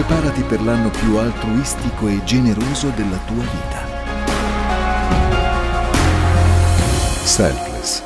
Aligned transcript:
Preparati 0.00 0.42
per 0.44 0.62
l'anno 0.62 0.88
più 0.88 1.16
altruistico 1.18 2.08
e 2.08 2.24
generoso 2.24 2.88
della 2.88 3.18
tua 3.18 3.42
vita. 3.42 3.86
Selfless. 7.22 8.02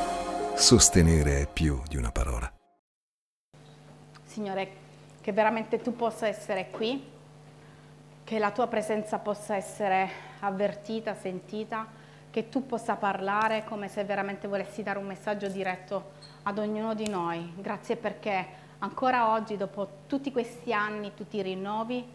Sostenere 0.55 1.43
è 1.43 1.47
più 1.47 1.81
di 1.87 1.95
una 1.95 2.11
parola. 2.11 2.51
Signore, 4.25 4.71
che 5.21 5.31
veramente 5.31 5.81
tu 5.81 5.95
possa 5.95 6.27
essere 6.27 6.69
qui, 6.69 7.01
che 8.25 8.39
la 8.39 8.51
tua 8.51 8.67
presenza 8.67 9.17
possa 9.19 9.55
essere 9.55 10.09
avvertita, 10.41 11.15
sentita, 11.15 11.87
che 12.29 12.49
tu 12.49 12.65
possa 12.65 12.97
parlare 12.97 13.63
come 13.63 13.87
se 13.87 14.03
veramente 14.03 14.49
volessi 14.49 14.83
dare 14.83 14.99
un 14.99 15.05
messaggio 15.05 15.47
diretto 15.47 16.11
ad 16.43 16.57
ognuno 16.57 16.93
di 16.93 17.07
noi. 17.07 17.53
Grazie 17.55 17.95
perché 17.95 18.63
ancora 18.85 19.31
oggi, 19.31 19.57
dopo 19.57 19.87
tutti 20.07 20.31
questi 20.31 20.71
anni, 20.71 21.13
tu 21.15 21.27
ti 21.27 21.41
rinnovi, 21.41 22.07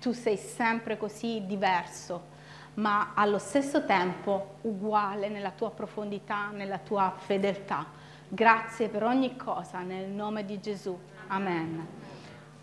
tu 0.00 0.12
sei 0.12 0.36
sempre 0.36 0.96
così 0.96 1.42
diverso, 1.44 2.36
ma 2.74 3.12
allo 3.14 3.38
stesso 3.38 3.84
tempo 3.84 4.56
uguale 4.62 5.28
nella 5.28 5.50
tua 5.50 5.70
profondità, 5.70 6.50
nella 6.52 6.78
tua 6.78 7.12
fedeltà. 7.16 7.84
Grazie 8.28 8.88
per 8.88 9.02
ogni 9.02 9.36
cosa, 9.36 9.80
nel 9.80 10.08
nome 10.08 10.44
di 10.44 10.60
Gesù. 10.60 10.96
Amen. 11.26 11.86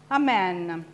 Amen. 0.08 0.86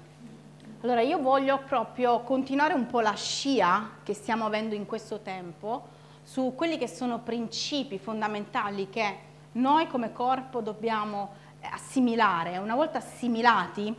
Allora 0.81 1.01
io 1.01 1.19
voglio 1.19 1.59
proprio 1.59 2.21
continuare 2.21 2.73
un 2.73 2.87
po' 2.87 3.01
la 3.01 3.13
scia 3.13 3.97
che 4.01 4.15
stiamo 4.15 4.45
avendo 4.45 4.73
in 4.73 4.87
questo 4.87 5.19
tempo 5.19 5.99
su 6.23 6.53
quelli 6.55 6.79
che 6.79 6.87
sono 6.87 7.19
principi 7.19 7.99
fondamentali 7.99 8.89
che 8.89 9.29
noi 9.53 9.85
come 9.87 10.11
corpo 10.11 10.61
dobbiamo 10.61 11.40
assimilare, 11.69 12.57
una 12.57 12.75
volta 12.75 12.97
assimilati 12.97 13.93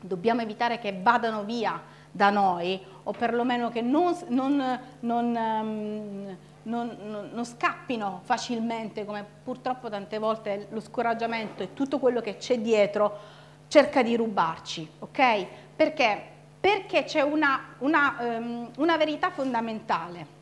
dobbiamo 0.00 0.42
evitare 0.42 0.78
che 0.78 0.98
vadano 1.00 1.44
via 1.44 1.80
da 2.10 2.30
noi 2.30 2.80
o 3.04 3.12
perlomeno 3.12 3.70
che 3.70 3.82
non, 3.82 4.16
non, 4.28 4.80
non, 5.00 6.38
non, 6.62 6.96
non 7.32 7.44
scappino 7.44 8.20
facilmente 8.24 9.04
come 9.04 9.24
purtroppo 9.42 9.88
tante 9.88 10.18
volte 10.18 10.68
lo 10.70 10.80
scoraggiamento 10.80 11.62
e 11.62 11.74
tutto 11.74 11.98
quello 11.98 12.20
che 12.20 12.36
c'è 12.36 12.58
dietro 12.58 13.18
cerca 13.68 14.02
di 14.02 14.16
rubarci, 14.16 14.88
ok? 15.00 15.46
Perché? 15.76 16.22
Perché 16.58 17.04
c'è 17.04 17.20
una, 17.20 17.74
una, 17.78 18.16
um, 18.20 18.70
una 18.78 18.96
verità 18.96 19.30
fondamentale 19.30 20.35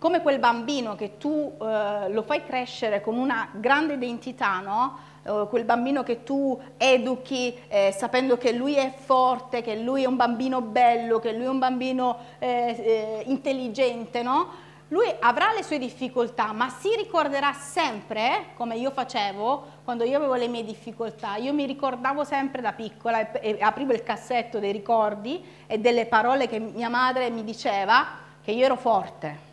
come 0.00 0.22
quel 0.22 0.38
bambino 0.38 0.96
che 0.96 1.18
tu 1.18 1.58
eh, 1.60 2.08
lo 2.08 2.22
fai 2.22 2.42
crescere 2.42 3.02
con 3.02 3.18
una 3.18 3.50
grande 3.52 3.92
identità, 3.92 4.60
no? 4.60 4.98
Eh, 5.22 5.46
quel 5.50 5.64
bambino 5.64 6.02
che 6.02 6.22
tu 6.24 6.58
educhi 6.78 7.54
eh, 7.68 7.94
sapendo 7.94 8.38
che 8.38 8.52
lui 8.52 8.76
è 8.76 8.90
forte, 8.96 9.60
che 9.60 9.76
lui 9.76 10.04
è 10.04 10.06
un 10.06 10.16
bambino 10.16 10.62
bello, 10.62 11.18
che 11.18 11.32
lui 11.32 11.44
è 11.44 11.48
un 11.48 11.58
bambino 11.58 12.16
eh, 12.38 12.48
eh, 12.48 13.22
intelligente, 13.26 14.22
no? 14.22 14.68
Lui 14.88 15.04
avrà 15.20 15.52
le 15.52 15.62
sue 15.62 15.78
difficoltà, 15.78 16.52
ma 16.52 16.70
si 16.70 16.96
ricorderà 16.96 17.52
sempre, 17.52 18.46
come 18.56 18.76
io 18.76 18.90
facevo, 18.90 19.64
quando 19.84 20.04
io 20.04 20.16
avevo 20.16 20.34
le 20.34 20.48
mie 20.48 20.64
difficoltà, 20.64 21.36
io 21.36 21.52
mi 21.52 21.66
ricordavo 21.66 22.24
sempre 22.24 22.62
da 22.62 22.72
piccola 22.72 23.30
e, 23.32 23.56
e 23.58 23.58
aprivo 23.60 23.92
il 23.92 24.02
cassetto 24.02 24.58
dei 24.58 24.72
ricordi 24.72 25.44
e 25.66 25.78
delle 25.78 26.06
parole 26.06 26.48
che 26.48 26.58
mia 26.58 26.88
madre 26.88 27.28
mi 27.28 27.44
diceva 27.44 28.06
che 28.42 28.52
io 28.52 28.64
ero 28.64 28.76
forte. 28.76 29.49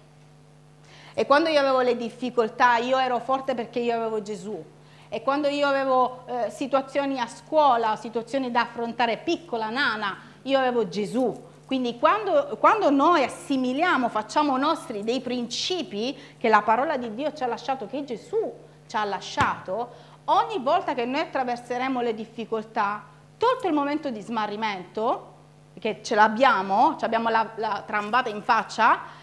E 1.20 1.26
quando 1.26 1.50
io 1.50 1.60
avevo 1.60 1.82
le 1.82 1.98
difficoltà, 1.98 2.78
io 2.78 3.00
ero 3.00 3.18
forte 3.18 3.56
perché 3.56 3.80
io 3.80 3.96
avevo 3.96 4.22
Gesù 4.22 4.64
e 5.10 5.24
quando 5.24 5.48
io 5.48 5.68
avevo 5.68 6.26
eh, 6.28 6.52
situazioni 6.52 7.20
a 7.20 7.26
scuola, 7.26 7.96
situazioni 7.96 8.52
da 8.52 8.62
affrontare 8.62 9.18
piccola, 9.18 9.72
nana, 9.72 10.16
io 10.44 10.60
avevo 10.60 10.88
Gesù. 10.88 11.36
Quindi 11.66 11.98
quando, 11.98 12.56
quando, 12.60 12.92
noi 12.92 13.24
assimiliamo, 13.24 14.10
facciamo 14.10 14.58
nostri 14.58 15.04
dei 15.04 15.20
principi 15.20 16.16
che 16.38 16.50
la 16.50 16.62
parola 16.62 16.98
di 16.98 17.12
Dio 17.16 17.34
ci 17.34 17.42
ha 17.42 17.48
lasciato, 17.48 17.88
che 17.88 18.04
Gesù 18.04 18.54
ci 18.86 18.96
ha 18.96 19.04
lasciato, 19.04 19.90
ogni 20.26 20.60
volta 20.60 20.94
che 20.94 21.06
noi 21.06 21.22
attraverseremo 21.22 22.00
le 22.00 22.14
difficoltà, 22.14 23.04
tolto 23.40 23.66
il 23.66 23.74
momento 23.74 24.12
di 24.12 24.22
smarrimento, 24.22 25.34
che 25.80 26.02
ce 26.04 26.14
l'abbiamo, 26.14 26.96
abbiamo 27.00 27.30
la, 27.30 27.50
la 27.56 27.84
trambata 27.88 28.30
in 28.30 28.44
faccia, 28.44 29.17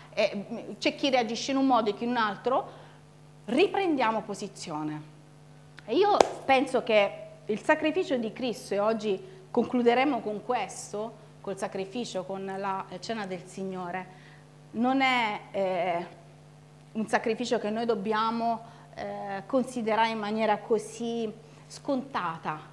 c'è 0.78 0.94
chi 0.94 1.10
reagisce 1.10 1.50
in 1.50 1.56
un 1.56 1.66
modo 1.66 1.90
e 1.90 1.94
chi 1.94 2.04
in 2.04 2.10
un 2.10 2.16
altro, 2.16 2.82
riprendiamo 3.46 4.22
posizione 4.22 5.12
e 5.86 5.96
io 5.96 6.16
penso 6.46 6.82
che 6.82 7.22
il 7.44 7.60
sacrificio 7.60 8.16
di 8.16 8.32
Cristo, 8.32 8.72
e 8.72 8.78
oggi 8.78 9.22
concluderemo 9.50 10.20
con 10.20 10.42
questo, 10.42 11.22
col 11.42 11.58
sacrificio, 11.58 12.24
con 12.24 12.44
la 12.56 12.86
cena 13.00 13.26
del 13.26 13.42
Signore, 13.44 14.22
non 14.72 15.02
è 15.02 15.40
eh, 15.50 16.06
un 16.92 17.06
sacrificio 17.06 17.58
che 17.58 17.68
noi 17.68 17.84
dobbiamo 17.84 18.62
eh, 18.94 19.42
considerare 19.44 20.08
in 20.08 20.18
maniera 20.18 20.56
così 20.56 21.30
scontata. 21.66 22.72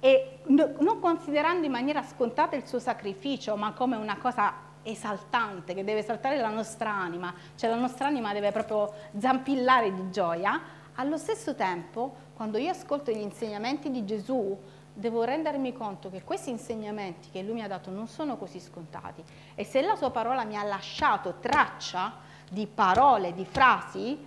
E 0.00 0.38
no, 0.46 0.72
non 0.78 0.98
considerando 0.98 1.66
in 1.66 1.72
maniera 1.72 2.02
scontata 2.02 2.56
il 2.56 2.66
suo 2.66 2.78
sacrificio, 2.78 3.54
ma 3.56 3.72
come 3.72 3.96
una 3.96 4.16
cosa 4.16 4.54
esaltante 4.82 5.74
che 5.74 5.84
deve 5.84 6.00
esaltare 6.00 6.38
la 6.38 6.50
nostra 6.50 6.90
anima, 6.90 7.34
cioè 7.56 7.70
la 7.70 7.76
nostra 7.76 8.06
anima 8.06 8.32
deve 8.32 8.52
proprio 8.52 8.92
zampillare 9.18 9.92
di 9.92 10.10
gioia, 10.10 10.60
allo 10.94 11.16
stesso 11.16 11.54
tempo 11.54 12.28
quando 12.34 12.58
io 12.58 12.70
ascolto 12.70 13.10
gli 13.10 13.20
insegnamenti 13.20 13.90
di 13.90 14.04
Gesù, 14.04 14.58
devo 14.92 15.24
rendermi 15.24 15.72
conto 15.72 16.10
che 16.10 16.22
questi 16.22 16.50
insegnamenti 16.50 17.30
che 17.30 17.42
Lui 17.42 17.54
mi 17.54 17.62
ha 17.62 17.68
dato 17.68 17.90
non 17.90 18.06
sono 18.06 18.36
così 18.36 18.60
scontati. 18.60 19.22
E 19.54 19.64
se 19.64 19.80
la 19.82 19.96
sua 19.96 20.10
parola 20.10 20.44
mi 20.44 20.56
ha 20.56 20.62
lasciato 20.62 21.36
traccia 21.40 22.14
di 22.50 22.66
parole, 22.66 23.32
di 23.32 23.44
frasi, 23.44 24.18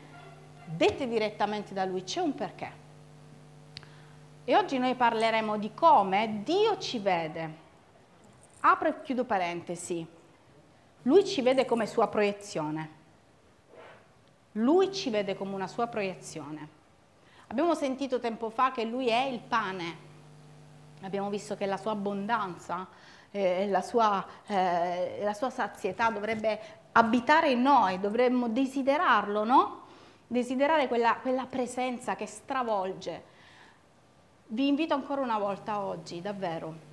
dette 0.66 1.08
direttamente 1.08 1.74
da 1.74 1.86
Lui, 1.86 2.04
c'è 2.04 2.22
un 2.22 2.34
perché. 2.34 2.72
E 4.46 4.56
oggi 4.56 4.78
noi 4.78 4.96
parleremo 4.96 5.58
di 5.58 5.74
come 5.74 6.42
Dio 6.44 6.78
ci 6.78 7.00
vede. 7.00 7.62
Apro 8.62 8.90
e 8.90 9.02
chiudo 9.02 9.26
parentesi. 9.26 10.06
Lui 11.04 11.26
ci 11.26 11.42
vede 11.42 11.66
come 11.66 11.86
sua 11.86 12.08
proiezione. 12.08 13.02
Lui 14.54 14.92
ci 14.94 15.10
vede 15.10 15.36
come 15.36 15.54
una 15.54 15.68
sua 15.68 15.88
proiezione. 15.88 16.82
Abbiamo 17.48 17.76
sentito 17.76 18.20
tempo 18.20 18.50
fa 18.50 18.72
che 18.72 18.84
lui 18.84 19.10
è 19.10 19.24
il 19.26 19.40
pane, 19.40 19.98
abbiamo 21.02 21.30
visto 21.30 21.56
che 21.56 21.66
la 21.66 21.78
sua 21.78 21.92
abbondanza, 21.92 22.88
eh, 23.32 23.68
la, 23.68 23.82
sua, 23.82 24.26
eh, 24.48 25.20
la 25.22 25.34
sua 25.34 25.50
sazietà 25.50 26.10
dovrebbe 26.10 26.60
abitare 26.94 27.52
in 27.52 27.62
noi, 27.62 28.00
dovremmo 28.00 28.48
desiderarlo, 28.48 29.44
no? 29.44 29.82
Desiderare 30.28 30.88
quella, 30.88 31.18
quella 31.22 31.46
presenza 31.46 32.16
che 32.16 32.26
stravolge. 32.26 33.24
Vi 34.48 34.68
invito 34.68 34.94
ancora 34.94 35.22
una 35.22 35.38
volta 35.38 35.80
oggi, 35.80 36.22
davvero, 36.22 36.92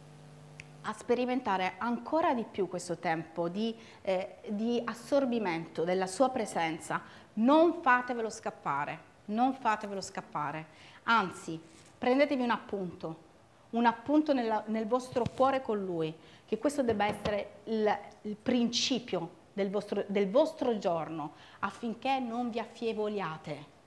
a 0.82 0.92
sperimentare 0.92 1.74
ancora 1.78 2.34
di 2.34 2.44
più 2.44 2.68
questo 2.68 2.98
tempo 2.98 3.48
di, 3.48 3.76
eh, 4.02 4.36
di 4.48 4.80
assorbimento 4.84 5.84
della 5.84 6.06
sua 6.06 6.30
presenza. 6.30 7.02
Non 7.34 7.80
fatevelo 7.82 8.30
scappare 8.30 9.08
non 9.30 9.54
fatevelo 9.54 10.00
scappare, 10.00 10.66
anzi 11.04 11.60
prendetevi 11.98 12.42
un 12.42 12.50
appunto, 12.50 13.28
un 13.70 13.86
appunto 13.86 14.32
nella, 14.32 14.62
nel 14.66 14.86
vostro 14.86 15.24
cuore 15.34 15.62
con 15.62 15.82
Lui, 15.82 16.14
che 16.46 16.58
questo 16.58 16.82
debba 16.82 17.06
essere 17.06 17.60
il, 17.64 17.98
il 18.22 18.36
principio 18.36 19.38
del 19.52 19.70
vostro, 19.70 20.04
del 20.06 20.28
vostro 20.30 20.78
giorno, 20.78 21.34
affinché 21.60 22.18
non 22.18 22.50
vi 22.50 22.58
affievoliate. 22.58 23.78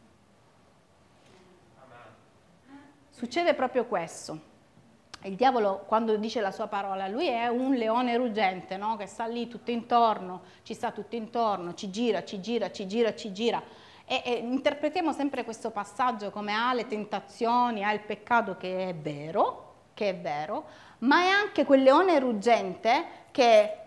Succede 3.09 3.53
proprio 3.53 3.85
questo. 3.85 4.51
Il 5.25 5.35
diavolo, 5.35 5.83
quando 5.87 6.17
dice 6.17 6.41
la 6.41 6.51
sua 6.51 6.67
parola, 6.67 7.07
lui 7.07 7.27
è 7.27 7.47
un 7.47 7.73
leone 7.73 8.17
ruggente, 8.17 8.75
no? 8.77 8.97
che 8.97 9.05
sta 9.05 9.25
lì 9.25 9.47
tutto 9.47 9.71
intorno, 9.71 10.41
ci 10.63 10.73
sta 10.73 10.91
tutto 10.91 11.15
intorno, 11.15 11.73
ci 11.73 11.89
gira, 11.89 12.23
ci 12.23 12.41
gira, 12.41 12.71
ci 12.71 12.87
gira, 12.87 13.15
ci 13.15 13.31
gira 13.31 13.63
e, 14.05 14.21
e 14.25 14.33
interpretiamo 14.33 15.11
sempre 15.13 15.43
questo 15.43 15.71
passaggio 15.71 16.29
come 16.29 16.53
ha 16.53 16.73
le 16.73 16.87
tentazioni, 16.87 17.83
ha 17.83 17.93
il 17.93 18.01
peccato 18.01 18.57
che 18.57 18.89
è 18.89 18.95
vero, 18.95 19.71
che 19.93 20.09
è 20.09 20.15
vero, 20.15 20.65
ma 20.99 21.23
è 21.23 21.27
anche 21.27 21.65
quel 21.65 21.83
leone 21.83 22.19
ruggente 22.19 23.05
che 23.31 23.77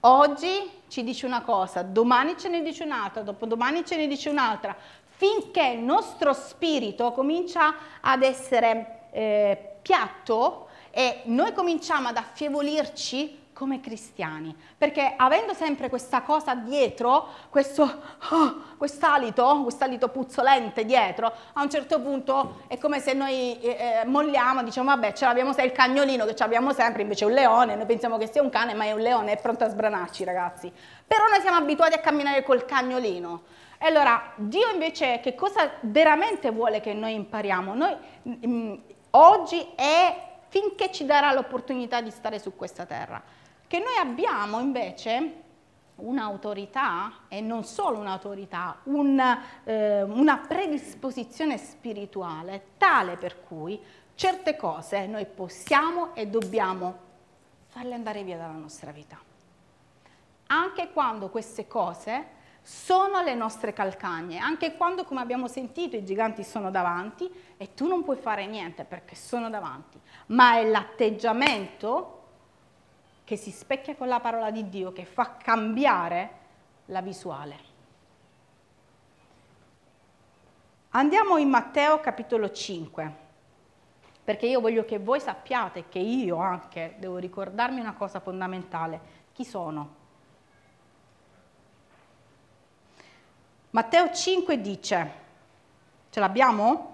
oggi 0.00 0.70
ci 0.88 1.02
dice 1.02 1.26
una 1.26 1.42
cosa, 1.42 1.82
domani 1.82 2.36
ce 2.36 2.48
ne 2.48 2.62
dice 2.62 2.84
un'altra, 2.84 3.22
dopodomani 3.22 3.84
ce 3.84 3.96
ne 3.96 4.06
dice 4.06 4.28
un'altra, 4.28 4.76
finché 5.16 5.66
il 5.68 5.80
nostro 5.80 6.32
spirito 6.32 7.12
comincia 7.12 7.74
ad 8.00 8.22
essere 8.22 9.08
eh, 9.12 9.76
piatto 9.80 10.63
e 10.94 11.22
noi 11.24 11.52
cominciamo 11.52 12.06
ad 12.06 12.16
affievolirci 12.16 13.42
come 13.52 13.80
cristiani, 13.80 14.54
perché 14.76 15.14
avendo 15.16 15.54
sempre 15.54 15.88
questa 15.88 16.22
cosa 16.22 16.54
dietro, 16.54 17.28
questo 17.50 17.82
oh, 18.30 18.62
quest'alito, 18.76 19.62
quest'alito 19.62 20.08
puzzolente 20.08 20.84
dietro, 20.84 21.32
a 21.52 21.62
un 21.62 21.70
certo 21.70 22.00
punto 22.00 22.62
è 22.66 22.78
come 22.78 23.00
se 23.00 23.12
noi 23.12 23.58
eh, 23.60 24.00
eh 24.02 24.04
molliamo, 24.06 24.62
diciamo 24.62 24.88
vabbè 24.88 25.12
ce 25.12 25.24
l'abbiamo 25.24 25.52
sai 25.52 25.66
il 25.66 25.72
cagnolino 25.72 26.26
che 26.26 26.34
abbiamo 26.42 26.72
sempre, 26.72 27.02
invece 27.02 27.24
è 27.24 27.28
un 27.28 27.34
leone, 27.34 27.76
noi 27.76 27.86
pensiamo 27.86 28.18
che 28.18 28.28
sia 28.30 28.42
un 28.42 28.50
cane, 28.50 28.74
ma 28.74 28.84
è 28.84 28.92
un 28.92 29.00
leone, 29.00 29.32
è 29.32 29.40
pronto 29.40 29.64
a 29.64 29.68
sbranarci 29.68 30.24
ragazzi. 30.24 30.70
Però 31.06 31.24
noi 31.28 31.40
siamo 31.40 31.56
abituati 31.56 31.94
a 31.94 31.98
camminare 31.98 32.42
col 32.42 32.64
cagnolino. 32.64 33.42
E 33.78 33.86
allora 33.86 34.32
Dio 34.36 34.68
invece 34.72 35.20
che 35.20 35.34
cosa 35.34 35.70
veramente 35.80 36.50
vuole 36.50 36.80
che 36.80 36.92
noi 36.92 37.14
impariamo? 37.14 37.74
Noi 37.74 37.96
mh, 38.22 38.46
mm, 38.46 38.74
oggi 39.10 39.64
è 39.76 40.32
finché 40.54 40.92
ci 40.92 41.04
darà 41.04 41.32
l'opportunità 41.32 42.00
di 42.00 42.12
stare 42.12 42.38
su 42.38 42.54
questa 42.54 42.86
terra. 42.86 43.20
Che 43.66 43.78
noi 43.80 43.96
abbiamo 43.98 44.60
invece 44.60 45.42
un'autorità 45.96 47.22
e 47.26 47.40
non 47.40 47.64
solo 47.64 47.98
un'autorità, 47.98 48.78
un, 48.84 49.18
eh, 49.64 50.02
una 50.02 50.36
predisposizione 50.38 51.58
spirituale 51.58 52.66
tale 52.78 53.16
per 53.16 53.42
cui 53.42 53.80
certe 54.14 54.54
cose 54.54 55.06
noi 55.06 55.26
possiamo 55.26 56.14
e 56.14 56.28
dobbiamo 56.28 56.98
farle 57.66 57.94
andare 57.94 58.22
via 58.22 58.36
dalla 58.36 58.52
nostra 58.52 58.92
vita. 58.92 59.18
Anche 60.46 60.92
quando 60.92 61.30
queste 61.30 61.66
cose 61.66 62.42
sono 62.64 63.20
le 63.22 63.34
nostre 63.34 63.74
calcagne, 63.74 64.38
anche 64.38 64.74
quando, 64.74 65.04
come 65.04 65.20
abbiamo 65.20 65.48
sentito, 65.48 65.96
i 65.96 66.04
giganti 66.04 66.42
sono 66.42 66.70
davanti 66.70 67.30
e 67.58 67.74
tu 67.74 67.86
non 67.86 68.02
puoi 68.02 68.16
fare 68.16 68.46
niente 68.46 68.84
perché 68.84 69.14
sono 69.14 69.50
davanti, 69.50 70.00
ma 70.26 70.58
è 70.58 70.68
l'atteggiamento 70.68 72.10
che 73.24 73.36
si 73.36 73.50
specchia 73.50 73.96
con 73.96 74.08
la 74.08 74.20
parola 74.20 74.50
di 74.50 74.68
Dio 74.68 74.92
che 74.92 75.04
fa 75.04 75.36
cambiare 75.36 76.42
la 76.86 77.00
visuale. 77.00 77.72
Andiamo 80.90 81.38
in 81.38 81.48
Matteo 81.48 81.98
capitolo 82.00 82.50
5, 82.50 83.14
perché 84.22 84.46
io 84.46 84.60
voglio 84.60 84.84
che 84.84 84.98
voi 84.98 85.20
sappiate 85.20 85.88
che 85.88 85.98
io 85.98 86.36
anche 86.36 86.94
devo 86.98 87.16
ricordarmi 87.16 87.80
una 87.80 87.94
cosa 87.94 88.20
fondamentale. 88.20 89.22
Chi 89.32 89.44
sono? 89.44 90.02
Matteo 93.70 94.12
5 94.12 94.60
dice, 94.60 95.12
ce 96.10 96.20
l'abbiamo? 96.20 96.93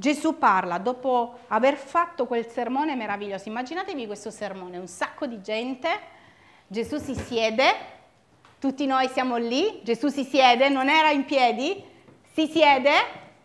Gesù 0.00 0.38
parla 0.38 0.78
dopo 0.78 1.40
aver 1.48 1.74
fatto 1.74 2.26
quel 2.26 2.46
sermone 2.46 2.94
meraviglioso. 2.94 3.48
Immaginatevi 3.48 4.06
questo 4.06 4.30
sermone, 4.30 4.78
un 4.78 4.86
sacco 4.86 5.26
di 5.26 5.42
gente, 5.42 5.88
Gesù 6.68 6.98
si 6.98 7.16
siede, 7.16 7.74
tutti 8.60 8.86
noi 8.86 9.08
siamo 9.08 9.38
lì, 9.38 9.80
Gesù 9.82 10.06
si 10.06 10.22
siede, 10.22 10.68
non 10.68 10.88
era 10.88 11.10
in 11.10 11.24
piedi, 11.24 11.82
si 12.32 12.46
siede, 12.46 12.92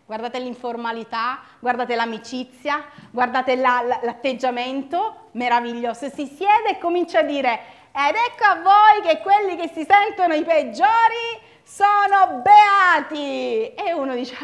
guardate 0.06 0.38
l'informalità, 0.38 1.40
guardate 1.58 1.96
l'amicizia, 1.96 2.84
guardate 3.10 3.56
la, 3.56 3.82
la, 3.84 3.98
l'atteggiamento 4.04 5.30
meraviglioso, 5.32 6.08
si 6.08 6.26
siede 6.26 6.70
e 6.70 6.78
comincia 6.78 7.18
a 7.18 7.22
dire, 7.22 7.60
ed 7.90 8.14
ecco 8.14 8.44
a 8.44 8.62
voi 8.62 9.02
che 9.02 9.18
quelli 9.22 9.56
che 9.56 9.72
si 9.74 9.84
sentono 9.84 10.34
i 10.34 10.44
peggiori 10.44 11.42
sono 11.64 12.42
beati! 12.42 13.74
E 13.74 13.92
uno 13.92 14.14
dice, 14.14 14.36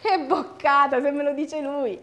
che 0.00 0.20
boccata 0.20 1.00
se 1.00 1.10
me 1.10 1.22
lo 1.22 1.32
dice 1.32 1.60
lui. 1.60 2.00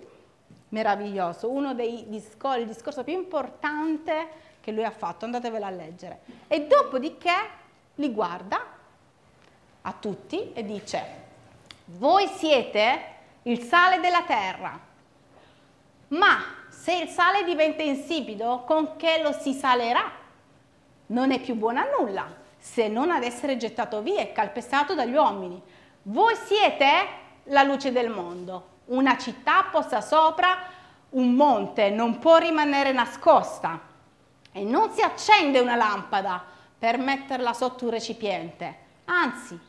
Meraviglioso, 0.69 1.49
uno 1.49 1.73
dei 1.73 2.05
discorsi, 2.07 2.61
il 2.61 2.67
discorso 2.67 3.03
più 3.03 3.13
importante 3.13 4.43
che 4.59 4.71
lui 4.71 4.83
ha 4.83 4.91
fatto, 4.91 5.25
andatevelo 5.25 5.65
a 5.65 5.69
leggere. 5.69 6.21
E 6.47 6.67
dopodiché 6.67 7.33
li 7.95 8.11
guarda 8.11 8.59
a 9.81 9.93
tutti 9.93 10.51
e 10.53 10.65
dice, 10.65 11.23
voi 11.85 12.27
siete 12.27 13.13
il 13.43 13.61
sale 13.61 13.99
della 13.99 14.23
terra, 14.23 14.77
ma 16.09 16.43
se 16.67 16.95
il 16.95 17.07
sale 17.07 17.43
diventa 17.43 17.83
insipido, 17.83 18.63
con 18.65 18.95
che 18.97 19.21
lo 19.21 19.31
si 19.31 19.53
salerà? 19.53 20.11
Non 21.07 21.31
è 21.31 21.39
più 21.39 21.55
buono 21.55 21.79
a 21.79 21.87
nulla 21.97 22.43
se 22.57 22.87
non 22.87 23.11
ad 23.11 23.23
essere 23.23 23.57
gettato 23.57 24.01
via 24.01 24.21
e 24.21 24.31
calpestato 24.31 24.95
dagli 24.95 25.13
uomini. 25.13 25.61
Voi 26.01 26.35
siete 26.35 27.23
la 27.45 27.63
luce 27.63 27.91
del 27.91 28.09
mondo. 28.09 28.73
Una 28.85 29.17
città 29.17 29.65
posta 29.71 30.01
sopra 30.01 30.57
un 31.09 31.33
monte 31.33 31.89
non 31.89 32.19
può 32.19 32.37
rimanere 32.37 32.91
nascosta 32.91 33.79
e 34.51 34.63
non 34.63 34.91
si 34.91 35.01
accende 35.01 35.59
una 35.59 35.75
lampada 35.75 36.43
per 36.77 36.97
metterla 36.97 37.53
sotto 37.53 37.85
un 37.85 37.91
recipiente, 37.91 38.75
anzi 39.05 39.59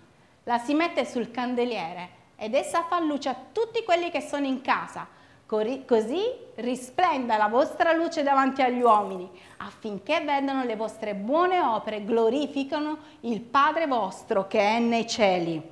la 0.44 0.58
si 0.58 0.74
mette 0.74 1.04
sul 1.04 1.30
candeliere 1.30 2.10
ed 2.36 2.54
essa 2.54 2.84
fa 2.84 3.00
luce 3.00 3.28
a 3.28 3.36
tutti 3.52 3.82
quelli 3.84 4.10
che 4.10 4.20
sono 4.20 4.46
in 4.46 4.60
casa 4.60 5.06
Così 5.46 6.24
risplenda 6.56 7.36
la 7.36 7.46
vostra 7.46 7.92
luce 7.92 8.24
davanti 8.24 8.62
agli 8.62 8.80
uomini, 8.80 9.30
affinché 9.58 10.20
vedano 10.20 10.64
le 10.64 10.74
vostre 10.74 11.14
buone 11.14 11.60
opere 11.60 12.02
glorificano 12.02 12.98
il 13.20 13.40
Padre 13.40 13.86
vostro 13.86 14.48
che 14.48 14.58
è 14.58 14.80
nei 14.80 15.06
cieli. 15.06 15.62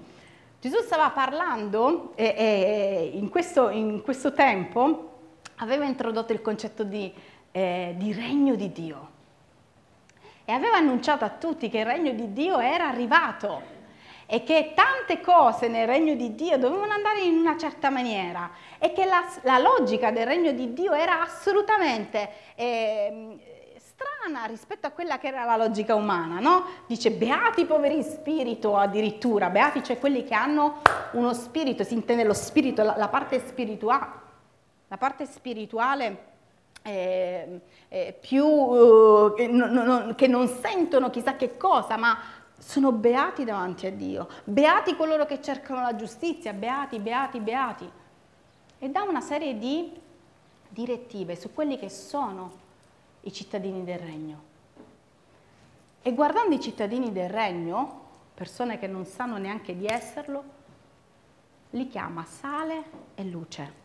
Gesù 0.64 0.80
stava 0.80 1.10
parlando 1.10 2.12
e, 2.14 2.34
e 2.38 3.10
in, 3.12 3.28
questo, 3.28 3.68
in, 3.68 4.00
questo, 4.00 4.32
tempo 4.32 5.10
aveva 5.56 5.84
introdotto 5.84 6.32
il 6.32 6.40
concetto 6.40 6.84
di, 6.84 7.12
eh, 7.52 7.92
di 7.98 8.14
regno 8.14 8.54
di 8.54 8.72
Dio. 8.72 9.10
E 10.42 10.52
aveva 10.52 10.78
annunciato 10.78 11.22
a 11.22 11.28
tutti 11.28 11.68
che 11.68 11.80
il 11.80 11.84
regno 11.84 12.12
di 12.12 12.32
Dio 12.32 12.60
era 12.60 12.88
arrivato 12.88 13.60
e 14.24 14.42
che 14.42 14.72
tante 14.74 15.20
cose 15.20 15.68
nel 15.68 15.86
regno 15.86 16.14
di 16.14 16.34
Dio 16.34 16.56
dovevano 16.56 16.94
andare 16.94 17.20
in 17.20 17.36
una 17.36 17.58
certa 17.58 17.90
maniera 17.90 18.50
e 18.78 18.94
che 18.94 19.04
la, 19.04 19.22
la 19.42 19.58
logica 19.58 20.12
del 20.12 20.24
regno 20.24 20.52
di 20.52 20.72
Dio 20.72 20.94
era 20.94 21.20
assolutamente 21.20 22.30
eh, 22.54 23.36
strana 24.24 24.44
rispetto 24.46 24.86
a 24.86 24.90
quella 24.90 25.18
che 25.18 25.28
era 25.28 25.44
la 25.44 25.56
logica 25.56 25.94
umana, 25.94 26.40
no? 26.40 26.64
Dice 26.86 27.10
beati 27.10 27.62
i 27.62 27.66
poveri 27.66 27.96
in 27.96 28.02
spirito 28.02 28.76
addirittura, 28.76 29.50
beati 29.50 29.82
cioè 29.82 29.98
quelli 29.98 30.24
che 30.24 30.34
hanno 30.34 30.80
uno 31.12 31.34
spirito, 31.34 31.84
si 31.84 31.94
intende 31.94 32.24
lo 32.24 32.32
spirito, 32.32 32.82
la, 32.82 32.96
la 32.96 33.08
parte 33.08 33.42
spirituale, 33.46 34.06
la 34.88 34.96
parte 34.96 35.26
spirituale 35.26 36.32
eh, 36.82 37.60
eh, 37.88 38.18
più, 38.18 38.44
uh, 38.46 39.34
che, 39.34 39.46
non, 39.46 40.14
che 40.16 40.26
non 40.26 40.48
sentono 40.48 41.10
chissà 41.10 41.36
che 41.36 41.56
cosa, 41.56 41.96
ma 41.96 42.18
sono 42.58 42.92
beati 42.92 43.44
davanti 43.44 43.86
a 43.86 43.92
Dio, 43.92 44.28
beati 44.44 44.96
coloro 44.96 45.26
che 45.26 45.42
cercano 45.42 45.82
la 45.82 45.94
giustizia, 45.96 46.52
beati, 46.52 46.98
beati, 46.98 47.40
beati. 47.40 47.90
E 48.78 48.88
dà 48.88 49.02
una 49.02 49.20
serie 49.20 49.58
di 49.58 49.92
direttive 50.68 51.36
su 51.36 51.52
quelli 51.52 51.78
che 51.78 51.88
sono 51.88 52.62
i 53.24 53.32
cittadini 53.32 53.84
del 53.84 53.98
regno. 53.98 54.52
E 56.02 56.12
guardando 56.14 56.54
i 56.54 56.60
cittadini 56.60 57.12
del 57.12 57.30
regno, 57.30 58.02
persone 58.34 58.78
che 58.78 58.86
non 58.86 59.04
sanno 59.04 59.38
neanche 59.38 59.76
di 59.76 59.86
esserlo, 59.86 60.44
li 61.70 61.88
chiama 61.88 62.24
sale 62.24 62.84
e 63.14 63.24
luce. 63.24 63.82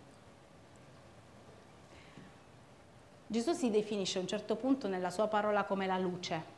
Gesù 3.27 3.53
si 3.53 3.69
definisce 3.69 4.17
a 4.17 4.22
un 4.22 4.27
certo 4.27 4.55
punto 4.55 4.88
nella 4.88 5.12
sua 5.12 5.27
parola 5.27 5.63
come 5.63 5.86
la 5.86 5.98
luce. 5.98 6.58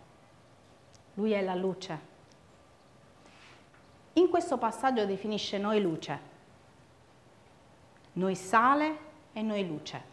Lui 1.16 1.32
è 1.32 1.42
la 1.42 1.56
luce. 1.56 2.10
In 4.14 4.30
questo 4.30 4.58
passaggio 4.58 5.06
definisce 5.06 5.58
noi 5.58 5.82
luce, 5.82 6.20
noi 8.14 8.36
sale 8.36 8.98
e 9.34 9.42
noi 9.42 9.68
luce. 9.68 10.11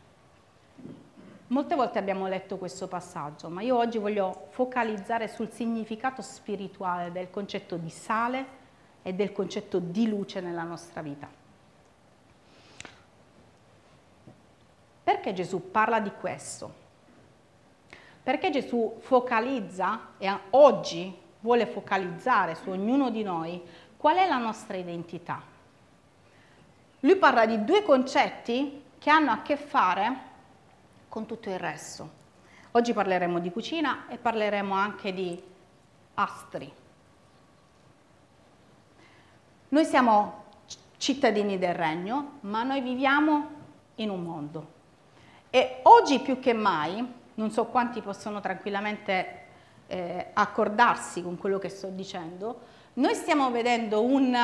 Molte 1.49 1.75
volte 1.75 1.99
abbiamo 1.99 2.26
letto 2.26 2.59
questo 2.59 2.88
passaggio, 2.88 3.49
ma 3.49 3.62
io 3.62 3.76
oggi 3.76 3.99
voglio 3.99 4.49
focalizzare 4.50 5.28
sul 5.28 5.50
significato 5.50 6.23
spirituale 6.23 7.11
del 7.11 7.31
concetto 7.31 7.76
di 7.76 7.90
sale 7.90 8.47
e 9.02 9.14
del 9.14 9.33
concetto 9.33 9.78
di 9.78 10.09
luce 10.09 10.40
nella 10.40 10.62
nostra 10.62 11.00
vita. 11.00 11.28
Perché 15.02 15.33
Gesù 15.33 15.71
parla 15.71 16.00
di 16.00 16.12
questo? 16.21 16.87
Perché 18.23 18.50
Gesù 18.50 18.99
focalizza 19.00 20.09
e 20.19 20.31
oggi 20.50 21.17
vuole 21.40 21.67
focalizzare 21.67 22.55
su 22.57 22.69
ognuno 22.69 23.09
di 23.09 23.23
noi 23.23 23.62
Qual 23.99 24.17
è 24.17 24.28
la 24.28 24.38
nostra 24.38 24.76
identità? 24.76 25.43
Lui 27.00 27.17
parla 27.17 27.47
di 27.47 27.64
due 27.64 27.83
concetti 27.83 28.85
che 28.97 29.11
hanno 29.11 29.33
a 29.33 29.43
che 29.43 29.57
fare 29.57 30.27
con 31.09 31.27
tutto 31.27 31.49
il 31.50 31.59
resto. 31.59 32.11
Oggi 32.73 32.93
parleremo 32.93 33.38
di 33.38 33.50
cucina 33.50 34.09
e 34.09 34.19
parleremo 34.19 34.75
anche 34.75 35.12
di 35.12 35.43
astri. 36.15 36.73
Noi 39.71 39.85
siamo 39.85 40.45
cittadini 40.97 41.59
del 41.59 41.75
regno, 41.75 42.38
ma 42.41 42.62
noi 42.62 42.81
viviamo 42.81 43.50
in 43.97 44.11
un 44.11 44.23
mondo. 44.23 44.77
E 45.50 45.81
oggi 45.85 46.21
più 46.21 46.38
che 46.38 46.53
mai 46.53 47.17
non 47.38 47.50
so 47.50 47.67
quanti 47.67 48.00
possono 48.00 48.41
tranquillamente 48.41 49.47
eh, 49.87 50.31
accordarsi 50.35 51.23
con 51.23 51.38
quello 51.38 51.59
che 51.59 51.69
sto 51.69 51.88
dicendo, 51.88 52.61
noi 52.95 53.15
stiamo 53.15 53.50
vedendo 53.50 54.03
un, 54.03 54.37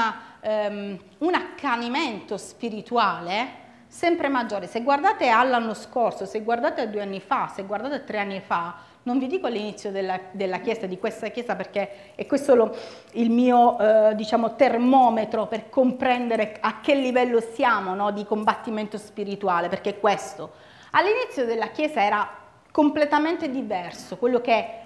um, 0.42 0.98
un 1.18 1.34
accanimento 1.34 2.36
spirituale 2.36 3.62
sempre 3.94 4.28
maggiore. 4.28 4.66
Se 4.66 4.82
guardate 4.82 5.28
all'anno 5.28 5.72
scorso, 5.72 6.26
se 6.26 6.42
guardate 6.42 6.80
a 6.80 6.86
due 6.86 7.00
anni 7.00 7.20
fa, 7.20 7.46
se 7.54 7.62
guardate 7.62 7.94
a 7.94 8.00
tre 8.00 8.18
anni 8.18 8.40
fa, 8.40 8.74
non 9.04 9.20
vi 9.20 9.28
dico 9.28 9.46
all'inizio 9.46 9.92
della, 9.92 10.18
della, 10.32 10.58
Chiesa, 10.58 10.86
di 10.86 10.98
questa 10.98 11.28
Chiesa, 11.28 11.54
perché 11.54 12.14
è 12.16 12.26
questo 12.26 12.56
lo, 12.56 12.76
il 13.12 13.30
mio 13.30 13.78
eh, 13.78 14.16
diciamo, 14.16 14.56
termometro 14.56 15.46
per 15.46 15.68
comprendere 15.68 16.56
a 16.60 16.80
che 16.80 16.96
livello 16.96 17.40
siamo 17.40 17.94
no, 17.94 18.10
di 18.10 18.24
combattimento 18.24 18.98
spirituale, 18.98 19.68
perché 19.68 19.90
è 19.90 20.00
questo. 20.00 20.50
All'inizio 20.90 21.44
della 21.44 21.68
Chiesa 21.68 22.02
era 22.02 22.28
completamente 22.72 23.48
diverso, 23.48 24.16
quello 24.16 24.40
che 24.40 24.80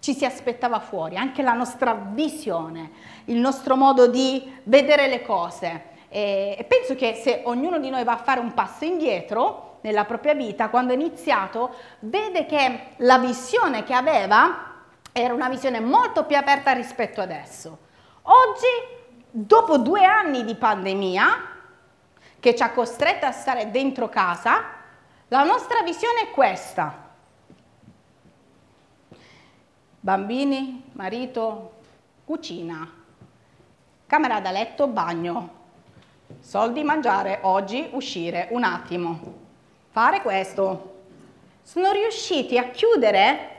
ci 0.00 0.14
si 0.14 0.24
aspettava 0.24 0.80
fuori, 0.80 1.16
anche 1.16 1.42
la 1.42 1.52
nostra 1.52 1.94
visione, 1.94 2.90
il 3.26 3.36
nostro 3.36 3.76
modo 3.76 4.08
di 4.08 4.52
vedere 4.64 5.06
le 5.06 5.22
cose. 5.22 5.96
E 6.08 6.64
penso 6.66 6.94
che 6.94 7.14
se 7.14 7.42
ognuno 7.44 7.78
di 7.78 7.90
noi 7.90 8.04
va 8.04 8.12
a 8.12 8.18
fare 8.18 8.40
un 8.40 8.54
passo 8.54 8.84
indietro 8.84 9.78
nella 9.82 10.04
propria 10.04 10.34
vita, 10.34 10.68
quando 10.68 10.92
è 10.92 10.96
iniziato, 10.96 11.74
vede 12.00 12.46
che 12.46 12.94
la 12.96 13.18
visione 13.18 13.84
che 13.84 13.94
aveva 13.94 14.66
era 15.12 15.34
una 15.34 15.48
visione 15.48 15.80
molto 15.80 16.24
più 16.24 16.36
aperta 16.36 16.72
rispetto 16.72 17.20
adesso. 17.20 17.78
Oggi, 18.22 18.66
dopo 19.30 19.78
due 19.78 20.04
anni 20.04 20.44
di 20.44 20.54
pandemia, 20.54 21.26
che 22.40 22.54
ci 22.54 22.62
ha 22.62 22.70
costretto 22.70 23.26
a 23.26 23.32
stare 23.32 23.70
dentro 23.70 24.08
casa, 24.08 24.76
la 25.28 25.44
nostra 25.44 25.82
visione 25.82 26.22
è 26.22 26.30
questa 26.30 27.06
bambini, 30.00 30.90
marito, 30.92 31.72
cucina, 32.24 32.90
camera 34.06 34.40
da 34.40 34.50
letto, 34.50 34.86
bagno, 34.86 35.57
soldi 36.40 36.82
mangiare, 36.82 37.38
oggi 37.42 37.88
uscire 37.92 38.48
un 38.50 38.64
attimo, 38.64 39.20
fare 39.90 40.22
questo. 40.22 40.96
Sono 41.62 41.92
riusciti 41.92 42.56
a 42.56 42.70
chiudere? 42.70 43.56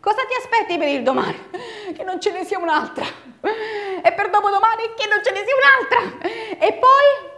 Cosa 0.00 0.20
ti 0.26 0.34
aspetti 0.34 0.78
per 0.78 0.88
il 0.88 1.02
domani? 1.02 1.36
Che 1.88 2.04
non 2.04 2.20
ce 2.20 2.32
ne 2.32 2.44
sia 2.44 2.58
un'altra. 2.58 3.04
E 3.40 4.12
per 4.12 4.30
dopodomani 4.30 4.82
che 4.94 5.08
non 5.08 5.22
ce 5.24 5.32
ne 5.32 5.42
sia 5.44 5.54
un'altra. 5.56 6.28
E 6.58 6.72
poi, 6.74 7.30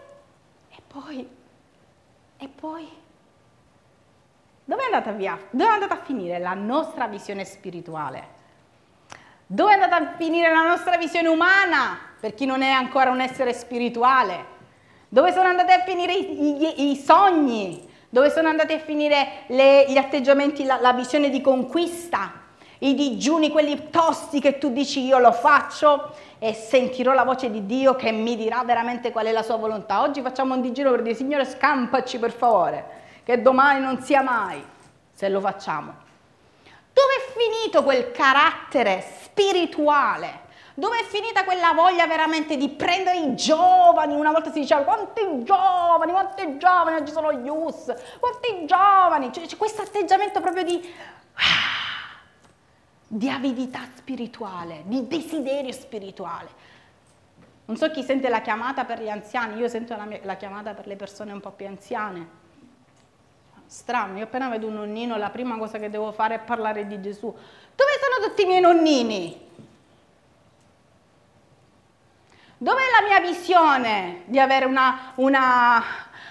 e 0.70 0.82
poi, 0.86 1.28
e 2.36 2.48
poi, 2.48 2.88
dove 4.64 4.82
è 4.82 4.84
andata 4.86 5.12
via? 5.12 5.38
Dove 5.50 5.70
è 5.70 5.72
andata 5.72 5.94
a 5.94 6.04
finire 6.04 6.38
la 6.38 6.54
nostra 6.54 7.06
visione 7.06 7.44
spirituale? 7.44 8.38
Dove 9.46 9.70
è 9.70 9.74
andata 9.74 9.96
a 9.96 10.14
finire 10.16 10.52
la 10.52 10.62
nostra 10.62 10.96
visione 10.96 11.28
umana 11.28 11.98
per 12.20 12.34
chi 12.34 12.44
non 12.44 12.62
è 12.62 12.70
ancora 12.70 13.10
un 13.10 13.20
essere 13.20 13.52
spirituale? 13.52 14.58
Dove 15.12 15.32
sono 15.32 15.48
andati 15.48 15.72
a 15.72 15.80
finire 15.80 16.12
i, 16.12 16.84
i, 16.84 16.90
i 16.92 16.96
sogni? 16.96 17.84
Dove 18.08 18.30
sono 18.30 18.46
andati 18.46 18.74
a 18.74 18.78
finire 18.78 19.42
le, 19.48 19.86
gli 19.88 19.96
atteggiamenti, 19.96 20.62
la, 20.64 20.78
la 20.80 20.92
visione 20.92 21.30
di 21.30 21.40
conquista? 21.40 22.32
I 22.78 22.94
digiuni, 22.94 23.50
quelli 23.50 23.90
tosti 23.90 24.40
che 24.40 24.58
tu 24.58 24.70
dici 24.70 25.04
io 25.04 25.18
lo 25.18 25.32
faccio 25.32 26.14
e 26.38 26.54
sentirò 26.54 27.12
la 27.12 27.24
voce 27.24 27.50
di 27.50 27.66
Dio 27.66 27.96
che 27.96 28.12
mi 28.12 28.36
dirà 28.36 28.62
veramente 28.62 29.10
qual 29.10 29.26
è 29.26 29.32
la 29.32 29.42
sua 29.42 29.56
volontà. 29.56 30.00
Oggi 30.02 30.22
facciamo 30.22 30.54
un 30.54 30.60
digiuno 30.60 30.92
per 30.92 31.02
dire 31.02 31.16
Signore 31.16 31.44
scampaci 31.44 32.20
per 32.20 32.30
favore, 32.30 32.84
che 33.24 33.42
domani 33.42 33.80
non 33.80 34.00
sia 34.02 34.22
mai, 34.22 34.64
se 35.12 35.28
lo 35.28 35.40
facciamo. 35.40 35.92
Dove 36.92 37.14
è 37.16 37.32
finito 37.36 37.82
quel 37.82 38.12
carattere 38.12 39.04
spirituale? 39.24 40.39
Dove 40.80 41.00
è 41.00 41.04
finita 41.04 41.44
quella 41.44 41.74
voglia 41.74 42.06
veramente 42.06 42.56
di 42.56 42.70
prendere 42.70 43.18
i 43.18 43.36
giovani? 43.36 44.14
Una 44.14 44.32
volta 44.32 44.50
si 44.50 44.60
diceva 44.60 44.80
quanti 44.80 45.44
giovani, 45.44 46.10
quanti 46.10 46.56
giovani, 46.56 46.96
oggi 46.96 47.12
sono 47.12 47.34
gli 47.34 47.46
US, 47.50 47.94
quanti 48.18 48.64
giovani? 48.64 49.28
C'è, 49.28 49.42
c'è 49.42 49.58
questo 49.58 49.82
atteggiamento 49.82 50.40
proprio 50.40 50.64
di, 50.64 50.80
di 53.06 53.28
avidità 53.28 53.80
spirituale, 53.94 54.84
di 54.86 55.06
desiderio 55.06 55.70
spirituale. 55.70 56.48
Non 57.66 57.76
so 57.76 57.90
chi 57.90 58.02
sente 58.02 58.30
la 58.30 58.40
chiamata 58.40 58.86
per 58.86 59.02
gli 59.02 59.10
anziani, 59.10 59.60
io 59.60 59.68
sento 59.68 59.94
la, 59.94 60.06
mia, 60.06 60.20
la 60.22 60.36
chiamata 60.36 60.72
per 60.72 60.86
le 60.86 60.96
persone 60.96 61.30
un 61.30 61.40
po' 61.40 61.50
più 61.50 61.66
anziane 61.66 62.38
Strano, 63.66 64.16
io 64.16 64.24
appena 64.24 64.48
vedo 64.48 64.66
un 64.66 64.74
nonnino 64.74 65.18
la 65.18 65.28
prima 65.28 65.58
cosa 65.58 65.78
che 65.78 65.90
devo 65.90 66.10
fare 66.10 66.36
è 66.36 66.38
parlare 66.40 66.86
di 66.86 67.00
Gesù. 67.02 67.26
Dove 67.26 67.90
sono 68.00 68.26
tutti 68.26 68.42
i 68.42 68.46
miei 68.46 68.60
nonnini? 68.60 69.48
Dov'è 72.62 72.82
la 73.00 73.06
mia 73.06 73.20
visione 73.26 74.24
di 74.26 74.38
avere 74.38 74.66
una, 74.66 75.12
una, 75.14 75.82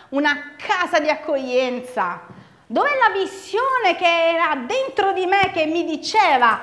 una 0.10 0.54
casa 0.58 1.00
di 1.00 1.10
accoglienza? 1.10 2.22
Dov'è 2.68 2.92
la 2.98 3.20
visione 3.20 3.96
che 3.98 4.30
era 4.30 4.56
dentro 4.58 5.12
di 5.12 5.26
me 5.26 5.50
che 5.52 5.66
mi 5.66 5.86
diceva 5.86 6.60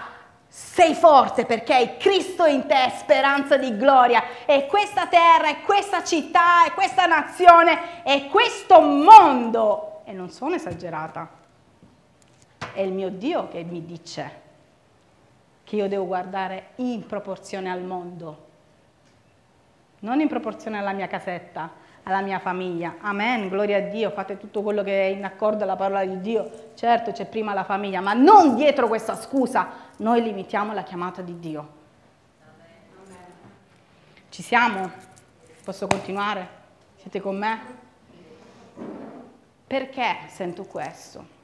sei 0.47 0.95
forte 0.95 1.47
perché 1.47 1.75
hai 1.75 1.97
Cristo 1.97 2.45
in 2.45 2.69
te, 2.69 2.93
speranza 2.97 3.57
di 3.57 3.77
gloria, 3.77 4.45
e 4.47 4.67
questa 4.67 5.09
terra, 5.09 5.49
e 5.49 5.63
questa 5.63 6.05
città, 6.05 6.65
e 6.65 6.71
questa 6.71 7.07
nazione, 7.07 8.05
e 8.05 8.29
questo 8.29 8.81
mondo 8.81 10.03
e 10.05 10.13
non 10.13 10.31
sono 10.31 10.55
esagerata. 10.55 11.29
È 12.73 12.81
il 12.81 12.93
mio 12.93 13.11
Dio 13.11 13.49
che 13.49 13.65
mi 13.65 13.85
dice 13.85 14.43
che 15.65 15.75
io 15.75 15.89
devo 15.89 16.07
guardare 16.07 16.69
in 16.77 17.05
proporzione 17.05 17.69
al 17.69 17.83
mondo, 17.83 18.46
non 20.01 20.21
in 20.21 20.29
proporzione 20.29 20.79
alla 20.79 20.93
mia 20.93 21.07
casetta, 21.07 21.71
alla 22.05 22.21
mia 22.21 22.39
famiglia. 22.39 22.97
Amen, 23.01 23.49
gloria 23.49 23.79
a 23.79 23.81
Dio, 23.81 24.11
fate 24.11 24.39
tutto 24.39 24.63
quello 24.63 24.83
che 24.83 25.09
è 25.09 25.11
in 25.11 25.25
accordo 25.25 25.65
alla 25.65 25.77
parola 25.77 26.05
di 26.05 26.21
Dio. 26.21 26.71
Certo 26.75 27.13
c'è 27.13 27.27
prima 27.27 27.53
la 27.53 27.65
famiglia, 27.65 28.01
ma 28.01 28.13
non 28.13 28.55
dietro 28.55 28.87
questa 28.87 29.17
scusa, 29.17 29.69
noi 29.99 30.23
limitiamo 30.23 30.73
la 30.73 30.83
chiamata 30.83 31.23
di 31.23 31.39
Dio. 31.39 31.69
Ci 34.29 34.43
siamo? 34.43 34.91
Posso 35.65 35.87
continuare? 35.87 36.49
Siete 36.97 37.21
con 37.21 37.37
me? 37.37 37.61
Perché 39.67 40.19
sento 40.29 40.65
questo? 40.65 41.35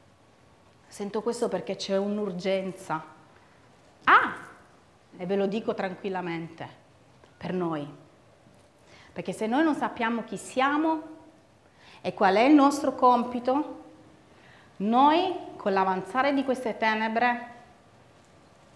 Sento 0.87 1.23
questo 1.23 1.49
perché 1.49 1.75
c'è 1.75 1.97
un'urgenza. 1.97 3.03
Ah, 4.05 4.35
e 5.17 5.27
ve 5.27 5.37
lo 5.37 5.47
dico 5.47 5.75
tranquillamente, 5.75 6.69
per 7.37 7.53
noi. 7.53 8.02
Perché 9.12 9.33
se 9.33 9.47
noi 9.47 9.62
non 9.62 9.75
sappiamo 9.75 10.25
chi 10.25 10.37
siamo 10.37 11.02
e 12.00 12.14
qual 12.14 12.35
è 12.37 12.42
il 12.42 12.54
nostro 12.54 12.95
compito, 12.95 13.81
noi 14.76 15.35
con 15.57 15.73
l'avanzare 15.73 16.33
di 16.33 16.45
queste 16.45 16.76
tenebre, 16.76 17.50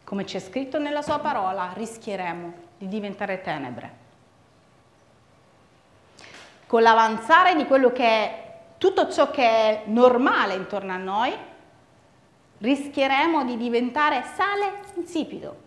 come 0.05 0.25
c'è 0.25 0.39
scritto 0.39 0.79
nella 0.79 1.03
sua 1.03 1.19
parola, 1.19 1.73
rischieremo 1.75 2.53
di 2.79 2.89
diventare 2.89 3.41
tenebre. 3.41 4.05
Con 6.67 6.83
l'avanzare 6.83 7.55
di 7.57 7.65
quello 7.65 7.91
che 7.91 8.05
è 8.05 8.55
tutto 8.79 9.11
ciò 9.11 9.31
che 9.31 9.43
è 9.43 9.83
normale 9.87 10.55
intorno 10.55 10.93
a 10.93 10.97
noi, 10.97 11.35
rischieremo 12.59 13.45
di 13.45 13.57
diventare 13.57 14.23
sale 14.35 14.81
insipido. 14.95 15.65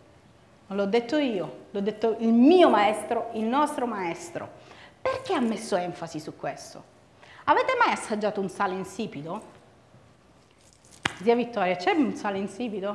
Non 0.67 0.77
l'ho 0.77 0.85
detto 0.85 1.17
io, 1.17 1.65
l'ho 1.71 1.81
detto 1.81 2.15
il 2.19 2.31
mio 2.31 2.69
maestro, 2.69 3.29
il 3.33 3.43
nostro 3.43 3.85
maestro. 3.88 4.59
Perché 5.01 5.34
ha 5.34 5.39
messo 5.39 5.75
enfasi 5.75 6.20
su 6.20 6.36
questo? 6.36 6.98
Avete 7.46 7.75
mai 7.77 7.91
assaggiato 7.91 8.41
un 8.41 8.50
sale 8.50 8.74
insipido? 8.74 9.58
Zia 11.22 11.36
Vittoria, 11.36 11.75
c'è 11.75 11.91
un 11.91 12.15
sale 12.15 12.38
insipido? 12.38 12.88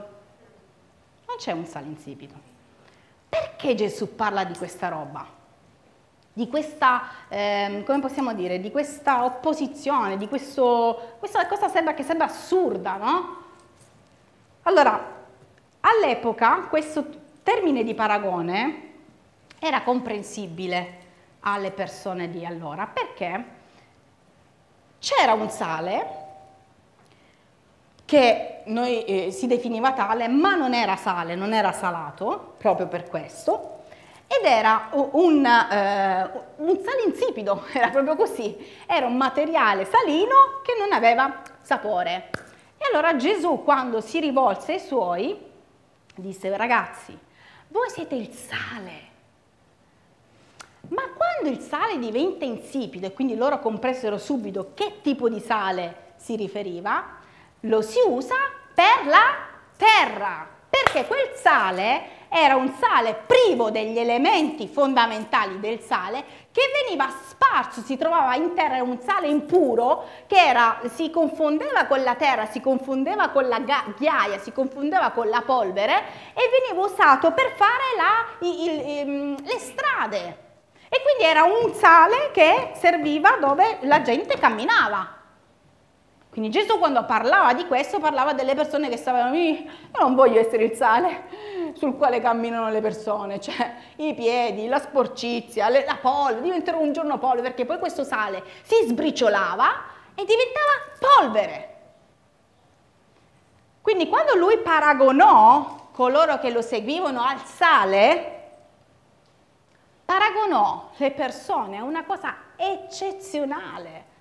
Non 1.27 1.37
c'è 1.37 1.53
un 1.53 1.67
sale 1.67 1.87
insipido. 1.87 2.35
Perché 3.29 3.75
Gesù 3.75 4.15
parla 4.15 4.45
di 4.45 4.57
questa 4.57 4.89
roba? 4.89 5.43
di 6.37 6.49
questa, 6.49 7.03
eh, 7.29 7.85
come 7.87 8.01
possiamo 8.01 8.35
dire, 8.35 8.59
di 8.59 8.73
questa 8.73 9.25
opposizione, 9.25 10.17
di 10.17 10.27
questo, 10.27 11.15
questa 11.21 11.47
cosa 11.47 11.69
sembra, 11.69 11.95
che 11.95 12.03
sembra 12.03 12.27
assurda, 12.27 12.97
no? 12.97 13.37
Allora, 14.63 15.13
all'epoca 15.81 16.67
questo 16.69 17.07
termine 17.45 17.85
di 17.85 17.95
paragone 17.95 18.93
era 19.61 19.83
comprensibile 19.83 21.03
alle 21.45 21.71
persone 21.71 22.29
di 22.29 22.45
allora, 22.45 22.87
perché 22.87 23.45
c'era 24.99 25.33
un 25.33 25.49
sale 25.51 26.23
che 28.05 28.63
noi, 28.67 29.05
eh, 29.05 29.31
si 29.31 29.47
definiva 29.47 29.93
tale, 29.93 30.29
ma 30.29 30.55
non 30.55 30.75
era 30.75 30.97
sale, 30.97 31.35
non 31.35 31.53
era 31.55 31.73
salato, 31.73 32.55
proprio 32.59 32.87
per 32.87 33.09
questo, 33.09 33.83
ed 34.27 34.45
era 34.45 34.89
un, 34.93 35.45
eh, 35.45 36.31
un 36.57 36.79
sale 36.83 37.03
insipido, 37.07 37.65
era 37.73 37.91
proprio 37.91 38.17
così, 38.17 38.57
era 38.87 39.07
un 39.07 39.17
materiale 39.17 39.85
salino 39.85 40.61
che 40.63 40.75
non 40.79 40.93
aveva 40.93 41.43
sapore. 41.63 42.31
E 42.77 42.87
allora 42.93 43.17
Gesù 43.17 43.63
quando 43.63 44.01
si 44.01 44.21
rivolse 44.21 44.73
ai 44.73 44.81
suoi 44.81 45.53
disse 46.17 46.57
ragazzi, 46.57 47.19
voi 47.69 47.91
siete 47.91 48.15
il 48.15 48.31
sale. 48.31 49.13
Quando 51.45 51.61
il 51.61 51.69
sale 51.69 51.99
diventa 51.99 52.47
insipido 52.47 53.05
e 53.07 53.13
quindi 53.13 53.37
loro 53.37 53.59
compressero 53.59 54.17
subito 54.17 54.71
che 54.73 55.01
tipo 55.03 55.29
di 55.29 55.41
sale 55.41 56.15
si 56.17 56.37
riferiva, 56.37 57.19
lo 57.61 57.83
si 57.83 57.99
usa 58.07 58.35
per 58.73 59.07
la 59.07 59.37
terra, 59.77 60.49
perché 60.71 61.07
quel 61.07 61.33
sale 61.35 62.29
era 62.31 62.57
un 62.57 62.73
sale 62.81 63.25
privo 63.27 63.71
degli 63.71 63.99
elementi 63.99 64.67
fondamentali 64.69 65.61
del 65.61 65.81
sale 65.81 66.25
che 66.51 66.63
veniva 66.83 67.13
sparso, 67.29 67.83
si 67.83 67.99
trovava 67.99 68.37
in 68.37 68.55
terra, 68.55 68.83
un 68.83 68.99
sale 69.03 69.29
impuro 69.29 70.05
che 70.27 70.43
era, 70.43 70.81
si 70.95 71.11
confondeva 71.11 71.85
con 71.85 72.03
la 72.03 72.15
terra, 72.15 72.47
si 72.47 72.63
confondeva 72.63 73.29
con 73.29 73.47
la 73.49 73.61
ghiaia, 73.61 74.39
si 74.39 74.51
confondeva 74.51 75.11
con 75.11 75.29
la 75.29 75.43
polvere 75.45 76.05
e 76.33 76.49
veniva 76.49 76.87
usato 76.87 77.33
per 77.33 77.53
fare 77.55 77.83
la, 77.99 78.49
il, 78.49 78.61
il, 78.63 78.81
ehm, 78.81 79.45
le 79.45 79.59
strade. 79.59 80.44
E 80.95 81.03
quindi 81.03 81.25
era 81.25 81.43
un 81.43 81.75
sale 81.75 82.31
che 82.31 82.71
serviva 82.77 83.37
dove 83.41 83.79
la 83.81 84.01
gente 84.03 84.39
camminava. 84.39 85.23
Quindi 86.31 86.51
Gesù 86.51 86.79
quando 86.79 87.05
parlava 87.05 87.53
di 87.53 87.67
questo 87.67 87.99
parlava 87.99 88.33
delle 88.33 88.55
persone 88.55 88.89
che 88.89 88.97
stavano, 88.97 89.35
io 89.35 89.65
non 89.99 90.15
voglio 90.15 90.39
essere 90.39 90.63
il 90.63 90.75
sale 90.75 91.73
sul 91.75 91.97
quale 91.97 92.21
camminano 92.21 92.71
le 92.71 92.81
persone, 92.81 93.41
cioè 93.41 93.75
i 93.97 94.15
piedi, 94.15 94.69
la 94.69 94.79
sporcizia, 94.79 95.69
la 95.69 95.99
polvere, 96.01 96.43
diventerò 96.43 96.79
un 96.79 96.93
giorno 96.93 97.19
polvere 97.19 97.49
perché 97.49 97.65
poi 97.65 97.79
questo 97.81 98.05
sale 98.05 98.45
si 98.63 98.87
sbriciolava 98.87 99.67
e 100.15 100.25
diventava 100.25 101.19
polvere. 101.19 101.75
Quindi 103.83 104.09
quando 104.09 104.37
lui 104.37 104.59
paragonò 104.59 105.89
coloro 105.91 106.39
che 106.39 106.51
lo 106.51 106.63
seguivano 106.63 107.21
al 107.21 107.45
sale, 107.45 108.44
paragonò 110.15 110.91
le 110.97 111.11
persone 111.11 111.79
a 111.79 111.83
una 111.83 112.05
cosa 112.05 112.37
eccezionale 112.55 114.13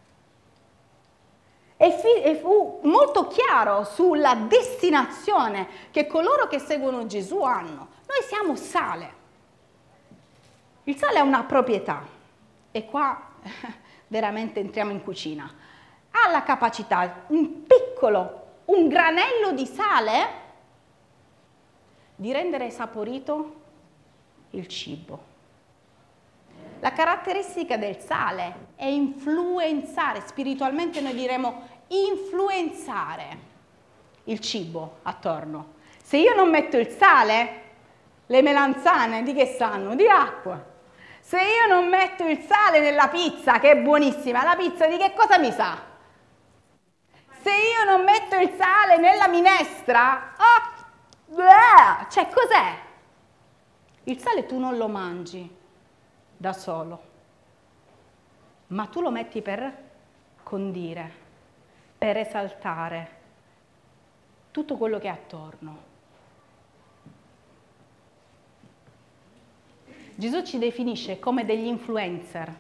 e 1.78 2.40
fu 2.42 2.80
molto 2.84 3.28
chiaro 3.28 3.84
sulla 3.84 4.34
destinazione 4.34 5.68
che 5.92 6.08
coloro 6.08 6.48
che 6.48 6.58
seguono 6.58 7.06
Gesù 7.06 7.44
hanno. 7.44 7.90
Noi 8.08 8.28
siamo 8.28 8.56
sale. 8.56 9.22
Il 10.86 10.98
sale 10.98 11.20
ha 11.20 11.24
una 11.24 11.44
proprietà 11.44 12.04
e 12.72 12.86
qua 12.86 13.30
veramente 14.08 14.60
entriamo 14.62 14.90
in 14.90 15.04
cucina. 15.04 15.54
Ha 16.10 16.32
la 16.32 16.42
capacità, 16.42 17.26
un 17.28 17.68
piccolo, 17.68 18.62
un 18.66 18.88
granello 18.88 19.52
di 19.52 19.68
sale, 19.68 20.28
di 22.16 22.32
rendere 22.32 22.72
saporito 22.72 23.62
il 24.52 24.68
cibo. 24.68 25.33
La 26.84 26.92
caratteristica 26.92 27.78
del 27.78 27.98
sale 27.98 28.72
è 28.76 28.84
influenzare, 28.84 30.22
spiritualmente 30.26 31.00
noi 31.00 31.14
diremo 31.14 31.62
influenzare 31.88 33.38
il 34.26 34.42
cibo 34.42 34.98
attorno. 35.04 35.76
Se 36.04 36.18
io 36.18 36.36
non 36.36 36.50
metto 36.50 36.78
il 36.78 36.90
sale, 36.90 37.62
le 38.26 38.42
melanzane 38.42 39.24
di 39.24 39.34
che 39.34 39.56
sanno? 39.58 39.96
Di 39.96 40.10
acqua. 40.10 40.62
Se 41.22 41.38
io 41.38 41.74
non 41.74 41.88
metto 41.88 42.28
il 42.28 42.40
sale 42.42 42.82
nella 42.82 43.08
pizza, 43.08 43.60
che 43.60 43.72
è 43.72 43.78
buonissima, 43.78 44.44
la 44.44 44.58
pizza 44.58 44.86
di 44.86 44.98
che 44.98 45.14
cosa 45.16 45.38
mi 45.38 45.54
sa? 45.54 45.82
Se 47.44 47.50
io 47.50 47.90
non 47.90 48.04
metto 48.04 48.36
il 48.36 48.52
sale 48.58 48.98
nella 48.98 49.30
minestra, 49.30 50.34
oh, 50.38 51.34
bleh, 51.34 52.08
cioè 52.10 52.28
cos'è? 52.28 52.76
Il 54.04 54.20
sale 54.20 54.46
tu 54.46 54.60
non 54.60 54.76
lo 54.76 54.90
mangi 54.90 55.62
da 56.44 56.52
solo, 56.52 57.02
ma 58.68 58.86
tu 58.88 59.00
lo 59.00 59.12
metti 59.12 59.42
per 59.42 59.92
condire 60.44 61.10
per 61.98 62.18
esaltare 62.18 63.22
tutto 64.52 64.76
quello 64.76 65.00
che 65.00 65.08
è 65.08 65.10
attorno. 65.10 65.78
Gesù 70.16 70.44
ci 70.44 70.58
definisce 70.58 71.18
come 71.18 71.46
degli 71.46 71.66
influencer, 71.66 72.60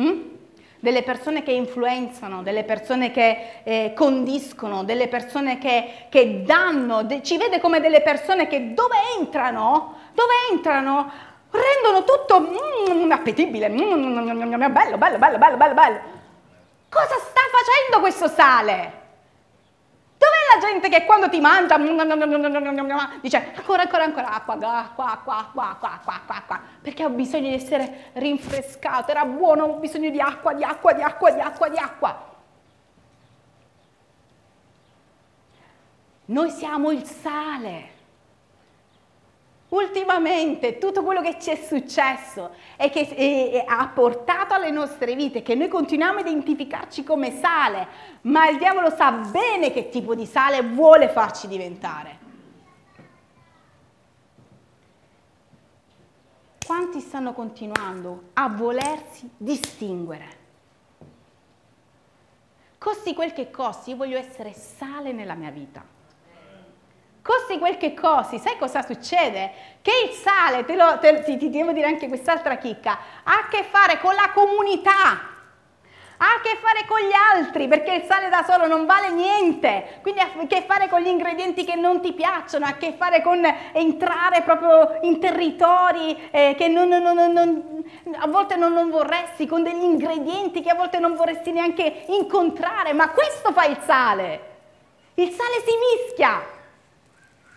mm? 0.00 0.34
Delle 0.80 1.02
persone 1.02 1.42
che 1.42 1.52
influenzano, 1.52 2.42
delle 2.42 2.64
persone 2.64 3.10
che 3.10 3.60
eh, 3.62 3.92
condiscono, 3.94 4.82
delle 4.82 5.08
persone 5.08 5.58
che, 5.58 6.06
che 6.08 6.42
danno, 6.42 7.04
de- 7.04 7.22
ci 7.22 7.36
vede 7.36 7.60
come 7.60 7.80
delle 7.80 8.00
persone 8.00 8.46
che 8.48 8.72
dove 8.74 8.96
entrano, 9.18 9.94
dove 10.14 10.32
entrano, 10.50 11.10
rendono 11.50 12.04
tutto 12.04 12.40
mm, 12.40 13.10
appetibile, 13.10 13.68
mm, 13.68 14.72
bello, 14.72 14.96
bello, 14.96 15.18
bello, 15.18 15.38
bello, 15.38 15.56
bello, 15.56 15.74
bello. 15.74 16.00
Cosa 16.88 17.16
sta 17.18 17.40
facendo 17.52 18.00
questo 18.00 18.26
sale? 18.26 18.99
La 20.52 20.58
gente 20.60 20.88
che 20.88 21.04
quando 21.04 21.28
ti 21.28 21.38
mangia 21.38 21.76
dice 23.20 23.54
ancora, 23.54 23.82
ancora, 23.82 24.04
ancora 24.04 24.30
acqua, 24.32 24.54
acqua, 24.54 25.10
acqua, 25.12 25.36
acqua, 25.36 25.68
acqua, 25.70 25.90
acqua, 25.92 26.14
acqua, 26.14 26.34
acqua, 26.34 26.60
perché 26.82 27.04
ho 27.04 27.10
bisogno 27.10 27.50
di 27.50 27.54
essere 27.54 28.10
rinfrescato, 28.14 29.12
era 29.12 29.24
buono, 29.24 29.64
ho 29.64 29.74
bisogno 29.74 30.10
di 30.10 30.20
acqua, 30.20 30.52
di 30.52 30.64
acqua, 30.64 30.92
di 30.92 31.02
acqua, 31.02 31.30
di 31.30 31.40
acqua, 31.40 31.68
di 31.68 31.76
acqua. 31.76 32.28
Noi 36.24 36.50
siamo 36.50 36.90
il 36.90 37.04
sale. 37.04 37.98
Ultimamente 39.70 40.78
tutto 40.78 41.04
quello 41.04 41.20
che 41.20 41.38
ci 41.38 41.50
è 41.50 41.54
successo 41.54 42.50
e 42.76 42.90
che 42.90 43.00
e, 43.00 43.64
ha 43.64 43.86
portato 43.88 44.52
alle 44.52 44.70
nostre 44.70 45.14
vite, 45.14 45.42
che 45.42 45.54
noi 45.54 45.68
continuiamo 45.68 46.18
a 46.18 46.22
identificarci 46.22 47.04
come 47.04 47.30
sale, 47.30 47.86
ma 48.22 48.48
il 48.48 48.58
diavolo 48.58 48.90
sa 48.90 49.12
bene 49.12 49.72
che 49.72 49.88
tipo 49.88 50.16
di 50.16 50.26
sale 50.26 50.62
vuole 50.62 51.08
farci 51.08 51.46
diventare. 51.46 52.18
Quanti 56.66 56.98
stanno 56.98 57.32
continuando 57.32 58.30
a 58.32 58.48
volersi 58.48 59.30
distinguere? 59.36 60.38
Costi 62.76 63.14
quel 63.14 63.32
che 63.32 63.50
costi, 63.52 63.90
io 63.90 63.96
voglio 63.96 64.18
essere 64.18 64.52
sale 64.52 65.12
nella 65.12 65.34
mia 65.34 65.50
vita 65.50 65.98
costi 67.30 67.60
quel 67.60 67.76
che 67.76 67.94
costi, 67.94 68.38
sai 68.40 68.58
cosa 68.58 68.82
succede? 68.82 69.52
Che 69.82 69.92
il 70.04 70.10
sale, 70.10 70.64
te 70.64 70.74
lo, 70.74 70.98
te, 70.98 71.22
ti, 71.22 71.36
ti 71.36 71.48
devo 71.48 71.70
dire 71.70 71.86
anche 71.86 72.08
quest'altra 72.08 72.56
chicca, 72.56 72.98
ha 73.22 73.44
a 73.44 73.48
che 73.48 73.64
fare 73.70 74.00
con 74.00 74.14
la 74.14 74.30
comunità, 74.34 75.38
ha 76.22 76.26
a 76.26 76.40
che 76.42 76.58
fare 76.60 76.84
con 76.88 76.98
gli 76.98 77.12
altri, 77.38 77.68
perché 77.68 77.92
il 77.92 78.02
sale 78.02 78.28
da 78.30 78.44
solo 78.44 78.66
non 78.66 78.84
vale 78.84 79.10
niente, 79.12 80.00
quindi 80.02 80.20
ha 80.20 80.24
a 80.24 80.46
che 80.48 80.64
fare 80.66 80.88
con 80.88 81.00
gli 81.02 81.06
ingredienti 81.06 81.64
che 81.64 81.76
non 81.76 82.00
ti 82.00 82.12
piacciono, 82.12 82.64
ha 82.66 82.70
a 82.70 82.76
che 82.76 82.94
fare 82.98 83.22
con 83.22 83.40
entrare 83.74 84.42
proprio 84.42 84.98
in 85.02 85.20
territori 85.20 86.30
eh, 86.32 86.56
che 86.58 86.66
non, 86.66 86.88
non, 86.88 87.14
non, 87.14 87.84
a 88.18 88.26
volte 88.26 88.56
non, 88.56 88.90
vorresti, 88.90 89.46
con 89.46 89.62
degli 89.62 89.84
ingredienti 89.84 90.62
che 90.62 90.70
a 90.70 90.74
volte 90.74 90.98
non 90.98 91.14
vorresti 91.14 91.52
neanche 91.52 92.04
incontrare, 92.08 92.92
ma 92.92 93.10
questo 93.10 93.52
fa 93.52 93.66
il 93.66 93.78
sale. 93.84 94.48
Il 95.14 95.30
sale 95.30 95.62
si 95.64 96.06
mischia, 96.06 96.58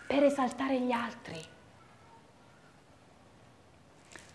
per 0.07 0.23
esaltare 0.23 0.79
gli 0.79 0.91
altri. 0.91 1.51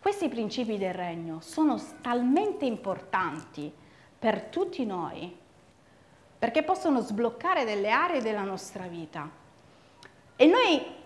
Questi 0.01 0.29
principi 0.29 0.79
del 0.79 0.95
regno 0.95 1.41
sono 1.41 1.81
talmente 2.01 2.65
importanti 2.65 3.73
per 4.19 4.43
tutti 4.45 4.85
noi 4.87 5.37
perché 6.39 6.63
possono 6.63 7.01
sbloccare 7.01 7.65
delle 7.65 7.91
aree 7.91 8.23
della 8.23 8.43
nostra 8.43 8.87
vita 8.87 9.29
e 10.37 10.47
noi 10.47 10.97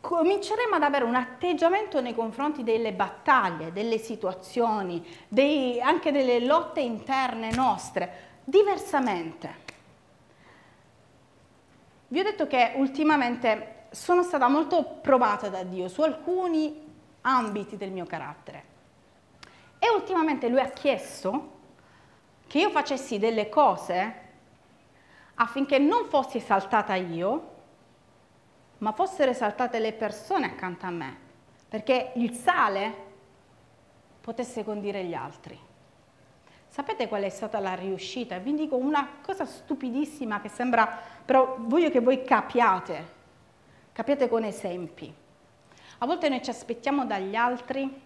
cominceremo 0.00 0.76
ad 0.76 0.82
avere 0.82 1.04
un 1.04 1.16
atteggiamento 1.16 2.00
nei 2.00 2.14
confronti 2.14 2.62
delle 2.62 2.92
battaglie, 2.92 3.72
delle 3.72 3.98
situazioni, 3.98 5.04
dei, 5.26 5.80
anche 5.80 6.12
delle 6.12 6.40
lotte 6.40 6.80
interne 6.80 7.50
nostre, 7.52 8.40
diversamente. 8.44 9.66
Vi 12.06 12.20
ho 12.20 12.22
detto 12.22 12.46
che 12.46 12.72
ultimamente 12.76 13.77
sono 13.90 14.22
stata 14.22 14.48
molto 14.48 14.82
provata 14.84 15.48
da 15.48 15.62
Dio 15.62 15.88
su 15.88 16.02
alcuni 16.02 16.86
ambiti 17.22 17.76
del 17.76 17.90
mio 17.90 18.06
carattere. 18.06 18.64
E 19.78 19.88
ultimamente 19.90 20.48
lui 20.48 20.60
ha 20.60 20.70
chiesto 20.70 21.56
che 22.46 22.58
io 22.58 22.70
facessi 22.70 23.18
delle 23.18 23.48
cose 23.48 24.26
affinché 25.34 25.78
non 25.78 26.06
fossi 26.06 26.38
esaltata 26.38 26.94
io, 26.94 27.56
ma 28.78 28.92
fossero 28.92 29.30
esaltate 29.30 29.78
le 29.78 29.92
persone 29.92 30.46
accanto 30.46 30.86
a 30.86 30.90
me, 30.90 31.16
perché 31.68 32.12
il 32.16 32.32
sale 32.32 33.06
potesse 34.20 34.64
condire 34.64 35.04
gli 35.04 35.14
altri. 35.14 35.58
Sapete 36.66 37.08
qual 37.08 37.22
è 37.22 37.28
stata 37.28 37.60
la 37.60 37.74
riuscita? 37.74 38.38
Vi 38.38 38.54
dico 38.54 38.76
una 38.76 39.08
cosa 39.22 39.44
stupidissima 39.46 40.40
che 40.40 40.48
sembra, 40.48 41.00
però 41.24 41.56
voglio 41.58 41.90
che 41.90 42.00
voi 42.00 42.22
capiate, 42.24 43.16
capiate 43.98 44.28
con 44.28 44.44
esempi. 44.44 45.12
A 45.98 46.06
volte 46.06 46.28
noi 46.28 46.40
ci 46.40 46.50
aspettiamo 46.50 47.04
dagli 47.04 47.34
altri 47.34 48.00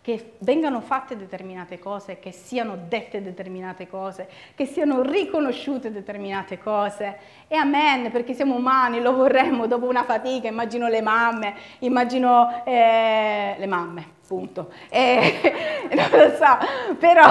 che 0.00 0.36
vengano 0.38 0.80
fatte 0.80 1.18
determinate 1.18 1.78
cose, 1.78 2.18
che 2.18 2.32
siano 2.32 2.78
dette 2.88 3.20
determinate 3.20 3.86
cose, 3.86 4.26
che 4.54 4.64
siano 4.64 5.02
riconosciute 5.02 5.92
determinate 5.92 6.58
cose. 6.58 7.18
E 7.46 7.56
amen, 7.56 8.10
perché 8.10 8.32
siamo 8.32 8.54
umani, 8.54 9.02
lo 9.02 9.14
vorremmo 9.14 9.66
dopo 9.66 9.86
una 9.86 10.04
fatica, 10.04 10.48
immagino 10.48 10.88
le 10.88 11.02
mamme, 11.02 11.54
immagino 11.80 12.64
eh, 12.64 13.56
le 13.58 13.66
mamme, 13.66 14.12
punto. 14.26 14.72
E, 14.88 15.88
non 15.92 16.08
lo 16.10 16.30
so, 16.36 16.96
però 16.98 17.28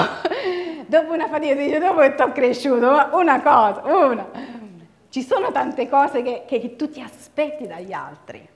dopo 0.86 1.13
una 1.13 1.28
fatica, 1.28 1.56
dice, 1.56 1.80
dopo 1.80 2.02
che 2.02 2.13
ti 2.13 2.22
ho 2.22 2.32
cresciuto, 2.32 3.10
una 3.13 3.41
cosa, 3.41 3.82
una. 3.86 4.62
Ci 5.13 5.21
sono 5.21 5.52
tante 5.52 5.88
cose 5.88 6.23
che, 6.23 6.43
che 6.47 6.76
tu 6.76 6.89
ti 6.89 6.99
aspetti 6.99 7.67
dagli 7.67 7.93
altri. 7.93 8.49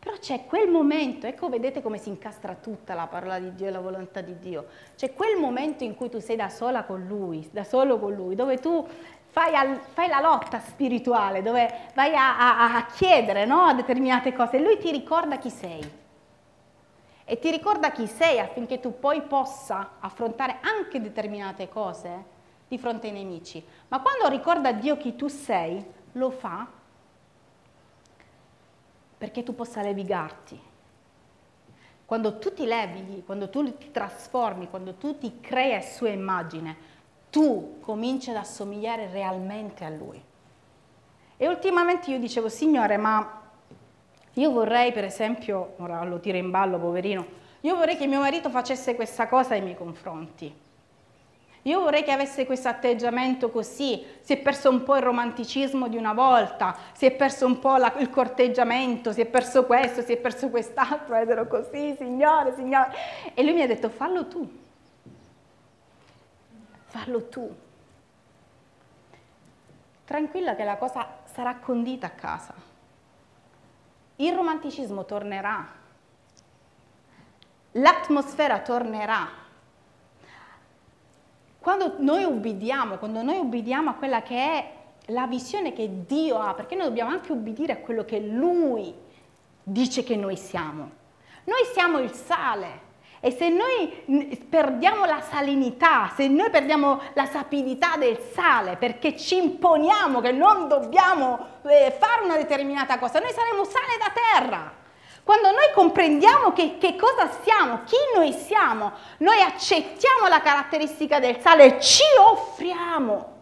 Però 0.00 0.16
c'è 0.18 0.44
quel 0.44 0.68
momento, 0.68 1.28
ecco 1.28 1.48
vedete 1.48 1.82
come 1.82 1.98
si 1.98 2.08
incastra 2.08 2.56
tutta 2.56 2.94
la 2.94 3.06
parola 3.06 3.38
di 3.38 3.54
Dio 3.54 3.68
e 3.68 3.70
la 3.70 3.78
volontà 3.78 4.22
di 4.22 4.36
Dio, 4.40 4.66
c'è 4.96 5.14
quel 5.14 5.38
momento 5.38 5.84
in 5.84 5.94
cui 5.94 6.10
tu 6.10 6.18
sei 6.18 6.34
da 6.34 6.48
sola 6.48 6.82
con 6.82 7.06
Lui, 7.06 7.48
da 7.52 7.62
solo 7.62 8.00
con 8.00 8.12
Lui, 8.12 8.34
dove 8.34 8.58
tu 8.58 8.84
fai, 9.28 9.54
al, 9.54 9.78
fai 9.92 10.08
la 10.08 10.18
lotta 10.18 10.58
spirituale, 10.58 11.42
dove 11.42 11.90
vai 11.94 12.16
a, 12.16 12.38
a, 12.38 12.74
a 12.78 12.86
chiedere 12.86 13.44
no, 13.44 13.72
determinate 13.72 14.32
cose 14.32 14.56
e 14.56 14.60
Lui 14.62 14.78
ti 14.78 14.90
ricorda 14.90 15.38
chi 15.38 15.50
sei. 15.50 15.90
E 17.24 17.38
ti 17.38 17.52
ricorda 17.52 17.92
chi 17.92 18.08
sei 18.08 18.40
affinché 18.40 18.80
tu 18.80 18.98
poi 18.98 19.22
possa 19.22 19.90
affrontare 20.00 20.58
anche 20.62 21.00
determinate 21.00 21.68
cose 21.68 22.34
di 22.68 22.78
fronte 22.78 23.06
ai 23.06 23.12
nemici. 23.12 23.64
Ma 23.88 24.00
quando 24.00 24.28
ricorda 24.28 24.70
a 24.70 24.72
Dio 24.72 24.96
chi 24.96 25.16
tu 25.16 25.28
sei, 25.28 25.84
lo 26.12 26.30
fa 26.30 26.66
perché 29.18 29.42
tu 29.42 29.54
possa 29.54 29.82
levigarti. 29.82 30.60
Quando 32.04 32.38
tu 32.38 32.52
ti 32.52 32.64
levighi, 32.64 33.24
quando 33.24 33.48
tu 33.48 33.76
ti 33.76 33.90
trasformi, 33.90 34.68
quando 34.68 34.94
tu 34.94 35.18
ti 35.18 35.40
crei 35.40 35.74
a 35.74 35.80
sua 35.80 36.10
immagine, 36.10 36.76
tu 37.30 37.78
cominci 37.80 38.30
ad 38.30 38.36
assomigliare 38.36 39.10
realmente 39.10 39.84
a 39.84 39.88
Lui. 39.88 40.22
E 41.36 41.48
ultimamente 41.48 42.10
io 42.10 42.18
dicevo, 42.18 42.48
Signore, 42.48 42.96
ma 42.96 43.42
io 44.34 44.50
vorrei 44.50 44.92
per 44.92 45.04
esempio, 45.04 45.74
ora 45.78 46.04
lo 46.04 46.20
tiro 46.20 46.36
in 46.36 46.50
ballo, 46.50 46.78
poverino, 46.78 47.26
io 47.60 47.74
vorrei 47.74 47.96
che 47.96 48.06
mio 48.06 48.20
marito 48.20 48.50
facesse 48.50 48.94
questa 48.94 49.26
cosa 49.26 49.54
ai 49.54 49.62
miei 49.62 49.76
confronti. 49.76 50.54
Io 51.66 51.80
vorrei 51.80 52.04
che 52.04 52.12
avesse 52.12 52.46
questo 52.46 52.68
atteggiamento 52.68 53.50
così, 53.50 54.04
si 54.20 54.34
è 54.34 54.38
perso 54.38 54.70
un 54.70 54.84
po' 54.84 54.94
il 54.94 55.02
romanticismo 55.02 55.88
di 55.88 55.96
una 55.96 56.12
volta, 56.12 56.76
si 56.92 57.06
è 57.06 57.10
perso 57.10 57.44
un 57.44 57.58
po' 57.58 57.76
la, 57.76 57.92
il 57.98 58.08
corteggiamento, 58.08 59.10
si 59.10 59.20
è 59.20 59.26
perso 59.26 59.66
questo, 59.66 60.00
si 60.02 60.12
è 60.12 60.16
perso 60.16 60.48
quest'altro, 60.48 61.16
ed 61.16 61.28
ero 61.28 61.48
così, 61.48 61.96
signore, 61.98 62.54
signore. 62.54 62.92
E 63.34 63.42
lui 63.42 63.52
mi 63.52 63.62
ha 63.62 63.66
detto, 63.66 63.88
fallo 63.88 64.28
tu, 64.28 64.48
fallo 66.84 67.24
tu. 67.24 67.52
Tranquilla 70.04 70.54
che 70.54 70.62
la 70.62 70.76
cosa 70.76 71.16
sarà 71.24 71.56
condita 71.56 72.06
a 72.06 72.10
casa. 72.10 72.54
Il 74.16 74.32
romanticismo 74.36 75.04
tornerà, 75.04 75.66
l'atmosfera 77.72 78.60
tornerà 78.60 79.44
quando 81.66 81.94
noi 81.98 82.22
ubbidiamo, 82.22 82.96
quando 82.96 83.22
noi 83.22 83.38
ubbidiamo 83.38 83.90
a 83.90 83.94
quella 83.94 84.22
che 84.22 84.36
è 84.36 84.72
la 85.06 85.26
visione 85.26 85.72
che 85.72 86.04
Dio 86.06 86.38
ha, 86.38 86.54
perché 86.54 86.76
noi 86.76 86.86
dobbiamo 86.86 87.10
anche 87.10 87.32
ubbidire 87.32 87.72
a 87.72 87.78
quello 87.78 88.04
che 88.04 88.20
Lui 88.20 88.94
dice 89.64 90.04
che 90.04 90.14
noi 90.14 90.36
siamo. 90.36 90.88
Noi 91.42 91.64
siamo 91.72 91.98
il 91.98 92.12
sale 92.12 92.82
e 93.18 93.32
se 93.32 93.48
noi 93.48 94.38
perdiamo 94.48 95.06
la 95.06 95.20
salinità, 95.20 96.12
se 96.14 96.28
noi 96.28 96.50
perdiamo 96.50 97.00
la 97.14 97.26
sapidità 97.26 97.96
del 97.96 98.16
sale 98.32 98.76
perché 98.76 99.16
ci 99.16 99.36
imponiamo 99.36 100.20
che 100.20 100.30
non 100.30 100.68
dobbiamo 100.68 101.36
eh, 101.64 101.96
fare 101.98 102.22
una 102.26 102.36
determinata 102.36 102.96
cosa, 103.00 103.18
noi 103.18 103.32
saremo 103.32 103.64
sale 103.64 103.98
da 103.98 104.12
terra. 104.14 104.75
Quando 105.26 105.50
noi 105.50 105.72
comprendiamo 105.74 106.52
che, 106.52 106.78
che, 106.78 106.94
cosa 106.94 107.28
siamo, 107.42 107.82
chi 107.82 107.96
noi 108.14 108.32
siamo, 108.32 108.92
noi 109.18 109.40
accettiamo 109.40 110.28
la 110.28 110.40
caratteristica 110.40 111.18
del 111.18 111.40
sale 111.40 111.64
e 111.64 111.80
ci 111.80 112.04
offriamo. 112.16 113.32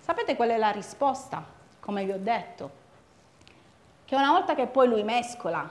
Sapete 0.00 0.36
qual 0.36 0.50
è 0.50 0.58
la 0.58 0.72
risposta? 0.72 1.42
Come 1.80 2.04
vi 2.04 2.10
ho 2.12 2.18
detto, 2.18 2.70
che 4.04 4.14
una 4.14 4.30
volta 4.30 4.54
che 4.54 4.66
poi 4.66 4.88
lui 4.88 5.04
mescola, 5.04 5.66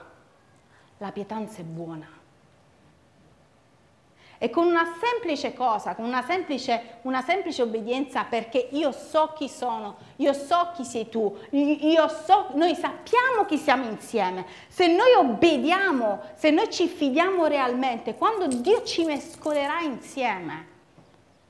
la 0.98 1.12
pietanza 1.12 1.60
è 1.60 1.64
buona. 1.64 2.08
E 4.44 4.50
con 4.50 4.66
una 4.66 4.94
semplice 5.00 5.54
cosa, 5.54 5.94
con 5.94 6.04
una 6.04 6.20
semplice, 6.20 6.98
una 7.02 7.22
semplice, 7.22 7.62
obbedienza, 7.62 8.24
perché 8.24 8.58
io 8.72 8.92
so 8.92 9.32
chi 9.34 9.48
sono, 9.48 9.96
io 10.16 10.34
so 10.34 10.72
chi 10.74 10.84
sei 10.84 11.08
tu, 11.08 11.34
io 11.52 12.08
so, 12.08 12.50
noi 12.52 12.74
sappiamo 12.74 13.46
chi 13.46 13.56
siamo 13.56 13.88
insieme. 13.88 14.44
Se 14.68 14.86
noi 14.86 15.14
obbediamo, 15.14 16.20
se 16.34 16.50
noi 16.50 16.70
ci 16.70 16.88
fidiamo 16.88 17.46
realmente, 17.46 18.16
quando 18.16 18.46
Dio 18.46 18.82
ci 18.82 19.06
mescolerà 19.06 19.80
insieme, 19.80 20.66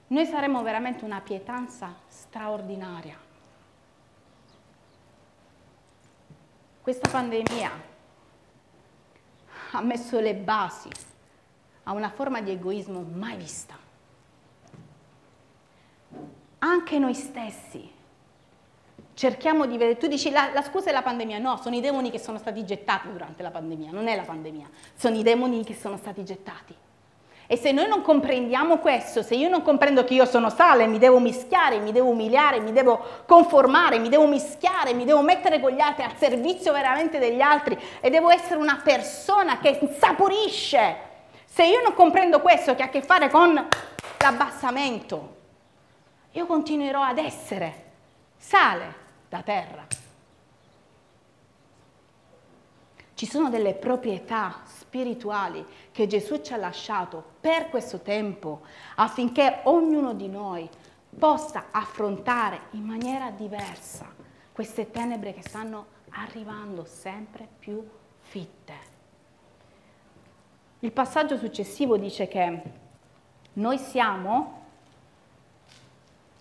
noi 0.07 0.27
saremo 0.27 0.63
veramente 0.63 1.05
una 1.05 1.21
pietanza 1.21 1.93
straordinaria. 2.07 3.19
Questa 6.81 7.09
pandemia 7.09 7.71
ha 9.73 9.81
messo 9.81 10.21
le 10.21 10.35
basi 10.35 11.13
a 11.85 11.93
una 11.93 12.11
forma 12.11 12.41
di 12.41 12.51
egoismo 12.51 13.05
mai 13.15 13.37
vista. 13.37 13.77
Anche 16.59 16.99
noi 16.99 17.15
stessi 17.15 17.93
cerchiamo 19.15 19.67
di 19.67 19.79
vedere, 19.79 19.97
tu 19.97 20.07
dici 20.07 20.31
la, 20.31 20.51
la, 20.53 20.63
scusa 20.63 20.91
è 20.91 20.93
la 20.93 21.03
pandemia, 21.03 21.39
no, 21.39 21.57
sono 21.57 21.77
i 21.77 21.81
demoni 21.81 22.11
che 22.11 22.19
sono 22.19 22.39
stati 22.39 22.65
gettati 22.65 23.11
durante 23.11 23.43
la 23.43 23.51
pandemia, 23.51 23.91
non 23.91 24.09
è 24.09 24.17
la 24.17 24.23
pandemia, 24.23 24.69
sono 24.95 25.17
i 25.17 25.23
demoni 25.23 25.65
che 25.65 25.75
sono 25.75 25.97
stati 25.97 26.25
gettati. 26.25 26.75
E 27.47 27.57
se 27.57 27.73
noi 27.73 27.87
non 27.87 28.01
comprendiamo 28.01 28.79
questo, 28.79 29.23
se 29.23 29.35
io 29.35 29.51
non 29.51 29.63
comprendo 29.63 30.03
che 30.05 30.15
io 30.15 30.25
sono 30.25 30.49
sale, 30.49 30.87
mi 30.87 30.99
devo 30.99 31.19
mischiare, 31.19 31.79
mi 31.79 31.93
devo 31.93 32.09
umiliare, 32.09 32.59
mi 32.59 32.73
devo 32.73 32.99
conformare, 33.27 33.99
mi 33.99 34.09
devo 34.09 34.27
mischiare, 34.27 34.95
mi 34.95 35.05
devo 35.05 35.21
mettere 35.21 35.61
con 35.61 35.71
gli 35.71 35.81
altri 35.81 36.05
al 36.05 36.17
servizio 36.17 36.73
veramente 36.73 37.19
degli 37.19 37.43
altri 37.43 37.79
e 38.01 38.09
devo 38.09 38.31
essere 38.31 38.57
una 38.57 38.81
persona 38.83 39.59
che 39.59 39.79
insaporisce 39.79 41.13
se 41.55 41.65
io 41.65 41.81
non 41.83 41.95
comprendo 41.95 42.41
questo 42.41 42.75
che 42.75 42.83
ha 42.83 42.87
a 42.87 42.89
che 42.89 43.01
fare 43.01 43.31
con 43.31 43.55
l'abbassamento, 44.19 45.37
io 46.33 46.47
continuerò 46.47 47.01
ad 47.01 47.19
essere 47.19 47.93
sale 48.37 48.95
da 49.29 49.41
terra. 49.43 49.87
Ci 53.15 53.27
sono 53.27 53.51
delle 53.51 53.75
proprietà 53.75 54.63
spirituali 54.65 55.65
che 55.93 56.09
Gesù 56.09 56.41
ci 56.43 56.53
ha 56.53 56.57
lasciato 56.57 57.23
per 57.39 57.69
questo 57.69 58.01
tempo 58.01 58.63
affinché 58.97 59.61
ognuno 59.63 60.13
di 60.13 60.27
noi 60.27 60.69
possa 61.17 61.67
affrontare 61.71 62.63
in 62.71 62.83
maniera 62.83 63.31
diversa 63.31 64.13
queste 64.51 64.91
tenebre 64.91 65.33
che 65.33 65.43
stanno 65.43 65.87
arrivando 66.11 66.85
sempre 66.85 67.47
più 67.61 67.81
fitte. 68.23 68.94
Il 70.85 70.93
passaggio 70.93 71.39
successivo 71.39 71.97
dice 71.97 72.29
che 72.29 72.63
noi 73.55 73.79
siamo 73.79 74.67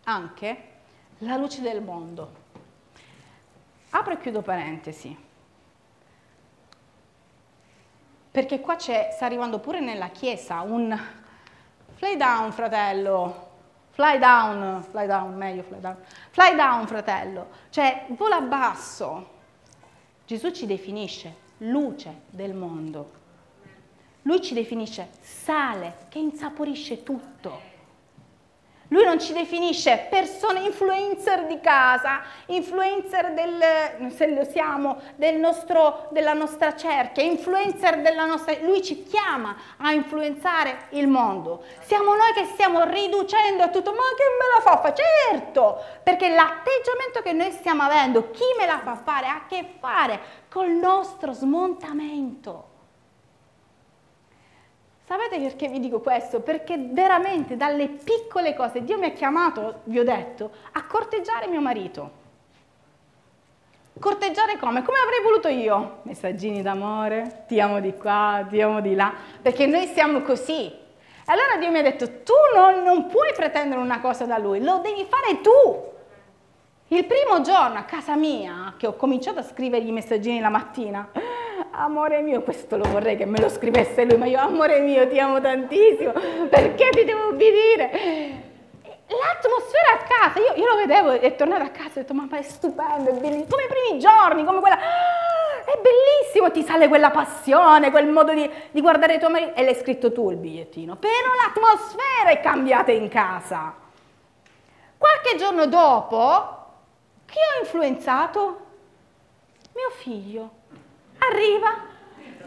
anche 0.03 0.63
la 1.19 1.38
luce 1.38 1.62
del 1.62 1.82
mondo. 1.82 2.29
Apro 3.91 4.15
e 4.15 4.19
chiudo 4.19 4.41
parentesi. 4.41 5.17
Perché 8.32 8.60
qua 8.60 8.77
sta 8.77 9.15
arrivando 9.21 9.60
pure 9.60 9.79
nella 9.79 10.10
chiesa 10.10 10.60
un 10.60 10.93
fly 11.93 12.17
down 12.17 12.51
fratello, 12.51 13.51
fly 13.91 14.19
down, 14.19 14.84
fly 14.84 15.08
down, 15.08 15.38
meglio 15.38 15.63
fly 15.63 15.79
down, 15.79 15.97
fly 16.32 16.53
down 16.53 16.86
fratello, 16.86 17.47
cioè 17.69 18.08
vola 18.10 18.41
basso. 18.41 19.29
Gesù 20.25 20.51
ci 20.51 20.65
definisce 20.65 21.34
luce 21.60 22.23
del 22.29 22.53
mondo. 22.53 23.21
Lui 24.23 24.41
ci 24.41 24.53
definisce 24.53 25.09
sale 25.21 26.05
che 26.09 26.19
insaporisce 26.19 27.03
tutto. 27.03 27.71
Lui 28.93 29.05
non 29.05 29.19
ci 29.19 29.33
definisce 29.33 30.05
persone 30.07 30.59
influencer 30.59 31.47
di 31.47 31.59
casa, 31.59 32.21
influencer 32.45 33.33
del, 33.33 34.12
se 34.12 34.27
lo 34.27 34.43
siamo, 34.43 35.01
del 35.15 35.39
nostro, 35.39 36.09
della 36.12 36.33
nostra 36.33 36.75
cerchia, 36.75 37.23
influencer 37.23 38.01
della 38.01 38.25
nostra... 38.25 38.55
Lui 38.62 38.83
ci 38.83 39.03
chiama 39.03 39.55
a 39.77 39.91
influenzare 39.93 40.89
il 40.91 41.07
mondo. 41.07 41.63
Siamo 41.81 42.13
noi 42.13 42.33
che 42.33 42.45
stiamo 42.53 42.83
riducendo 42.83 43.63
a 43.63 43.69
tutto, 43.69 43.91
ma 43.91 43.97
che 44.15 44.23
me 44.38 44.55
la 44.55 44.62
fa 44.62 44.77
fare? 44.79 44.95
Certo, 45.31 45.83
perché 46.03 46.29
l'atteggiamento 46.29 47.21
che 47.23 47.33
noi 47.33 47.51
stiamo 47.51 47.81
avendo, 47.81 48.29
chi 48.29 48.43
me 48.59 48.67
la 48.67 48.79
fa 48.79 48.95
fare, 48.95 49.25
ha 49.25 49.36
a 49.38 49.45
che 49.47 49.73
fare 49.79 50.19
col 50.49 50.69
nostro 50.69 51.33
smontamento. 51.33 52.72
Sapete 55.13 55.39
perché 55.39 55.67
vi 55.67 55.80
dico 55.80 55.99
questo? 55.99 56.39
Perché 56.39 56.76
veramente 56.76 57.56
dalle 57.56 57.88
piccole 57.88 58.56
cose 58.56 58.84
Dio 58.84 58.97
mi 58.97 59.06
ha 59.06 59.12
chiamato, 59.12 59.82
vi 59.84 59.99
ho 59.99 60.04
detto, 60.04 60.49
a 60.71 60.88
corteggiare 60.88 61.45
mio 61.45 61.62
marito. 61.62 62.12
Corteggiare 63.99 64.58
come? 64.58 64.82
Come 64.82 64.97
avrei 65.04 65.21
voluto 65.21 65.49
io? 65.49 65.99
Messaggini 66.02 66.63
d'amore, 66.63 67.43
ti 67.47 67.60
amo 67.60 67.80
di 67.80 67.95
qua, 67.95 68.43
ti 68.49 68.60
amo 68.60 68.82
di 68.82 68.95
là, 68.95 69.13
perché 69.39 69.67
noi 69.67 69.86
siamo 69.86 70.21
così. 70.21 70.65
E 70.65 70.82
allora 71.26 71.58
Dio 71.60 71.69
mi 71.69 71.78
ha 71.78 71.84
detto, 71.84 72.23
tu 72.23 72.34
non, 72.56 72.82
non 72.82 73.06
puoi 73.06 73.34
pretendere 73.36 73.80
una 73.80 74.02
cosa 74.02 74.26
da 74.26 74.39
Lui, 74.39 74.63
lo 74.63 74.80
devi 74.80 75.06
fare 75.08 75.41
tu. 75.41 75.91
Il 76.88 77.06
primo 77.06 77.41
giorno 77.41 77.78
a 77.78 77.84
casa 77.84 78.15
mia, 78.15 78.73
che 78.78 78.88
ho 78.88 78.95
cominciato 78.95 79.38
a 79.38 79.43
scrivere 79.43 79.86
i 79.86 79.91
messaggini 79.91 80.39
la 80.39 80.49
mattina, 80.49 81.08
amore 81.75 82.21
mio, 82.21 82.41
questo 82.41 82.77
lo 82.77 82.88
vorrei 82.89 83.15
che 83.15 83.25
me 83.25 83.39
lo 83.39 83.49
scrivesse 83.49 84.05
lui, 84.05 84.17
ma 84.17 84.25
io, 84.25 84.39
amore 84.39 84.79
mio, 84.79 85.07
ti 85.07 85.19
amo 85.19 85.41
tantissimo, 85.41 86.12
perché 86.49 86.89
ti 86.89 87.03
devo 87.03 87.27
obbedire? 87.27 88.51
L'atmosfera 89.07 89.93
a 89.93 89.97
casa, 89.97 90.39
io, 90.39 90.53
io, 90.55 90.69
lo 90.69 90.75
vedevo, 90.75 91.12
è 91.12 91.36
tornato 91.36 91.63
a 91.63 91.69
casa 91.69 91.88
e 91.88 91.99
ho 91.99 92.01
detto, 92.01 92.13
ma 92.13 92.27
è 92.31 92.41
stupendo, 92.41 93.09
è 93.09 93.13
bellissimo, 93.13 93.47
come 93.49 93.63
i 93.63 93.67
primi 93.67 93.99
giorni, 93.99 94.43
come 94.43 94.59
quella... 94.59 94.77
Ah, 94.77 95.63
è 95.65 95.79
bellissimo, 95.79 96.51
ti 96.51 96.63
sale 96.63 96.88
quella 96.88 97.09
passione, 97.09 97.89
quel 97.89 98.07
modo 98.07 98.33
di, 98.33 98.49
di 98.71 98.81
guardare 98.81 99.17
tuo 99.17 99.29
marito, 99.29 99.53
e 99.55 99.63
l'hai 99.63 99.75
scritto 99.75 100.12
tu 100.12 100.29
il 100.29 100.38
bigliettino, 100.38 100.95
però 100.95 101.09
l'atmosfera 101.43 102.29
è 102.29 102.39
cambiata 102.39 102.91
in 102.91 103.07
casa. 103.09 103.73
Qualche 104.97 105.36
giorno 105.38 105.65
dopo, 105.65 106.65
chi 107.25 107.38
ho 107.38 107.59
influenzato? 107.62 108.59
Mio 109.73 109.89
figlio 109.89 110.62
arriva. 111.31 111.91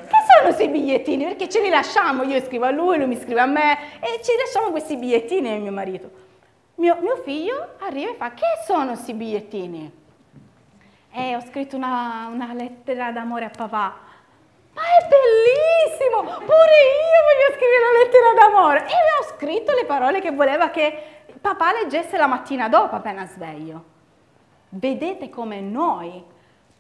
Che 0.06 0.16
sono 0.28 0.44
questi 0.44 0.68
bigliettini? 0.68 1.24
Perché 1.24 1.48
ce 1.48 1.60
li 1.60 1.68
lasciamo, 1.68 2.22
io 2.22 2.40
scrivo 2.40 2.66
a 2.66 2.70
lui, 2.70 2.96
lui 2.98 3.06
mi 3.06 3.20
scrive 3.20 3.40
a 3.40 3.46
me 3.46 3.98
e 4.00 4.22
ci 4.22 4.32
lasciamo 4.36 4.70
questi 4.70 4.96
bigliettini 4.96 5.48
e 5.48 5.58
mio 5.58 5.72
marito. 5.72 6.10
Mio, 6.76 6.96
mio 7.00 7.16
figlio 7.16 7.74
arriva 7.78 8.10
e 8.10 8.14
fa, 8.14 8.30
che 8.32 8.62
sono 8.66 8.92
questi 8.92 9.14
bigliettini? 9.14 10.04
E 11.10 11.34
ho 11.34 11.40
scritto 11.40 11.76
una, 11.76 12.28
una 12.30 12.52
lettera 12.52 13.10
d'amore 13.10 13.46
a 13.46 13.50
papà. 13.50 14.04
Ma 14.74 14.82
è 14.82 15.08
bellissimo! 15.08 16.20
Pure 16.20 16.76
io 17.02 17.22
voglio 17.24 17.54
scrivere 17.54 17.88
una 17.88 17.98
lettera 18.02 18.32
d'amore. 18.34 18.80
E 18.80 18.90
le 18.90 19.10
ho 19.18 19.34
scritto 19.34 19.72
le 19.72 19.86
parole 19.86 20.20
che 20.20 20.30
voleva 20.30 20.68
che 20.68 21.24
papà 21.40 21.72
leggesse 21.72 22.16
la 22.16 22.26
mattina 22.26 22.68
dopo, 22.68 22.94
appena 22.94 23.26
sveglio. 23.26 23.84
Vedete 24.68 25.30
come 25.30 25.60
noi 25.60 26.22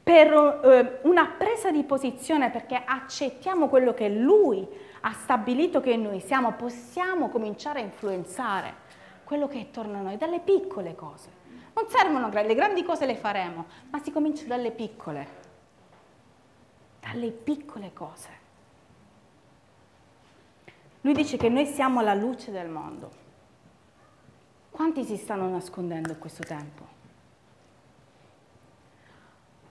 per 0.06 0.32
eh, 0.32 1.00
una 1.02 1.26
presa 1.36 1.72
di 1.72 1.82
posizione 1.82 2.50
perché 2.50 2.80
accettiamo 2.80 3.66
quello 3.66 3.92
che 3.92 4.08
Lui 4.08 4.64
ha 5.00 5.12
stabilito 5.12 5.80
che 5.80 5.96
noi 5.96 6.20
siamo, 6.20 6.52
possiamo 6.52 7.28
cominciare 7.28 7.80
a 7.80 7.82
influenzare 7.82 8.72
quello 9.24 9.48
che 9.48 9.58
è 9.58 9.62
attorno 9.62 9.98
a 9.98 10.02
noi, 10.02 10.16
dalle 10.16 10.38
piccole 10.38 10.94
cose. 10.94 11.28
Non 11.74 11.88
servono 11.88 12.28
le 12.28 12.54
grandi 12.54 12.84
cose 12.84 13.04
le 13.04 13.16
faremo, 13.16 13.64
ma 13.90 13.98
si 13.98 14.12
comincia 14.12 14.44
dalle 14.44 14.70
piccole, 14.70 15.26
dalle 17.00 17.32
piccole 17.32 17.90
cose. 17.92 18.28
Lui 21.00 21.14
dice 21.14 21.36
che 21.36 21.48
noi 21.48 21.66
siamo 21.66 22.00
la 22.00 22.14
luce 22.14 22.52
del 22.52 22.68
mondo. 22.68 23.10
Quanti 24.70 25.02
si 25.02 25.16
stanno 25.16 25.48
nascondendo 25.48 26.12
in 26.12 26.18
questo 26.20 26.44
tempo? 26.44 26.95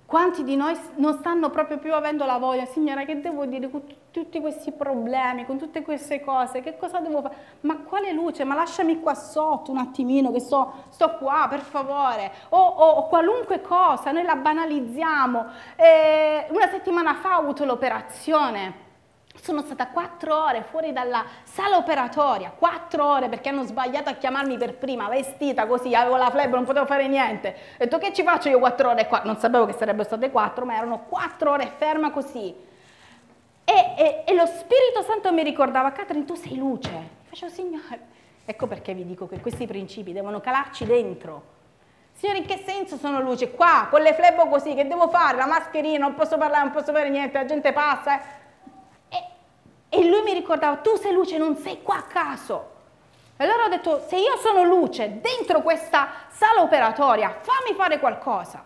Quanti 0.06 0.44
di 0.44 0.56
noi 0.56 0.78
non 0.98 1.18
stanno 1.18 1.50
proprio 1.50 1.80
più 1.80 1.94
avendo 1.94 2.26
la 2.26 2.38
voglia, 2.38 2.66
Signora, 2.66 3.06
che 3.06 3.22
devo 3.22 3.46
dire 3.46 3.72
con 3.72 3.82
tutti 4.12 4.40
questi 4.40 4.72
problemi, 4.72 5.46
con 5.46 5.58
tutte 5.58 5.82
queste 5.82 6.24
cose, 6.24 6.62
che 6.62 6.78
cosa 6.78 7.00
devo 7.00 7.22
fare? 7.24 7.36
Ma 7.62 7.78
quale 7.80 8.12
luce? 8.14 8.44
Ma 8.44 8.54
lasciami 8.54 9.00
qua 9.00 9.16
sotto 9.16 9.72
un 9.72 9.78
attimino, 9.78 10.32
che 10.32 10.40
sto, 10.40 10.86
sto 10.90 11.18
qua, 11.18 11.48
per 11.50 11.62
favore. 11.62 12.32
O, 12.50 12.58
o, 12.58 12.90
o, 12.92 13.08
qualunque 13.08 13.62
cosa, 13.62 14.12
noi 14.12 14.24
la 14.24 14.36
banalizziamo. 14.36 15.46
Eh, 15.76 16.46
una 16.52 16.68
settimana 16.70 17.16
fa 17.16 17.38
ho 17.38 17.42
avuto 17.42 17.66
l'operazione 17.66 18.85
sono 19.46 19.62
stata 19.62 19.90
quattro 19.90 20.44
ore 20.44 20.64
fuori 20.64 20.92
dalla 20.92 21.24
sala 21.44 21.78
operatoria, 21.78 22.52
quattro 22.58 23.06
ore 23.06 23.30
perché 23.30 23.50
hanno 23.50 23.64
sbagliato 23.64 24.10
a 24.10 24.14
chiamarmi 24.14 24.58
per 24.58 24.74
prima, 24.74 25.08
vestita 25.08 25.68
così, 25.68 25.94
avevo 25.94 26.18
la 26.18 26.32
flebba, 26.32 26.56
non 26.56 26.66
potevo 26.66 26.88
fare 26.88 27.08
niente. 27.08 27.56
Ho 27.74 27.78
detto 27.78 28.00
che 28.00 28.12
ci 28.12 28.24
faccio 28.24 28.50
io 28.50 28.58
quattro 28.58 28.90
ore 28.90 29.06
qua? 29.06 29.22
Non 29.24 29.38
sapevo 29.38 29.68
che 29.68 29.74
sarebbero 29.74 30.04
state 30.04 30.32
quattro, 30.32 30.66
ma 30.66 30.76
erano 30.76 31.04
quattro 31.08 31.52
ore 31.52 31.72
ferma 31.78 32.10
così. 32.10 32.56
E, 33.64 33.94
e, 33.98 34.24
e 34.26 34.34
lo 34.34 34.48
Spirito 34.48 35.04
Santo 35.06 35.32
mi 35.32 35.44
ricordava, 35.44 35.92
Catherine, 35.92 36.26
tu 36.26 36.34
sei 36.34 36.58
luce. 36.58 36.90
Facevo, 37.26 37.52
Signore, 37.52 38.00
ecco 38.46 38.66
perché 38.66 38.96
vi 38.96 39.06
dico 39.06 39.28
che 39.28 39.40
questi 39.42 39.68
principi 39.68 40.12
devono 40.12 40.42
calarci 40.42 40.86
dentro. 40.86 41.54
Signore, 42.14 42.40
in 42.40 42.46
che 42.48 42.64
senso 42.66 42.98
sono 42.98 43.22
luce? 43.22 43.52
Qua, 43.52 43.90
con 43.92 44.02
le 44.02 44.16
flebo 44.16 44.48
così, 44.48 44.74
che 44.74 44.88
devo 44.88 45.08
fare? 45.08 45.38
La 45.38 45.46
mascherina, 45.46 46.00
non 46.00 46.16
posso 46.16 46.36
parlare, 46.36 46.64
non 46.64 46.74
posso 46.74 46.92
fare 46.92 47.10
niente, 47.10 47.38
la 47.38 47.46
gente 47.46 47.72
passa. 47.74 48.20
Eh. 48.20 48.44
E 49.96 50.06
lui 50.10 50.24
mi 50.24 50.34
ricordava, 50.34 50.76
tu 50.78 50.98
sei 50.98 51.14
luce, 51.14 51.38
non 51.38 51.56
sei 51.56 51.82
qua 51.82 52.00
a 52.00 52.04
caso. 52.04 52.74
E 53.38 53.44
allora 53.46 53.64
ho 53.64 53.70
detto, 53.70 54.06
se 54.10 54.18
io 54.18 54.36
sono 54.36 54.64
luce 54.64 55.22
dentro 55.22 55.62
questa 55.62 56.10
sala 56.28 56.62
operatoria, 56.62 57.30
fammi 57.30 57.74
fare 57.78 57.98
qualcosa. 58.00 58.62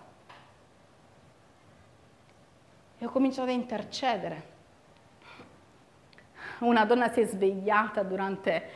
E 2.97 3.05
ho 3.05 3.09
cominciato 3.09 3.49
a 3.49 3.53
intercedere. 3.53 4.57
Una 6.59 6.83
donna 6.85 7.11
si 7.11 7.21
è 7.21 7.25
svegliata 7.25 8.01
durante 8.01 8.69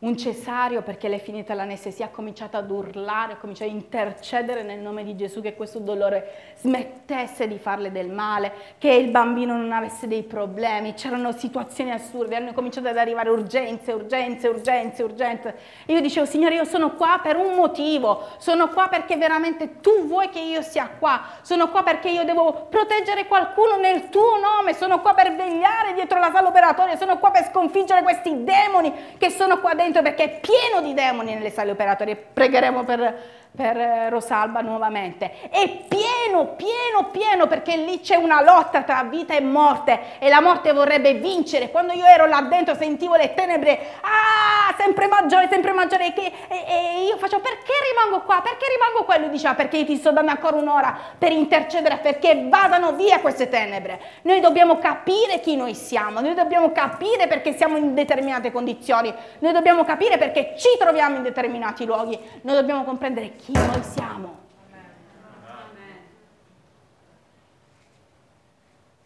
un 0.00 0.18
cesario 0.18 0.82
perché 0.82 1.08
le 1.08 1.16
è 1.16 1.18
finita 1.18 1.54
l'anestesia, 1.54 2.06
ha 2.06 2.08
cominciato 2.10 2.58
ad 2.58 2.70
urlare, 2.70 3.34
ha 3.34 3.36
cominciato 3.36 3.70
a 3.70 3.72
intercedere 3.72 4.62
nel 4.62 4.80
nome 4.80 5.02
di 5.02 5.16
Gesù 5.16 5.40
che 5.40 5.54
questo 5.54 5.78
dolore 5.78 6.54
smettesse 6.56 7.48
di 7.48 7.58
farle 7.58 7.90
del 7.90 8.10
male, 8.10 8.52
che 8.76 8.90
il 8.90 9.10
bambino 9.10 9.56
non 9.56 9.72
avesse 9.72 10.06
dei 10.06 10.22
problemi, 10.22 10.92
c'erano 10.92 11.32
situazioni 11.32 11.90
assurde, 11.90 12.36
hanno 12.36 12.52
cominciato 12.52 12.88
ad 12.88 12.98
arrivare 12.98 13.30
urgenze, 13.30 13.92
urgenze, 13.92 14.48
urgenze, 14.48 15.02
urgenze. 15.02 15.58
E 15.86 15.94
io 15.94 16.00
dicevo, 16.02 16.26
Signore, 16.26 16.56
io 16.56 16.64
sono 16.64 16.94
qua 16.96 17.20
per 17.22 17.36
un 17.36 17.54
motivo, 17.54 18.26
sono 18.36 18.68
qua 18.68 18.88
perché 18.88 19.16
veramente 19.16 19.80
tu 19.80 20.06
vuoi 20.06 20.28
che 20.28 20.40
io 20.40 20.60
sia 20.60 20.90
qua, 20.98 21.22
sono 21.40 21.70
qua 21.70 21.82
perché 21.82 22.10
io 22.10 22.24
devo 22.24 22.66
proteggere 22.68 23.26
qualcuno 23.26 23.78
nel 23.78 24.10
tuo 24.10 24.36
nome, 24.38 24.74
sono 24.74 25.00
qua 25.00 25.14
per 25.14 25.34
vegliare 25.34 25.94
dietro 25.94 26.18
la 26.18 26.30
sala 26.30 26.48
operatoria, 26.48 26.96
sono 26.96 27.18
qua 27.18 27.30
per 27.30 27.48
sconfiggere 27.50 28.02
questi 28.02 28.44
demoni 28.44 28.92
che 29.16 29.30
sono 29.30 29.60
qua 29.60 29.72
dentro 29.72 29.92
perché 30.02 30.24
è 30.24 30.40
pieno 30.40 30.86
di 30.86 30.94
demoni 30.94 31.34
nelle 31.34 31.50
sale 31.50 31.70
operatorie. 31.70 32.16
Pregheremo 32.16 32.84
per, 32.84 33.16
per 33.54 33.76
eh, 33.76 34.10
Rosalba 34.10 34.60
nuovamente. 34.60 35.48
È 35.48 35.68
pieno, 35.86 36.54
pieno, 36.56 37.10
pieno 37.12 37.46
perché 37.46 37.76
lì 37.76 38.00
c'è 38.00 38.16
una 38.16 38.42
lotta 38.42 38.82
tra 38.82 39.04
vita 39.04 39.34
e 39.34 39.40
morte 39.40 40.18
e 40.18 40.28
la 40.28 40.40
morte 40.40 40.72
vorrebbe 40.72 41.14
vincere. 41.14 41.70
Quando 41.70 41.92
io 41.92 42.04
ero 42.04 42.26
là 42.26 42.40
dentro 42.42 42.74
sentivo 42.74 43.14
le 43.14 43.32
tenebre, 43.34 43.78
ah, 44.00 44.74
sempre 44.76 45.06
maggiore, 45.06 45.48
sempre 45.48 45.72
maggiore. 45.72 46.12
E, 46.14 46.32
e, 46.48 47.04
io 47.06 47.16
faccio 47.16 47.38
perché 47.38 47.72
rimango 47.92 48.24
qua? 48.24 48.40
Perché 48.40 48.66
rimango 48.74 49.04
qua? 49.04 49.14
E 49.14 49.18
lui 49.20 49.30
diceva 49.30 49.54
perché 49.54 49.76
io 49.78 49.84
ti 49.84 49.96
sto 49.96 50.10
dando 50.10 50.32
ancora 50.32 50.56
un'ora 50.56 50.98
per 51.16 51.30
intercedere 51.30 51.98
perché 51.98 52.46
vadano 52.48 52.92
via 52.92 53.20
queste 53.20 53.48
tenebre. 53.48 54.00
Noi 54.22 54.40
dobbiamo 54.40 54.78
capire 54.78 55.38
chi 55.38 55.54
noi 55.54 55.74
siamo, 55.74 56.20
noi 56.20 56.34
dobbiamo 56.34 56.72
capire 56.72 57.28
perché 57.28 57.52
siamo 57.52 57.76
in 57.76 57.94
determinate 57.94 58.50
condizioni, 58.50 59.14
noi 59.38 59.52
dobbiamo 59.52 59.84
capire 59.84 60.18
perché 60.18 60.54
ci 60.56 60.70
troviamo 60.76 61.16
in 61.16 61.22
determinati 61.22 61.84
luoghi, 61.84 62.18
noi 62.42 62.56
dobbiamo 62.56 62.82
comprendere 62.82 63.36
chi 63.36 63.43
chi 63.44 63.52
noi 63.52 63.82
siamo. 63.82 64.42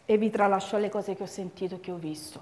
E 0.05 0.17
vi 0.17 0.29
tralascio 0.29 0.77
le 0.77 0.87
cose 0.87 1.13
che 1.13 1.23
ho 1.23 1.27
sentito 1.27 1.75
e 1.75 1.79
che 1.81 1.91
ho 1.91 1.97
visto. 1.97 2.41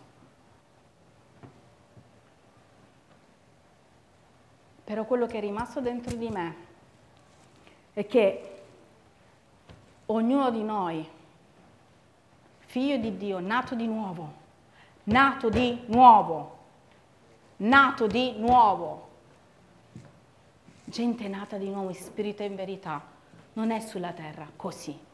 Però 4.84 5.06
quello 5.06 5.26
che 5.26 5.40
è 5.40 5.42
rimasto 5.42 5.82
dentro 5.82 6.16
di 6.16 6.30
me 6.30 6.56
è 7.94 8.06
che 8.06 8.62
ognuno 10.06 10.52
di 10.52 10.64
noi, 10.64 11.10
figlio 12.60 12.98
di 12.98 13.18
Dio, 13.18 13.40
nato 13.40 13.74
di 13.74 13.88
nuovo, 13.88 14.34
nato 15.06 15.50
di 15.50 15.82
nuovo, 15.88 16.58
nato 17.58 18.06
di 18.06 18.36
nuovo, 18.38 19.07
gente 20.90 21.28
nata 21.28 21.58
di 21.58 21.70
nuovo 21.70 21.90
in 21.90 21.96
spirito 21.96 22.44
e 22.44 22.46
in 22.46 22.56
verità, 22.56 23.02
non 23.54 23.72
è 23.72 23.80
sulla 23.80 24.12
terra 24.12 24.48
così. 24.56 25.06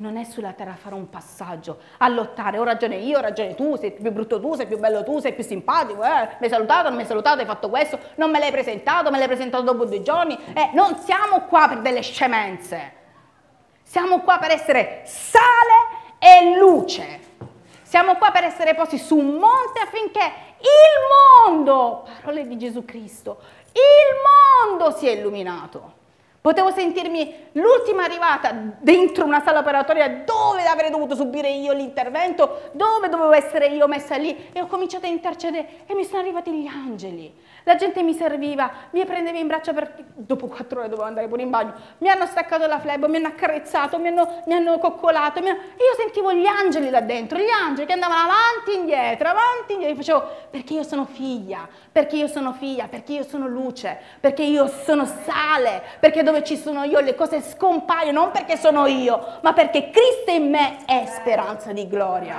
Non 0.00 0.16
è 0.16 0.22
sulla 0.22 0.52
terra 0.52 0.72
a 0.72 0.76
fare 0.76 0.94
un 0.94 1.10
passaggio, 1.10 1.80
a 1.98 2.06
lottare, 2.06 2.58
ho 2.58 2.62
ragione 2.62 2.96
io, 2.98 3.18
ho 3.18 3.20
ragione 3.20 3.56
tu, 3.56 3.74
sei 3.74 3.90
più 3.90 4.12
brutto 4.12 4.38
tu, 4.38 4.54
sei 4.54 4.66
più 4.66 4.78
bello 4.78 5.02
tu, 5.02 5.18
sei 5.18 5.32
più 5.32 5.42
simpatico, 5.42 6.04
eh? 6.04 6.36
mi 6.38 6.44
hai 6.44 6.48
salutato, 6.48 6.84
non 6.84 6.94
mi 6.94 7.00
hai 7.00 7.08
salutato, 7.08 7.40
hai 7.40 7.46
fatto 7.46 7.68
questo, 7.68 7.98
non 8.14 8.30
me 8.30 8.38
l'hai 8.38 8.52
presentato, 8.52 9.10
me 9.10 9.18
l'hai 9.18 9.26
presentato 9.26 9.64
dopo 9.64 9.86
due 9.86 10.02
giorni. 10.02 10.38
Eh, 10.54 10.70
non 10.74 10.98
siamo 10.98 11.46
qua 11.46 11.66
per 11.66 11.80
delle 11.80 12.02
scemenze, 12.02 12.92
siamo 13.82 14.20
qua 14.20 14.38
per 14.38 14.52
essere 14.52 15.02
sale 15.04 16.18
e 16.20 16.56
luce. 16.56 17.26
Siamo 17.82 18.16
qua 18.16 18.30
per 18.30 18.44
essere 18.44 18.74
posti 18.74 18.98
su 18.98 19.16
un 19.16 19.36
monte 19.36 19.80
affinché 19.82 20.20
il 20.60 21.52
mondo, 21.54 22.06
parole 22.20 22.46
di 22.46 22.58
Gesù 22.58 22.84
Cristo, 22.84 23.40
il 23.78 24.74
mondo 24.76 24.96
sia 24.96 25.12
illuminato. 25.12 25.97
Potevo 26.40 26.70
sentirmi 26.70 27.50
l'ultima 27.52 28.04
arrivata 28.04 28.54
dentro 28.78 29.24
una 29.24 29.42
sala 29.42 29.58
operatoria 29.58 30.22
dove 30.24 30.64
avrei 30.64 30.90
dovuto 30.90 31.16
subire 31.16 31.50
io 31.50 31.72
l'intervento, 31.72 32.70
dove 32.72 33.08
dovevo 33.08 33.32
essere 33.32 33.66
io 33.66 33.88
messa 33.88 34.16
lì 34.16 34.48
e 34.52 34.60
ho 34.60 34.66
cominciato 34.66 35.06
a 35.06 35.08
intercedere 35.08 35.84
e 35.86 35.94
mi 35.94 36.04
sono 36.04 36.20
arrivati 36.20 36.52
gli 36.52 36.66
angeli. 36.66 37.46
La 37.64 37.74
gente 37.74 38.02
mi 38.02 38.14
serviva, 38.14 38.70
mi 38.92 39.04
prendeva 39.04 39.36
in 39.36 39.46
braccio 39.46 39.74
perché 39.74 40.02
dopo 40.14 40.46
quattro 40.46 40.78
ore 40.78 40.88
dovevo 40.88 41.06
andare 41.06 41.28
pure 41.28 41.42
in 41.42 41.50
bagno. 41.50 41.74
Mi 41.98 42.08
hanno 42.08 42.24
staccato 42.24 42.66
la 42.66 42.78
flebo, 42.78 43.08
mi 43.08 43.16
hanno 43.16 43.26
accarezzato, 43.26 43.98
mi 43.98 44.08
hanno, 44.08 44.42
mi 44.46 44.54
hanno 44.54 44.78
coccolato. 44.78 45.42
Mi 45.42 45.50
hanno... 45.50 45.58
Io 45.58 45.94
sentivo 45.98 46.32
gli 46.32 46.46
angeli 46.46 46.88
là 46.88 47.02
dentro, 47.02 47.36
gli 47.36 47.50
angeli 47.50 47.86
che 47.86 47.92
andavano 47.92 48.20
avanti 48.20 48.70
e 48.70 48.74
indietro, 48.74 49.28
avanti 49.28 49.72
e 49.72 49.72
indietro. 49.74 49.88
Io 49.88 49.96
facevo 49.96 50.48
perché 50.50 50.72
io 50.72 50.82
sono 50.82 51.04
figlia, 51.04 51.68
perché 51.92 52.16
io 52.16 52.26
sono 52.26 52.54
figlia, 52.54 52.88
perché 52.88 53.12
io 53.12 53.22
sono 53.24 53.46
luce, 53.46 53.98
perché 54.18 54.44
io 54.44 54.66
sono 54.66 55.04
sale, 55.04 55.82
perché 56.00 56.22
dove 56.28 56.44
ci 56.44 56.58
sono 56.58 56.84
io 56.84 57.00
le 57.00 57.14
cose 57.14 57.40
scompaiono, 57.40 58.20
non 58.20 58.30
perché 58.30 58.58
sono 58.58 58.86
io, 58.86 59.38
ma 59.40 59.54
perché 59.54 59.90
Cristo 59.90 60.30
in 60.30 60.50
me 60.50 60.84
è 60.84 61.06
speranza 61.06 61.72
di 61.72 61.88
gloria. 61.88 62.36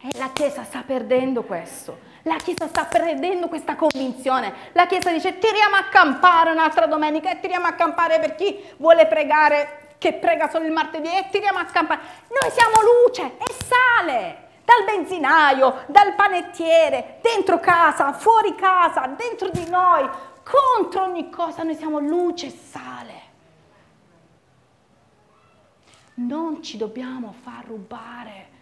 E 0.00 0.08
la 0.18 0.30
Chiesa 0.32 0.64
sta 0.64 0.82
perdendo 0.86 1.42
questo. 1.42 1.98
La 2.22 2.36
Chiesa 2.36 2.66
sta 2.68 2.84
perdendo 2.84 3.48
questa 3.48 3.76
convinzione. 3.76 4.52
La 4.72 4.86
Chiesa 4.86 5.10
dice 5.10 5.38
tiriamo 5.38 5.76
a 5.76 5.84
campare 5.90 6.50
un'altra 6.50 6.86
domenica 6.86 7.30
e 7.30 7.38
tiriamo 7.38 7.66
a 7.66 7.72
campare 7.72 8.18
per 8.18 8.34
chi 8.34 8.64
vuole 8.78 9.06
pregare, 9.06 9.94
che 9.98 10.14
prega 10.14 10.48
solo 10.48 10.64
il 10.64 10.72
martedì 10.72 11.08
e 11.08 11.26
tiriamo 11.30 11.58
a 11.58 11.64
campare. 11.64 12.00
Noi 12.28 12.50
siamo 12.50 12.76
luce 13.04 13.36
e 13.36 13.54
sale. 13.64 14.44
Dal 14.64 14.84
benzinaio, 14.84 15.84
dal 15.86 16.14
panettiere, 16.14 17.18
dentro 17.22 17.60
casa, 17.60 18.12
fuori 18.12 18.56
casa, 18.56 19.06
dentro 19.16 19.48
di 19.48 19.68
noi, 19.70 20.08
contro 20.46 21.02
ogni 21.02 21.28
cosa, 21.28 21.64
noi 21.64 21.74
siamo 21.74 21.98
luce 21.98 22.46
e 22.46 22.50
sale. 22.50 23.14
Non 26.14 26.62
ci 26.62 26.76
dobbiamo 26.76 27.32
far 27.32 27.66
rubare 27.66 28.54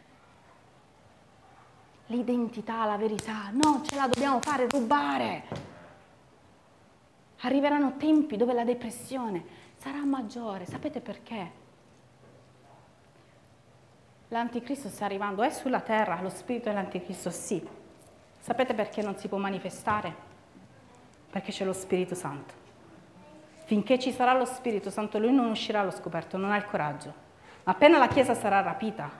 l'identità, 2.06 2.84
la 2.86 2.96
verità. 2.96 3.50
No, 3.52 3.82
ce 3.84 3.94
la 3.96 4.08
dobbiamo 4.08 4.40
fare 4.40 4.66
rubare. 4.66 5.44
Arriveranno 7.40 7.96
tempi 7.96 8.36
dove 8.36 8.54
la 8.54 8.64
depressione 8.64 9.44
sarà 9.76 10.04
maggiore. 10.04 10.64
Sapete 10.64 11.00
perché? 11.00 11.62
L'anticristo 14.28 14.88
sta 14.88 15.04
arrivando, 15.04 15.42
è 15.42 15.50
sulla 15.50 15.80
terra, 15.80 16.20
lo 16.22 16.30
spirito 16.30 16.70
dell'anticristo 16.70 17.30
sì. 17.30 17.62
Sapete 18.38 18.74
perché 18.74 19.02
non 19.02 19.16
si 19.16 19.28
può 19.28 19.38
manifestare? 19.38 20.32
Perché 21.34 21.50
c'è 21.50 21.64
lo 21.64 21.72
Spirito 21.72 22.14
Santo. 22.14 22.54
Finché 23.64 23.98
ci 23.98 24.12
sarà 24.12 24.34
lo 24.34 24.44
Spirito 24.44 24.88
Santo, 24.88 25.18
lui 25.18 25.32
non 25.32 25.50
uscirà 25.50 25.80
allo 25.80 25.90
scoperto, 25.90 26.36
non 26.36 26.52
ha 26.52 26.56
il 26.56 26.64
coraggio. 26.64 27.12
Appena 27.64 27.98
la 27.98 28.06
Chiesa 28.06 28.34
sarà 28.34 28.60
rapita, 28.60 29.10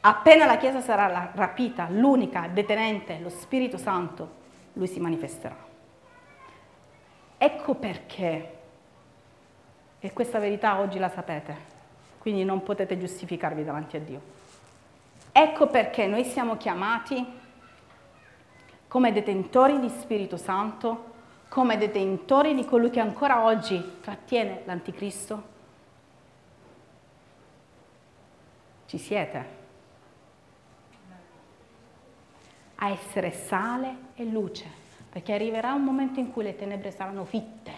Appena 0.00 0.46
la 0.46 0.56
Chiesa 0.56 0.80
sarà 0.80 1.30
rapita, 1.32 1.86
l'unica 1.90 2.48
detenente, 2.52 3.20
lo 3.20 3.28
Spirito 3.28 3.78
Santo, 3.78 4.42
lui 4.72 4.88
si 4.88 4.98
manifesterà. 4.98 5.56
Ecco 7.38 7.74
perché, 7.74 8.58
e 10.00 10.12
questa 10.12 10.40
verità 10.40 10.80
oggi 10.80 10.98
la 10.98 11.08
sapete, 11.08 11.56
quindi 12.18 12.42
non 12.42 12.64
potete 12.64 12.98
giustificarvi 12.98 13.62
davanti 13.62 13.96
a 13.96 14.00
Dio. 14.00 14.20
Ecco 15.30 15.68
perché 15.68 16.08
noi 16.08 16.24
siamo 16.24 16.56
chiamati 16.56 17.24
come 18.94 19.10
detentori 19.10 19.80
di 19.80 19.88
Spirito 19.88 20.36
Santo, 20.36 21.14
come 21.48 21.76
detentori 21.76 22.54
di 22.54 22.64
colui 22.64 22.90
che 22.90 23.00
ancora 23.00 23.42
oggi 23.42 23.98
trattiene 24.00 24.62
l'Anticristo. 24.66 25.42
Ci 28.86 28.98
siete? 28.98 29.62
a 32.76 32.90
essere 32.90 33.32
sale 33.32 33.96
e 34.14 34.24
luce, 34.24 34.66
perché 35.10 35.32
arriverà 35.32 35.72
un 35.72 35.82
momento 35.82 36.20
in 36.20 36.30
cui 36.30 36.44
le 36.44 36.54
tenebre 36.54 36.92
saranno 36.92 37.24
fitte, 37.24 37.72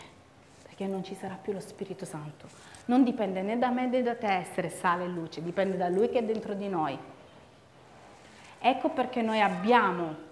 perché 0.65 0.87
non 0.87 1.03
ci 1.03 1.15
sarà 1.15 1.39
più 1.41 1.55
lo 1.55 1.61
Spirito 1.61 2.05
Santo. 2.05 2.47
Non 2.87 3.05
dipende 3.05 3.41
né 3.41 3.57
da 3.57 3.71
me 3.71 3.87
né 3.87 4.03
da 4.03 4.17
te 4.17 4.27
essere 4.27 4.69
sale 4.69 5.05
e 5.05 5.09
luce, 5.09 5.43
dipende 5.43 5.79
da 5.79 5.89
Lui 5.89 6.11
che 6.11 6.19
è 6.19 6.25
dentro 6.25 6.53
di 6.53 6.69
noi. 6.69 6.99
Ecco 8.59 8.89
perché 8.91 9.23
noi 9.23 9.41
abbiamo, 9.41 10.26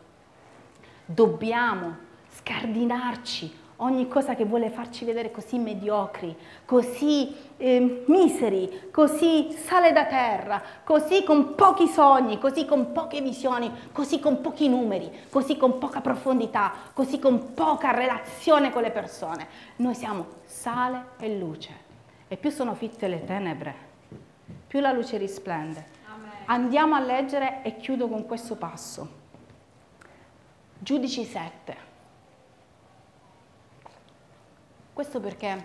dobbiamo 1.05 1.97
scardinarci 2.29 3.63
ogni 3.79 4.07
cosa 4.09 4.35
che 4.35 4.45
vuole 4.45 4.71
farci 4.71 5.05
vedere 5.05 5.31
così 5.31 5.59
mediocri, 5.59 6.37
così 6.65 7.35
eh, 7.57 8.05
miseri, 8.07 8.89
così 8.91 9.53
sale 9.53 9.93
da 9.93 10.07
terra, 10.07 10.63
così 10.85 11.25
con 11.25 11.55
pochi 11.55 11.87
sogni, 11.89 12.39
così 12.39 12.65
con 12.65 12.93
poche 12.93 13.21
visioni, 13.21 13.71
così 13.93 14.21
con 14.21 14.41
pochi 14.41 14.69
numeri, 14.69 15.11
così 15.31 15.57
con 15.57 15.79
poca 15.79 16.01
profondità, 16.01 16.73
così 16.93 17.19
con 17.19 17.55
poca 17.55 17.91
relazione 17.91 18.71
con 18.71 18.83
le 18.83 18.91
persone. 18.91 19.47
Noi 19.77 19.95
siamo 19.95 20.27
sale 20.45 21.07
e 21.19 21.37
luce 21.37 21.83
e 22.29 22.37
più 22.37 22.51
sono 22.51 22.75
fitte 22.75 23.09
le 23.09 23.25
tenebre, 23.25 23.75
più 24.67 24.81
la 24.81 24.93
luce 24.93 25.19
risplende. 25.19 25.85
Amen. 26.07 26.31
Andiamo 26.47 26.95
a 26.95 27.01
leggere 27.01 27.63
e 27.63 27.77
chiudo 27.77 28.09
con 28.09 28.25
questo 28.27 28.55
passo. 28.57 29.23
Giudici 30.85 31.25
7. 31.25 31.77
Questo 34.93 35.19
perché 35.19 35.65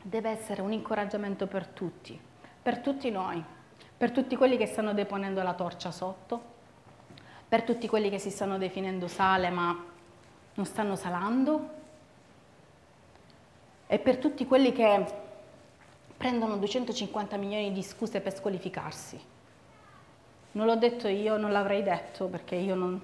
deve 0.00 0.30
essere 0.30 0.62
un 0.62 0.72
incoraggiamento 0.72 1.48
per 1.48 1.66
tutti, 1.66 2.16
per 2.62 2.78
tutti 2.78 3.10
noi, 3.10 3.42
per 3.96 4.12
tutti 4.12 4.36
quelli 4.36 4.56
che 4.56 4.66
stanno 4.66 4.94
deponendo 4.94 5.42
la 5.42 5.54
torcia 5.54 5.90
sotto, 5.90 6.40
per 7.48 7.64
tutti 7.64 7.88
quelli 7.88 8.08
che 8.08 8.20
si 8.20 8.30
stanno 8.30 8.56
definendo 8.56 9.08
sale 9.08 9.50
ma 9.50 9.84
non 10.54 10.64
stanno 10.64 10.94
salando 10.94 11.68
e 13.88 13.98
per 13.98 14.18
tutti 14.18 14.46
quelli 14.46 14.70
che 14.70 15.04
prendono 16.16 16.56
250 16.56 17.36
milioni 17.36 17.72
di 17.72 17.82
scuse 17.82 18.20
per 18.20 18.32
squalificarsi. 18.32 19.20
Non 20.52 20.66
l'ho 20.66 20.76
detto 20.76 21.08
io, 21.08 21.36
non 21.36 21.50
l'avrei 21.50 21.82
detto 21.82 22.28
perché 22.28 22.54
io 22.54 22.76
non, 22.76 23.02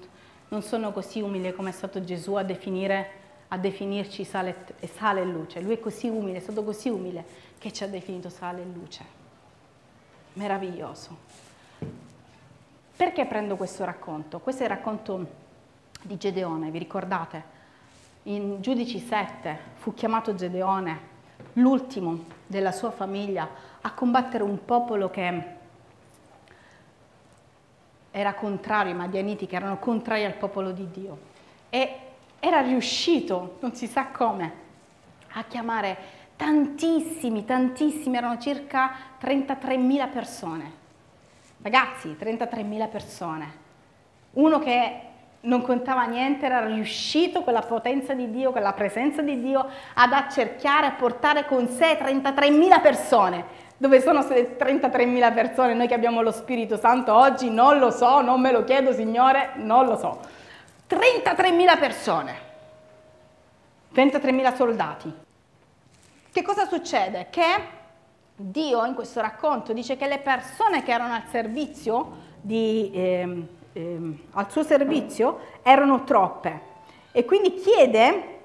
non 0.49 0.61
sono 0.61 0.91
così 0.91 1.21
umile 1.21 1.53
come 1.53 1.69
è 1.69 1.73
stato 1.73 2.03
Gesù 2.03 2.33
a 2.33 2.43
definire 2.43 3.17
a 3.49 3.57
definirci 3.57 4.23
sale 4.23 4.55
sale 4.93 5.21
e 5.21 5.25
luce. 5.25 5.59
Lui 5.59 5.73
è 5.73 5.79
così 5.79 6.07
umile, 6.07 6.37
è 6.37 6.41
stato 6.41 6.63
così 6.63 6.89
umile 6.89 7.25
che 7.57 7.71
ci 7.71 7.83
ha 7.83 7.87
definito 7.87 8.29
sale 8.29 8.61
e 8.61 8.65
luce. 8.65 9.03
Meraviglioso. 10.33 11.17
Perché 12.95 13.25
prendo 13.25 13.55
questo 13.55 13.85
racconto? 13.85 14.39
Questo 14.39 14.61
è 14.61 14.65
il 14.65 14.71
racconto 14.71 15.27
di 16.03 16.17
Gedeone, 16.17 16.69
vi 16.69 16.77
ricordate? 16.77 17.57
In 18.23 18.61
Giudici 18.61 18.99
7 18.99 19.57
fu 19.75 19.93
chiamato 19.93 20.35
Gedeone, 20.35 20.99
l'ultimo 21.53 22.25
della 22.45 22.71
sua 22.71 22.91
famiglia, 22.91 23.49
a 23.81 23.93
combattere 23.93 24.43
un 24.43 24.63
popolo 24.63 25.09
che 25.09 25.57
era 28.11 28.33
contrario, 28.33 28.93
i 28.93 28.95
Madianiti 28.95 29.45
che 29.45 29.55
erano 29.55 29.77
contrari 29.77 30.25
al 30.25 30.33
popolo 30.33 30.71
di 30.71 30.89
Dio. 30.91 31.17
E 31.69 31.95
era 32.39 32.61
riuscito, 32.61 33.57
non 33.59 33.73
si 33.75 33.87
sa 33.87 34.07
come, 34.07 34.53
a 35.33 35.43
chiamare 35.43 35.97
tantissimi, 36.35 37.45
tantissimi, 37.45 38.15
erano 38.15 38.39
circa 38.39 38.91
33.000 39.21 40.09
persone. 40.09 40.71
Ragazzi, 41.61 42.15
33.000 42.17 42.89
persone. 42.89 43.67
Uno 44.31 44.59
che 44.59 45.01
non 45.41 45.61
contava 45.61 46.05
niente 46.05 46.45
era 46.45 46.65
riuscito 46.65 47.43
con 47.43 47.53
la 47.53 47.61
potenza 47.61 48.13
di 48.13 48.29
Dio, 48.29 48.51
con 48.51 48.61
la 48.61 48.73
presenza 48.73 49.21
di 49.21 49.41
Dio 49.41 49.65
ad 49.93 50.11
accerchiare, 50.13 50.87
a 50.87 50.91
portare 50.91 51.45
con 51.45 51.67
sé 51.67 51.97
33.000 51.97 52.81
persone. 52.81 53.67
Dove 53.79 54.01
sono 54.01 54.25
queste 54.25 54.57
33.000 54.57 55.33
persone? 55.33 55.73
Noi 55.73 55.87
che 55.87 55.93
abbiamo 55.93 56.21
lo 56.21 56.33
Spirito 56.33 56.75
Santo 56.75 57.15
oggi 57.15 57.49
non 57.49 57.79
lo 57.79 57.91
so, 57.91 58.19
non 58.19 58.41
me 58.41 58.51
lo 58.51 58.65
chiedo 58.65 58.91
Signore, 58.91 59.51
non 59.55 59.85
lo 59.85 59.95
so. 59.95 60.19
33.000 60.89 61.79
persone. 61.79 62.35
33.000 63.95 64.55
soldati. 64.55 65.13
Che 66.29 66.41
cosa 66.41 66.67
succede? 66.67 67.27
Che 67.29 67.43
Dio 68.35 68.83
in 68.83 68.95
questo 68.95 69.21
racconto 69.21 69.71
dice 69.71 69.95
che 69.95 70.07
le 70.07 70.19
persone 70.19 70.83
che 70.83 70.91
erano 70.91 71.13
al 71.13 71.23
servizio 71.29 72.17
di, 72.41 72.91
ehm, 72.93 73.47
ehm, 73.71 74.19
al 74.31 74.51
suo 74.51 74.63
servizio 74.63 75.39
erano 75.63 76.03
troppe 76.03 76.61
e 77.13 77.23
quindi 77.23 77.53
chiede, 77.53 78.39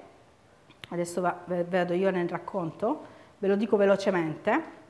adesso 0.89 1.19
va, 1.19 1.37
vedo 1.45 1.93
io 1.93 2.09
nel 2.09 2.29
racconto, 2.29 3.05
ve 3.37 3.49
lo 3.49 3.57
dico 3.57 3.75
velocemente, 3.75 4.83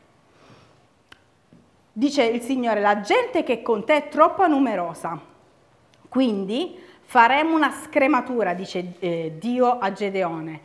dice 1.97 2.23
il 2.23 2.41
Signore, 2.41 2.81
la 2.81 2.99
gente 2.99 3.43
che 3.43 3.61
con 3.61 3.85
te 3.85 3.95
è 3.95 4.07
troppo 4.09 4.45
numerosa, 4.47 5.17
quindi 6.09 6.77
faremo 7.03 7.55
una 7.55 7.71
scrematura, 7.71 8.53
dice 8.53 8.95
eh, 8.99 9.35
Dio 9.37 9.79
a 9.79 9.93
Gedeone, 9.93 10.61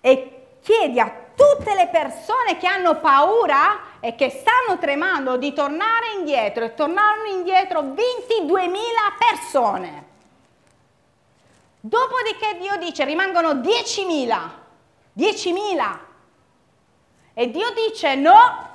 e 0.00 0.46
chiedi 0.60 0.98
a 0.98 1.12
tutte 1.36 1.74
le 1.74 1.86
persone 1.86 2.56
che 2.58 2.66
hanno 2.66 2.98
paura 2.98 4.00
e 4.00 4.16
che 4.16 4.28
stanno 4.30 4.78
tremando 4.80 5.36
di 5.36 5.52
tornare 5.52 6.14
indietro 6.18 6.64
e 6.64 6.74
tornarono 6.74 7.28
indietro 7.28 7.80
22.000 7.82 8.72
persone. 9.18 10.06
Dopodiché 11.78 12.58
Dio 12.58 12.76
dice 12.78 13.04
rimangono 13.04 13.54
10.000, 13.54 14.50
10.000. 15.16 15.98
E 17.34 17.50
Dio 17.50 17.68
dice 17.86 18.16
no, 18.16 18.71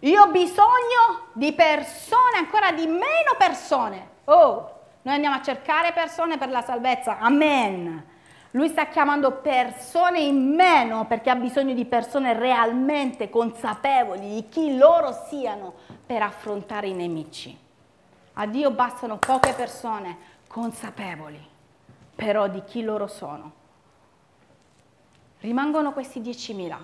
io 0.00 0.22
ho 0.22 0.28
bisogno 0.28 1.26
di 1.32 1.52
persone, 1.52 2.36
ancora 2.36 2.70
di 2.70 2.86
meno 2.86 3.34
persone. 3.36 4.08
Oh, 4.24 4.76
noi 5.02 5.14
andiamo 5.14 5.36
a 5.36 5.42
cercare 5.42 5.92
persone 5.92 6.38
per 6.38 6.50
la 6.50 6.62
salvezza, 6.62 7.18
amen. 7.18 8.06
Lui 8.52 8.68
sta 8.68 8.86
chiamando 8.86 9.32
persone 9.32 10.20
in 10.20 10.54
meno 10.54 11.06
perché 11.06 11.30
ha 11.30 11.34
bisogno 11.34 11.74
di 11.74 11.84
persone 11.84 12.32
realmente 12.32 13.28
consapevoli 13.28 14.34
di 14.34 14.48
chi 14.48 14.76
loro 14.76 15.12
siano 15.28 15.74
per 16.06 16.22
affrontare 16.22 16.86
i 16.86 16.94
nemici. 16.94 17.56
A 18.34 18.46
Dio 18.46 18.70
bastano 18.70 19.18
poche 19.18 19.52
persone 19.52 20.16
consapevoli, 20.46 21.44
però 22.14 22.46
di 22.46 22.62
chi 22.64 22.82
loro 22.82 23.06
sono. 23.08 23.52
Rimangono 25.40 25.92
questi 25.92 26.20
10.000 26.20 26.76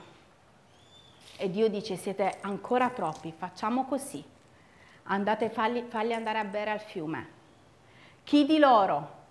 e 1.37 1.51
Dio 1.51 1.69
dice 1.69 1.97
siete 1.97 2.39
ancora 2.43 2.91
troppi, 2.91 3.33
facciamo 3.37 3.85
così, 3.85 4.25
andate, 5.05 5.51
falli, 5.51 5.83
falli 5.89 6.13
andare 6.13 6.39
a 6.39 6.45
bere 6.45 6.71
al 6.71 6.81
fiume. 6.81 7.29
Chi 8.23 8.47
di 8.47 8.59
loro 8.59 9.23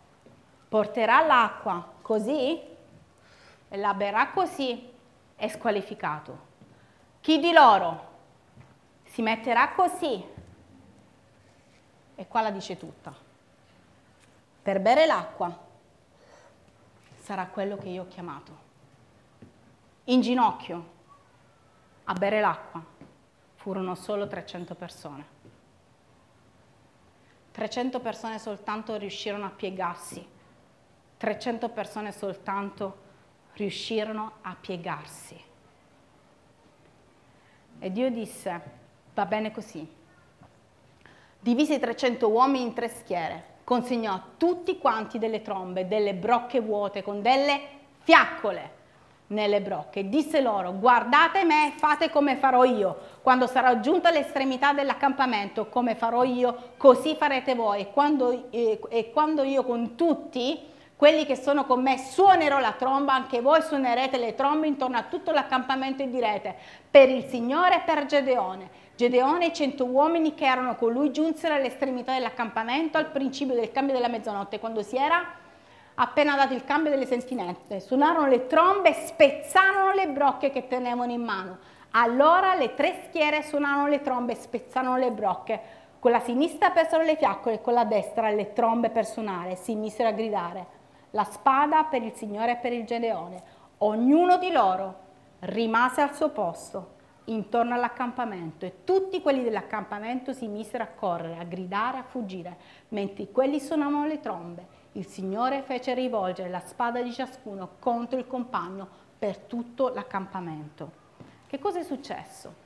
porterà 0.67 1.25
l'acqua 1.25 1.93
così 2.01 2.61
e 3.69 3.77
la 3.77 3.93
berrà 3.93 4.29
così, 4.29 4.91
è 5.35 5.47
squalificato. 5.47 6.51
Chi 7.21 7.39
di 7.39 7.51
loro 7.51 8.11
si 9.05 9.21
metterà 9.21 9.69
così, 9.69 10.23
e 12.15 12.27
qua 12.27 12.41
la 12.41 12.51
dice 12.51 12.77
tutta, 12.77 13.13
per 14.61 14.79
bere 14.79 15.05
l'acqua 15.05 15.57
sarà 17.19 17.47
quello 17.47 17.77
che 17.77 17.89
io 17.89 18.03
ho 18.03 18.07
chiamato. 18.07 18.71
In 20.05 20.21
ginocchio 20.21 20.92
a 22.05 22.13
bere 22.13 22.41
l'acqua 22.41 22.83
furono 23.55 23.95
solo 23.95 24.27
300 24.27 24.75
persone. 24.75 25.25
300 27.51 27.99
persone 27.99 28.39
soltanto 28.39 28.95
riuscirono 28.95 29.45
a 29.45 29.49
piegarsi 29.49 30.31
300 31.23 31.69
persone 31.69 32.11
soltanto 32.11 32.97
riuscirono 33.53 34.39
a 34.41 34.57
piegarsi. 34.59 35.41
E 37.79 37.91
Dio 37.93 38.09
disse, 38.09 38.61
va 39.13 39.25
bene 39.25 39.53
così. 39.53 39.89
Divise 41.39 41.75
i 41.75 41.79
300 41.79 42.29
uomini 42.29 42.65
in 42.65 42.73
tre 42.73 42.89
schiere, 42.89 43.59
consegnò 43.63 44.11
a 44.11 44.23
tutti 44.35 44.77
quanti 44.77 45.17
delle 45.17 45.41
trombe, 45.41 45.87
delle 45.87 46.13
brocche 46.13 46.59
vuote 46.59 47.01
con 47.03 47.21
delle 47.21 47.61
fiaccole 47.99 48.72
nelle 49.33 49.59
brocche. 49.59 50.07
Disse 50.07 50.39
loro, 50.39 50.73
guardate 50.73 51.43
me, 51.43 51.73
fate 51.75 52.09
come 52.09 52.37
farò 52.37 52.63
io. 52.63 52.97
Quando 53.21 53.47
sarò 53.47 53.79
giunto 53.79 54.07
all'estremità 54.07 54.71
dell'accampamento, 54.71 55.67
come 55.67 55.95
farò 55.95 56.23
io, 56.23 56.73
così 56.77 57.15
farete 57.15 57.55
voi. 57.55 57.81
E 57.81 57.91
quando, 57.91 58.47
eh, 58.51 58.79
e 58.89 59.11
quando 59.11 59.43
io 59.43 59.63
con 59.63 59.95
tutti 59.95 60.71
quelli 60.95 61.25
che 61.25 61.35
sono 61.35 61.65
con 61.65 61.81
me 61.81 61.97
suonerò 61.97 62.59
la 62.59 62.75
tromba, 62.77 63.13
anche 63.13 63.41
voi 63.41 63.61
suonerete 63.61 64.17
le 64.17 64.35
trombe 64.35 64.67
intorno 64.67 64.95
a 64.95 65.03
tutto 65.03 65.31
l'accampamento 65.31 66.01
e 66.03 66.09
direte 66.09 66.55
per 66.89 67.09
il 67.09 67.25
Signore 67.25 67.77
e 67.77 67.81
per 67.81 68.05
Gedeone. 68.05 68.69
Gedeone 68.95 69.45
e 69.45 69.47
i 69.47 69.53
cento 69.53 69.85
uomini 69.85 70.33
che 70.33 70.45
erano 70.45 70.75
con 70.75 70.93
lui 70.93 71.11
giunsero 71.11 71.55
all'estremità 71.55 72.13
dell'accampamento 72.13 72.97
al 72.97 73.07
principio 73.07 73.55
del 73.55 73.71
cambio 73.71 73.95
della 73.95 74.07
mezzanotte, 74.07 74.59
quando 74.59 74.81
si 74.81 74.95
era 74.95 75.41
appena 75.95 76.35
dato 76.35 76.53
il 76.53 76.63
cambio 76.63 76.91
delle 76.91 77.05
sentinelle. 77.05 77.79
Suonarono 77.79 78.27
le 78.27 78.47
trombe 78.47 78.89
e 78.89 79.05
spezzarono 79.05 79.93
le 79.93 80.07
brocche 80.07 80.49
che 80.49 80.67
tenevano 80.67 81.11
in 81.11 81.23
mano. 81.23 81.57
Allora 81.91 82.55
le 82.55 82.73
tre 82.73 83.03
schiere 83.07 83.43
suonarono 83.43 83.87
le 83.87 84.01
trombe 84.01 84.33
e 84.33 84.35
spezzarono 84.35 84.97
le 84.97 85.11
brocche. 85.11 85.61
Con 85.99 86.11
la 86.11 86.19
sinistra 86.19 86.71
persero 86.71 87.03
le 87.03 87.15
fiaccole 87.15 87.55
e 87.55 87.61
con 87.61 87.73
la 87.73 87.85
destra 87.85 88.29
le 88.29 88.53
trombe 88.53 88.89
per 88.89 89.05
suonare. 89.05 89.55
Si 89.55 89.75
misero 89.75 90.09
a 90.09 90.13
gridare 90.13 90.65
la 91.11 91.23
spada 91.23 91.83
per 91.83 92.01
il 92.01 92.13
Signore 92.13 92.53
e 92.53 92.57
per 92.57 92.73
il 92.73 92.85
Gedeone. 92.85 93.43
Ognuno 93.79 94.37
di 94.37 94.51
loro 94.51 95.01
rimase 95.39 96.01
al 96.01 96.15
suo 96.15 96.29
posto 96.29 96.91
intorno 97.25 97.73
all'accampamento 97.73 98.65
e 98.65 98.83
tutti 98.83 99.21
quelli 99.21 99.43
dell'accampamento 99.43 100.33
si 100.33 100.47
misero 100.47 100.83
a 100.83 100.87
correre, 100.87 101.37
a 101.39 101.43
gridare, 101.43 101.99
a 101.99 102.03
fuggire, 102.03 102.57
mentre 102.89 103.29
quelli 103.29 103.59
suonavano 103.59 104.05
le 104.05 104.19
trombe. 104.19 104.81
Il 104.93 105.07
Signore 105.07 105.63
fece 105.63 105.93
rivolgere 105.93 106.49
la 106.49 106.59
spada 106.59 107.01
di 107.01 107.11
ciascuno 107.11 107.77
contro 107.79 108.19
il 108.19 108.27
compagno 108.27 108.87
per 109.17 109.37
tutto 109.37 109.89
l'accampamento. 109.89 110.91
Che 111.47 111.57
cosa 111.59 111.79
è 111.79 111.83
successo? 111.83 112.61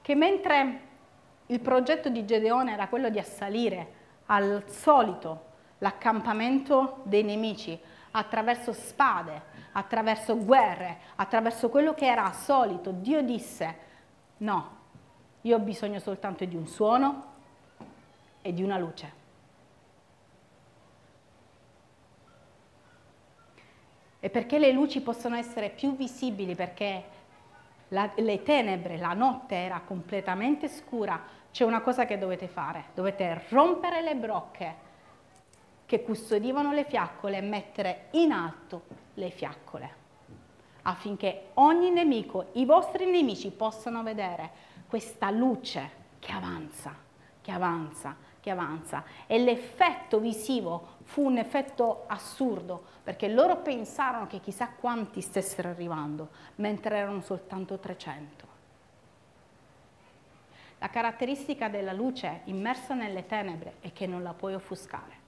Che 0.00 0.14
mentre 0.14 0.80
il 1.46 1.60
progetto 1.60 2.08
di 2.08 2.24
Gedeone 2.24 2.72
era 2.72 2.88
quello 2.88 3.10
di 3.10 3.18
assalire 3.18 3.92
al 4.26 4.64
solito 4.66 5.48
l'accampamento 5.78 7.00
dei 7.04 7.24
nemici 7.24 7.78
attraverso 8.12 8.72
spade, 8.72 9.42
attraverso 9.72 10.36
guerre, 10.36 10.98
attraverso 11.16 11.68
quello 11.68 11.94
che 11.94 12.06
era 12.06 12.30
solito. 12.32 12.92
Dio 12.92 13.22
disse, 13.22 13.76
no, 14.38 14.78
io 15.42 15.56
ho 15.56 15.60
bisogno 15.60 15.98
soltanto 15.98 16.44
di 16.44 16.56
un 16.56 16.66
suono 16.66 17.24
e 18.42 18.52
di 18.52 18.62
una 18.62 18.78
luce. 18.78 19.18
E 24.20 24.28
perché 24.28 24.58
le 24.58 24.72
luci 24.72 25.00
possono 25.00 25.36
essere 25.36 25.70
più 25.70 25.96
visibili, 25.96 26.54
perché 26.54 27.04
la, 27.88 28.10
le 28.16 28.42
tenebre, 28.42 28.98
la 28.98 29.14
notte 29.14 29.54
era 29.54 29.80
completamente 29.80 30.68
scura, 30.68 31.38
c'è 31.50 31.64
una 31.64 31.80
cosa 31.80 32.04
che 32.04 32.18
dovete 32.18 32.46
fare, 32.46 32.86
dovete 32.94 33.44
rompere 33.48 34.02
le 34.02 34.14
brocche 34.14 34.88
che 35.86 36.02
custodivano 36.02 36.72
le 36.72 36.84
fiaccole 36.84 37.38
e 37.38 37.40
mettere 37.40 38.08
in 38.12 38.30
alto 38.30 38.82
le 39.14 39.30
fiaccole 39.30 40.00
affinché 40.82 41.50
ogni 41.54 41.90
nemico, 41.90 42.46
i 42.52 42.64
vostri 42.64 43.04
nemici 43.10 43.50
possano 43.50 44.02
vedere 44.02 44.68
questa 44.90 45.30
luce 45.30 45.88
che 46.18 46.32
avanza, 46.32 46.92
che 47.40 47.52
avanza, 47.52 48.16
che 48.40 48.50
avanza. 48.50 49.04
E 49.28 49.38
l'effetto 49.38 50.18
visivo 50.18 50.96
fu 51.04 51.24
un 51.24 51.38
effetto 51.38 52.06
assurdo, 52.08 52.82
perché 53.04 53.28
loro 53.28 53.58
pensarono 53.58 54.26
che 54.26 54.40
chissà 54.40 54.68
quanti 54.68 55.20
stessero 55.20 55.68
arrivando, 55.68 56.30
mentre 56.56 56.96
erano 56.96 57.20
soltanto 57.20 57.78
300. 57.78 58.48
La 60.78 60.88
caratteristica 60.88 61.68
della 61.68 61.92
luce 61.92 62.40
immersa 62.44 62.94
nelle 62.94 63.26
tenebre 63.26 63.74
è 63.80 63.92
che 63.92 64.08
non 64.08 64.24
la 64.24 64.32
puoi 64.32 64.54
offuscare. 64.54 65.18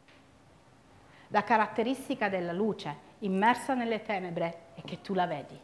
La 1.28 1.44
caratteristica 1.44 2.28
della 2.28 2.52
luce 2.52 3.10
immersa 3.20 3.74
nelle 3.74 4.02
tenebre 4.02 4.72
è 4.74 4.82
che 4.82 5.00
tu 5.00 5.14
la 5.14 5.26
vedi. 5.26 5.58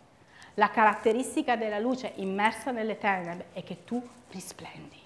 La 0.58 0.70
caratteristica 0.70 1.54
della 1.54 1.78
luce 1.78 2.14
immersa 2.16 2.72
nelle 2.72 2.98
tenebre 2.98 3.46
è 3.52 3.62
che 3.62 3.84
tu 3.84 4.04
risplendi. 4.30 4.98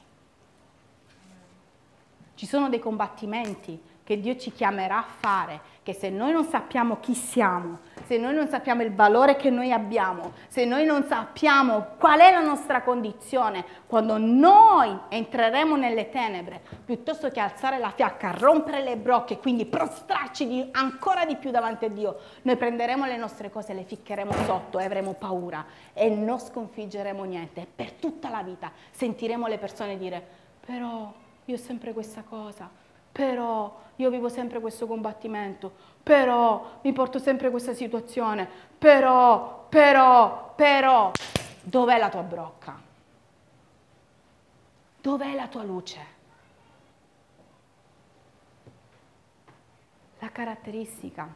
Ci 2.35 2.47
sono 2.47 2.71
dei 2.71 2.79
combattimenti 2.79 3.79
che 4.05 4.21
Dio 4.21 4.37
ci 4.37 4.53
chiamerà 4.53 4.99
a 4.99 5.07
fare, 5.21 5.61
che 5.83 5.93
se 5.93 6.11
noi 6.11 6.33
non 6.33 6.45
sappiamo 6.45 6.99
chi 7.01 7.15
siamo, 7.15 7.79
se 8.05 8.17
noi 8.17 8.35
non 8.35 8.49
sappiamo 8.49 8.83
il 8.83 8.95
valore 8.95 9.37
che 9.37 9.51
noi 9.51 9.73
abbiamo, 9.73 10.33
se 10.49 10.65
noi 10.65 10.85
non 10.85 11.05
sappiamo 11.05 11.95
qual 11.99 12.21
è 12.21 12.31
la 12.31 12.41
nostra 12.41 12.83
condizione, 12.83 13.65
quando 13.87 14.17
noi 14.19 14.97
entreremo 15.09 15.77
nelle 15.77 16.09
tenebre, 16.11 16.61
piuttosto 16.85 17.31
che 17.31 17.41
alzare 17.41 17.79
la 17.79 17.91
fiacca, 17.91 18.33
rompere 18.33 18.83
le 18.83 18.97
brocche, 18.97 19.39
quindi 19.39 19.67
prostrarci 19.67 20.47
di, 20.47 20.69
ancora 20.73 21.25
di 21.25 21.37
più 21.37 21.51
davanti 21.51 21.87
a 21.87 21.91
Dio, 21.91 22.19
noi 22.43 22.57
prenderemo 22.57 23.05
le 23.05 23.17
nostre 23.17 23.51
cose, 23.51 23.73
le 23.73 23.85
ficcheremo 23.85 24.33
sotto 24.45 24.79
e 24.79 24.85
avremo 24.85 25.15
paura 25.15 25.65
e 25.93 26.09
non 26.11 26.39
sconfiggeremo 26.39 27.25
niente. 27.25 27.67
Per 27.75 27.93
tutta 27.93 28.29
la 28.29 28.43
vita 28.43 28.71
sentiremo 28.91 29.47
le 29.47 29.59
persone 29.59 29.99
dire, 29.99 30.25
però 30.65 31.13
io 31.45 31.55
ho 31.55 31.59
sempre 31.59 31.93
questa 31.93 32.23
cosa, 32.23 32.71
però 33.13 33.81
io 33.97 34.11
vivo 34.11 34.29
sempre 34.29 34.61
questo 34.61 34.87
combattimento, 34.87 35.73
però 36.03 36.81
mi 36.83 36.93
porto 36.93 37.19
sempre 37.19 37.51
questa 37.51 37.75
situazione, 37.75 38.49
però, 38.79 39.67
però, 39.69 40.55
però, 40.57 41.13
dov'è 41.63 41.99
la 41.99 42.09
tua 42.09 42.23
brocca? 42.23 42.81
Dov'è 45.01 45.35
la 45.35 45.49
tua 45.49 45.63
luce? 45.63 46.21
La 50.19 50.31
caratteristica 50.31 51.29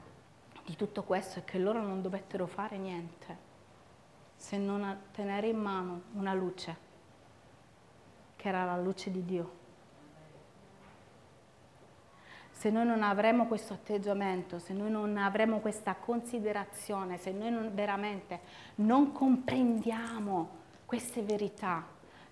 di 0.65 0.77
tutto 0.77 1.03
questo 1.03 1.41
è 1.41 1.45
che 1.45 1.59
loro 1.59 1.81
non 1.83 2.01
dovettero 2.01 2.47
fare 2.47 2.79
niente 2.79 3.45
se 4.37 4.57
non 4.57 5.03
tenere 5.13 5.49
in 5.49 5.59
mano 5.59 6.03
una 6.15 6.33
luce, 6.33 6.77
che 8.37 8.49
era 8.49 8.65
la 8.65 8.77
luce 8.77 9.11
di 9.11 9.25
Dio 9.25 9.65
se 12.59 12.71
noi 12.71 12.87
non 12.87 13.03
avremo 13.03 13.47
questo 13.47 13.75
atteggiamento, 13.75 14.59
se 14.59 14.73
noi 14.73 14.91
non 14.91 15.19
avremo 15.19 15.59
questa 15.59 15.95
considerazione, 15.95 17.19
se 17.19 17.31
noi 17.31 17.51
non, 17.51 17.71
veramente 17.75 18.41
non 18.77 19.13
comprendiamo 19.13 20.49
queste 20.87 21.21
verità, 21.21 21.85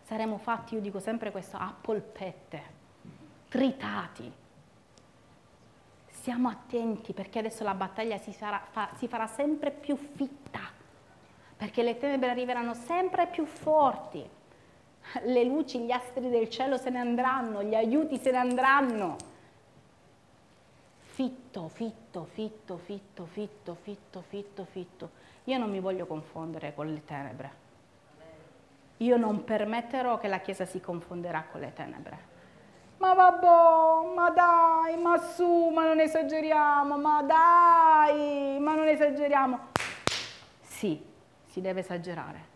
saremo 0.05 0.39
fatti, 0.39 0.75
io 0.75 0.81
dico 0.81 0.99
sempre 0.99 1.31
questo, 1.31 1.59
a 1.59 1.75
polpette, 1.79 2.63
tritati. 3.51 4.33
Stiamo 6.07 6.49
attenti 6.49 7.13
perché 7.13 7.41
adesso 7.41 7.63
la 7.63 7.75
battaglia 7.75 8.17
si, 8.17 8.33
sarà, 8.33 8.63
fa, 8.71 8.89
si 8.95 9.07
farà 9.09 9.27
sempre 9.27 9.71
più 9.73 9.95
fitta, 9.95 10.61
perché 11.55 11.83
le 11.83 11.99
tenebre 11.99 12.31
arriveranno 12.31 12.73
sempre 12.73 13.27
più 13.27 13.45
forti. 13.45 14.27
Le 15.25 15.45
luci, 15.45 15.81
gli 15.81 15.93
astri 15.93 16.31
del 16.31 16.49
cielo 16.49 16.79
se 16.79 16.89
ne 16.89 16.99
andranno, 16.99 17.63
gli 17.63 17.75
aiuti 17.75 18.17
se 18.17 18.31
ne 18.31 18.39
andranno 18.39 19.33
fitto, 21.15 21.69
fitto, 21.69 22.25
fitto, 22.25 22.77
fitto, 22.77 23.27
fitto, 23.27 23.77
fitto, 23.81 24.25
fitto, 24.29 24.65
fitto. 24.65 25.11
Io 25.45 25.59
non 25.59 25.71
mi 25.71 25.79
voglio 25.79 26.07
confondere 26.07 26.75
con 26.75 26.93
le 26.93 27.05
tenebre. 27.05 27.63
Io 28.97 29.17
non 29.17 29.45
permetterò 29.45 30.19
che 30.19 30.27
la 30.27 30.41
Chiesa 30.41 30.65
si 30.65 30.81
confonderà 30.81 31.45
con 31.53 31.61
le 31.61 31.73
tenebre. 31.73 32.33
Ma 32.97 33.15
vabbè, 33.15 34.13
ma 34.13 34.31
dai, 34.31 34.97
ma 34.97 35.17
su, 35.19 35.69
ma 35.69 35.87
non 35.87 36.01
esageriamo, 36.01 36.99
ma 36.99 37.23
dai, 37.23 38.59
ma 38.59 38.75
non 38.75 38.89
esageriamo. 38.89 39.59
Sì, 40.63 41.01
si 41.45 41.61
deve 41.61 41.81
esagerare 41.81 42.54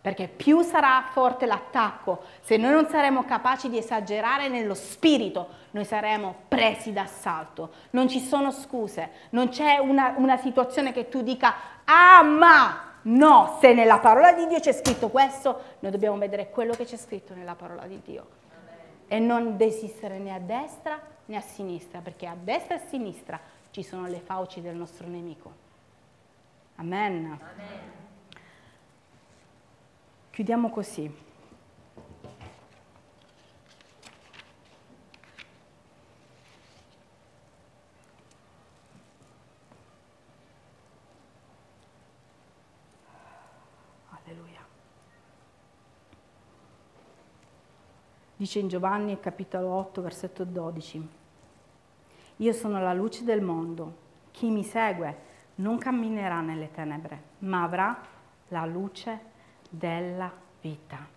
perché 0.00 0.28
più 0.28 0.62
sarà 0.62 1.04
forte 1.10 1.44
l'attacco, 1.44 2.22
se 2.40 2.56
noi 2.56 2.72
non 2.72 2.88
saremo 2.88 3.24
capaci 3.24 3.68
di 3.68 3.76
esagerare 3.76 4.48
nello 4.48 4.74
spirito, 4.74 5.48
noi 5.72 5.84
saremo 5.84 6.34
presi 6.48 6.92
d'assalto. 6.92 7.70
Non 7.90 8.08
ci 8.08 8.20
sono 8.20 8.50
scuse, 8.50 9.10
non 9.30 9.50
c'è 9.50 9.76
una, 9.78 10.14
una 10.16 10.38
situazione 10.38 10.92
che 10.92 11.08
tu 11.08 11.22
dica, 11.22 11.54
ah 11.84 12.22
ma 12.22 12.94
no, 13.02 13.58
se 13.60 13.74
nella 13.74 13.98
parola 13.98 14.32
di 14.32 14.46
Dio 14.46 14.58
c'è 14.58 14.72
scritto 14.72 15.10
questo, 15.10 15.76
noi 15.80 15.90
dobbiamo 15.90 16.16
vedere 16.16 16.50
quello 16.50 16.72
che 16.72 16.86
c'è 16.86 16.96
scritto 16.96 17.34
nella 17.34 17.54
parola 17.54 17.86
di 17.86 18.00
Dio. 18.02 18.38
E 19.06 19.18
non 19.18 19.56
desistere 19.56 20.18
né 20.18 20.32
a 20.32 20.38
destra 20.38 20.98
né 21.26 21.36
a 21.36 21.40
sinistra, 21.40 22.00
perché 22.00 22.26
a 22.26 22.36
destra 22.40 22.74
e 22.74 22.78
a 22.78 22.86
sinistra 22.88 23.38
ci 23.70 23.82
sono 23.82 24.06
le 24.06 24.20
fauci 24.20 24.60
del 24.60 24.74
nostro 24.74 25.06
nemico. 25.06 25.52
Amen. 26.76 27.38
Amen. 27.38 28.00
Chiudiamo 30.40 30.70
così. 30.70 31.14
Alleluia. 44.08 44.66
Dice 48.34 48.58
in 48.60 48.68
Giovanni 48.68 49.20
capitolo 49.20 49.68
8 49.68 50.00
versetto 50.00 50.44
12. 50.44 51.08
Io 52.36 52.52
sono 52.54 52.80
la 52.80 52.94
luce 52.94 53.24
del 53.24 53.42
mondo. 53.42 53.94
Chi 54.30 54.48
mi 54.48 54.64
segue 54.64 55.18
non 55.56 55.76
camminerà 55.76 56.40
nelle 56.40 56.70
tenebre, 56.70 57.22
ma 57.40 57.62
avrà 57.62 58.00
la 58.48 58.64
luce 58.64 59.28
della 59.70 60.30
vita. 60.60 61.08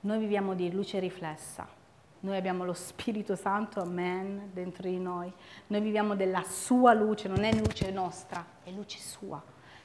Noi 0.00 0.18
viviamo 0.18 0.54
di 0.54 0.70
luce 0.70 0.98
riflessa, 0.98 1.66
noi 2.20 2.38
abbiamo 2.38 2.64
lo 2.64 2.72
Spirito 2.72 3.36
Santo, 3.36 3.80
amen, 3.80 4.50
dentro 4.52 4.88
di 4.88 4.98
noi. 4.98 5.30
Noi 5.66 5.80
viviamo 5.82 6.14
della 6.14 6.42
sua 6.42 6.94
luce, 6.94 7.28
non 7.28 7.44
è 7.44 7.52
luce 7.54 7.90
nostra, 7.90 8.44
è 8.62 8.70
luce 8.70 8.98
sua, 8.98 9.42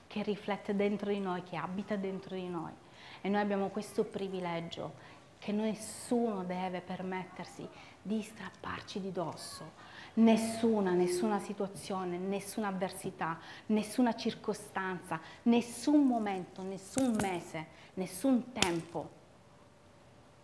che 0.07 0.23
riflette 0.23 0.73
dentro 0.73 1.09
di 1.09 1.19
noi, 1.19 1.43
che 1.43 1.57
abita 1.57 1.97
dentro 1.97 2.35
di 2.35 2.47
noi. 2.47 2.71
E 3.19 3.27
noi 3.27 3.41
abbiamo 3.41 3.67
questo 3.67 4.05
privilegio 4.05 4.93
che 5.37 5.51
nessuno 5.51 6.45
deve 6.45 6.79
permettersi 6.79 7.67
di 8.01 8.21
strapparci 8.21 9.01
di 9.01 9.11
dosso, 9.11 9.71
Nessuna, 10.15 10.91
nessuna 10.91 11.39
situazione, 11.39 12.17
nessuna 12.17 12.67
avversità, 12.67 13.39
nessuna 13.67 14.15
circostanza, 14.15 15.19
nessun 15.43 16.05
momento, 16.05 16.61
nessun 16.61 17.15
mese, 17.21 17.67
nessun 17.93 18.51
tempo 18.51 19.17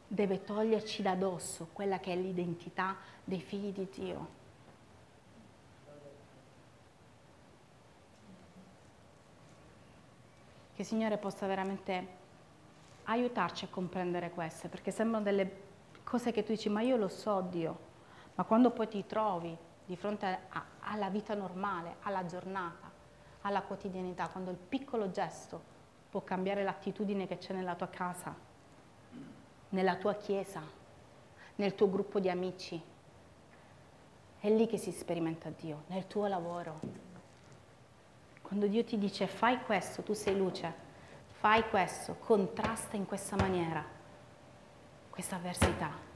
deve 0.07 0.43
toglierci 0.43 1.01
da 1.01 1.15
dosso 1.15 1.69
quella 1.73 1.99
che 1.99 2.13
è 2.13 2.15
l'identità 2.15 2.95
dei 3.23 3.41
figli 3.41 3.71
di 3.71 3.87
Dio. 3.93 4.43
Che 10.73 10.81
il 10.81 10.87
Signore 10.87 11.17
possa 11.17 11.47
veramente 11.47 12.07
aiutarci 13.05 13.65
a 13.65 13.69
comprendere 13.69 14.29
queste, 14.29 14.67
perché 14.67 14.91
sembrano 14.91 15.23
delle 15.23 15.63
cose 16.03 16.31
che 16.31 16.43
tu 16.43 16.51
dici, 16.51 16.69
ma 16.69 16.81
io 16.81 16.97
lo 16.97 17.07
so 17.07 17.41
Dio, 17.49 17.93
ma 18.35 18.43
quando 18.43 18.71
poi 18.71 18.87
ti 18.87 19.05
trovi 19.05 19.57
di 19.85 19.95
fronte 19.95 20.25
a, 20.49 20.65
alla 20.79 21.09
vita 21.09 21.33
normale, 21.33 21.97
alla 22.01 22.25
giornata, 22.25 22.91
alla 23.41 23.61
quotidianità, 23.61 24.27
quando 24.27 24.51
il 24.51 24.57
piccolo 24.57 25.11
gesto 25.11 25.73
può 26.09 26.21
cambiare 26.21 26.63
l'attitudine 26.63 27.27
che 27.27 27.37
c'è 27.37 27.53
nella 27.53 27.75
tua 27.75 27.87
casa, 27.87 28.35
nella 29.69 29.95
tua 29.95 30.15
chiesa, 30.15 30.61
nel 31.55 31.75
tuo 31.75 31.89
gruppo 31.89 32.19
di 32.19 32.29
amici, 32.29 32.81
è 34.39 34.49
lì 34.49 34.67
che 34.67 34.77
si 34.77 34.91
sperimenta 34.91 35.49
Dio, 35.49 35.83
nel 35.87 36.07
tuo 36.07 36.27
lavoro. 36.27 36.79
Quando 38.41 38.67
Dio 38.67 38.83
ti 38.83 38.97
dice 38.97 39.27
fai 39.27 39.63
questo, 39.63 40.03
tu 40.03 40.13
sei 40.13 40.37
luce, 40.37 40.73
fai 41.39 41.67
questo, 41.69 42.15
contrasta 42.19 42.95
in 42.95 43.05
questa 43.05 43.35
maniera 43.35 43.83
questa 45.09 45.37
avversità. 45.37 46.14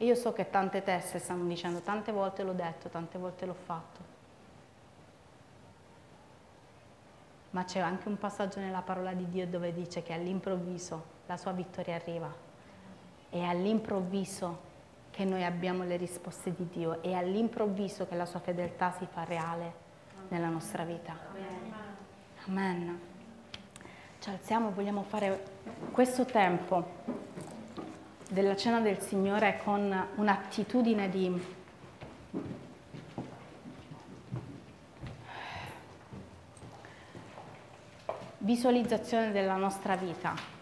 E 0.00 0.04
io 0.04 0.14
so 0.14 0.32
che 0.32 0.48
tante 0.48 0.82
teste 0.82 1.18
stanno 1.18 1.44
dicendo, 1.44 1.80
tante 1.80 2.12
volte 2.12 2.44
l'ho 2.44 2.52
detto, 2.52 2.88
tante 2.88 3.18
volte 3.18 3.46
l'ho 3.46 3.54
fatto. 3.54 4.16
Ma 7.50 7.64
c'è 7.64 7.80
anche 7.80 8.08
un 8.08 8.16
passaggio 8.16 8.60
nella 8.60 8.82
parola 8.82 9.12
di 9.12 9.28
Dio 9.28 9.46
dove 9.46 9.72
dice 9.72 10.02
che 10.02 10.12
all'improvviso 10.12 11.16
la 11.26 11.36
sua 11.36 11.50
vittoria 11.50 11.96
arriva. 11.96 12.32
È 13.28 13.40
all'improvviso 13.40 14.66
che 15.10 15.24
noi 15.24 15.44
abbiamo 15.44 15.82
le 15.82 15.96
risposte 15.96 16.54
di 16.54 16.68
Dio, 16.68 17.02
è 17.02 17.12
all'improvviso 17.12 18.06
che 18.06 18.14
la 18.14 18.24
sua 18.24 18.38
fedeltà 18.38 18.92
si 18.92 19.06
fa 19.10 19.24
reale 19.24 19.72
nella 20.28 20.48
nostra 20.48 20.84
vita. 20.84 21.16
Amen. 22.46 23.00
Ci 24.20 24.30
alziamo, 24.30 24.70
vogliamo 24.70 25.02
fare 25.02 25.42
questo 25.90 26.24
tempo 26.24 26.86
della 28.28 28.54
cena 28.54 28.80
del 28.80 29.00
Signore 29.00 29.60
con 29.64 30.06
un'attitudine 30.16 31.08
di 31.08 31.56
visualizzazione 38.38 39.32
della 39.32 39.56
nostra 39.56 39.96
vita. 39.96 40.56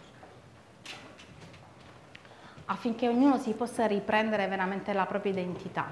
affinché 2.69 3.07
ognuno 3.07 3.37
si 3.37 3.53
possa 3.53 3.85
riprendere 3.85 4.47
veramente 4.47 4.93
la 4.93 5.05
propria 5.05 5.31
identità 5.31 5.87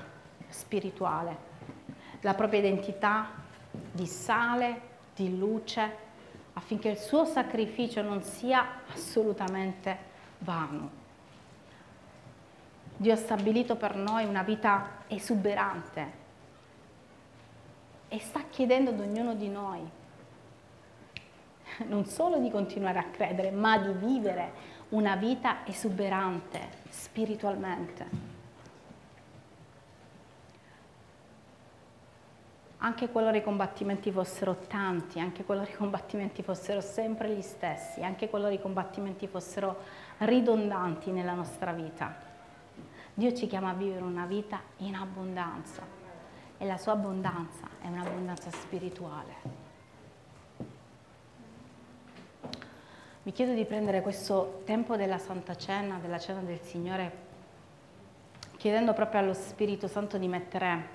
spirituale, 0.47 1.37
la 2.21 2.33
propria 2.33 2.59
identità 2.59 3.29
di 3.91 4.05
sale, 4.05 4.81
di 5.15 5.37
luce, 5.37 6.03
affinché 6.53 6.89
il 6.89 6.97
suo 6.97 7.25
sacrificio 7.25 8.01
non 8.01 8.23
sia 8.23 8.81
assolutamente 8.93 9.97
vano. 10.39 11.03
Dio 12.97 13.13
ha 13.13 13.17
stabilito 13.17 13.75
per 13.75 13.95
noi 13.95 14.25
una 14.25 14.43
vita 14.43 15.03
esuberante 15.07 16.23
e 18.07 18.19
sta 18.19 18.43
chiedendo 18.49 18.91
ad 18.91 18.99
ognuno 18.99 19.35
di 19.35 19.49
noi 19.49 19.89
non 21.87 22.05
solo 22.05 22.37
di 22.39 22.49
continuare 22.49 22.99
a 22.99 23.09
credere, 23.11 23.51
ma 23.51 23.77
di 23.77 23.91
vivere 23.91 24.73
una 24.89 25.15
vita 25.15 25.65
esuberante 25.65 26.69
spiritualmente. 26.89 28.33
Anche 32.77 33.09
qualora 33.09 33.35
i 33.35 33.43
combattimenti 33.43 34.11
fossero 34.11 34.57
tanti, 34.67 35.19
anche 35.19 35.43
qualora 35.43 35.67
i 35.69 35.73
combattimenti 35.73 36.43
fossero 36.43 36.81
sempre 36.81 37.33
gli 37.33 37.41
stessi, 37.41 38.03
anche 38.03 38.29
qualora 38.29 38.51
i 38.51 38.61
combattimenti 38.61 39.27
fossero 39.27 39.81
ridondanti 40.19 41.11
nella 41.11 41.33
nostra 41.33 41.71
vita. 41.71 42.33
Dio 43.17 43.31
ci 43.31 43.47
chiama 43.47 43.69
a 43.69 43.73
vivere 43.73 44.03
una 44.03 44.25
vita 44.25 44.59
in 44.79 44.93
abbondanza 44.93 45.81
e 46.57 46.65
la 46.65 46.75
sua 46.75 46.91
abbondanza 46.91 47.65
è 47.81 47.87
un'abbondanza 47.87 48.51
spirituale. 48.51 49.33
Vi 53.23 53.31
chiedo 53.31 53.53
di 53.53 53.63
prendere 53.63 54.01
questo 54.01 54.63
tempo 54.65 54.97
della 54.97 55.17
Santa 55.17 55.55
Cena, 55.55 55.97
della 55.97 56.19
Cena 56.19 56.41
del 56.41 56.59
Signore, 56.59 57.11
chiedendo 58.57 58.91
proprio 58.91 59.21
allo 59.21 59.33
Spirito 59.33 59.87
Santo 59.87 60.17
di 60.17 60.27
mettere 60.27 60.87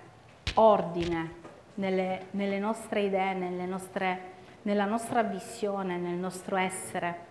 ordine 0.56 1.34
nelle, 1.76 2.26
nelle 2.32 2.58
nostre 2.58 3.00
idee, 3.00 3.32
nelle 3.32 3.64
nostre, 3.64 4.20
nella 4.62 4.84
nostra 4.84 5.22
visione, 5.22 5.96
nel 5.96 6.18
nostro 6.18 6.56
essere. 6.56 7.28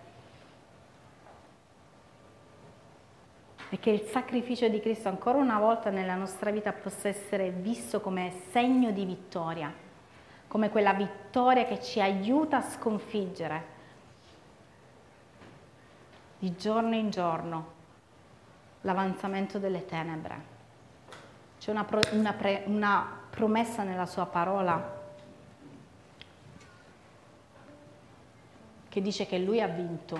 E 3.72 3.78
che 3.78 3.90
il 3.90 4.02
sacrificio 4.02 4.68
di 4.68 4.80
Cristo 4.80 5.08
ancora 5.08 5.38
una 5.38 5.60
volta 5.60 5.90
nella 5.90 6.16
nostra 6.16 6.50
vita 6.50 6.72
possa 6.72 7.08
essere 7.08 7.50
visto 7.50 8.00
come 8.00 8.32
segno 8.50 8.90
di 8.90 9.04
vittoria, 9.04 9.72
come 10.48 10.70
quella 10.70 10.92
vittoria 10.92 11.64
che 11.64 11.80
ci 11.80 12.00
aiuta 12.00 12.56
a 12.56 12.68
sconfiggere 12.68 13.78
di 16.40 16.56
giorno 16.56 16.96
in 16.96 17.10
giorno 17.10 17.78
l'avanzamento 18.80 19.58
delle 19.58 19.84
tenebre. 19.84 20.58
C'è 21.60 21.70
una, 21.70 21.84
pro, 21.84 22.00
una, 22.12 22.32
pre, 22.32 22.64
una 22.66 23.06
promessa 23.30 23.82
nella 23.84 24.06
sua 24.06 24.26
parola 24.26 24.98
che 28.88 29.00
dice 29.00 29.26
che 29.26 29.38
lui 29.38 29.60
ha 29.60 29.68
vinto 29.68 30.18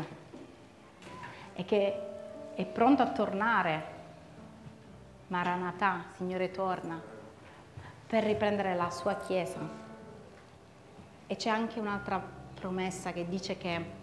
e 1.54 1.64
che 1.64 2.09
è 2.54 2.64
pronto 2.66 3.02
a 3.02 3.10
tornare. 3.10 3.98
Maranatà, 5.28 6.04
Signore 6.16 6.50
torna, 6.50 7.00
per 8.06 8.24
riprendere 8.24 8.74
la 8.74 8.90
sua 8.90 9.14
Chiesa. 9.14 9.60
E 11.26 11.36
c'è 11.36 11.50
anche 11.50 11.78
un'altra 11.78 12.20
promessa 12.54 13.12
che 13.12 13.28
dice 13.28 13.56
che 13.56 13.98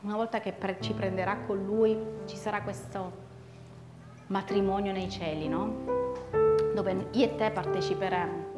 una 0.00 0.16
volta 0.16 0.40
che 0.40 0.54
ci 0.80 0.92
prenderà 0.92 1.36
con 1.46 1.64
lui, 1.64 1.96
ci 2.26 2.36
sarà 2.36 2.62
questo 2.62 3.24
matrimonio 4.26 4.92
nei 4.92 5.08
cieli, 5.08 5.48
no? 5.48 5.84
Dove 6.74 7.08
io 7.12 7.24
e 7.24 7.34
te 7.36 7.50
parteciperemo. 7.50 8.54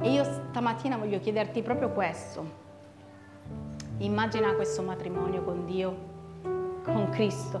E 0.00 0.12
io 0.12 0.24
stamattina 0.24 0.96
voglio 0.96 1.18
chiederti 1.18 1.62
proprio 1.62 1.90
questo. 1.90 2.65
Immagina 3.98 4.54
questo 4.54 4.82
matrimonio 4.82 5.42
con 5.42 5.64
Dio, 5.64 5.96
con 6.84 7.08
Cristo, 7.10 7.58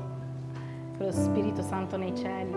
con 0.98 1.06
lo 1.06 1.12
Spirito 1.12 1.62
Santo 1.62 1.96
nei 1.96 2.14
cieli. 2.14 2.54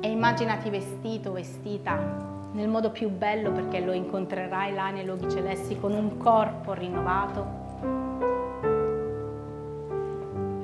E 0.00 0.10
immaginati 0.10 0.70
vestito, 0.70 1.30
vestita 1.32 2.30
nel 2.52 2.68
modo 2.68 2.90
più 2.90 3.08
bello 3.10 3.52
perché 3.52 3.80
lo 3.80 3.92
incontrerai 3.92 4.74
là 4.74 4.90
nei 4.90 5.04
luoghi 5.04 5.30
celesti 5.30 5.78
con 5.78 5.92
un 5.92 6.18
corpo 6.18 6.72
rinnovato, 6.72 7.46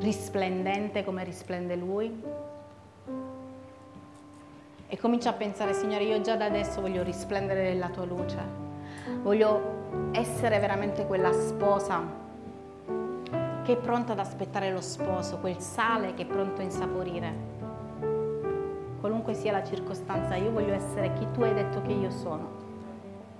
risplendente 0.00 1.04
come 1.04 1.22
risplende 1.22 1.76
Lui. 1.76 2.22
E 4.90 4.98
comincia 4.98 5.30
a 5.30 5.34
pensare, 5.34 5.74
Signore, 5.74 6.04
io 6.04 6.20
già 6.22 6.34
da 6.34 6.46
adesso 6.46 6.80
voglio 6.80 7.02
risplendere 7.02 7.72
nella 7.72 7.88
tua 7.88 8.04
luce, 8.04 8.66
voglio 9.22 10.10
essere 10.12 10.58
veramente 10.58 11.06
quella 11.06 11.32
sposa 11.32 12.26
che 13.62 13.72
è 13.72 13.76
pronta 13.76 14.12
ad 14.12 14.18
aspettare 14.18 14.72
lo 14.72 14.80
sposo, 14.80 15.38
quel 15.38 15.58
sale 15.58 16.14
che 16.14 16.22
è 16.22 16.26
pronto 16.26 16.60
a 16.60 16.64
insaporire 16.64 17.56
qualunque 19.00 19.34
sia 19.34 19.52
la 19.52 19.64
circostanza, 19.64 20.34
io 20.34 20.50
voglio 20.50 20.74
essere 20.74 21.12
chi 21.14 21.26
tu 21.32 21.42
hai 21.42 21.54
detto 21.54 21.82
che 21.82 21.92
io 21.92 22.10
sono. 22.10 22.56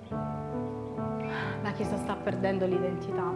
La 0.09 1.73
Chiesa 1.73 1.97
sta 1.97 2.15
perdendo 2.15 2.67
l'identità, 2.67 3.33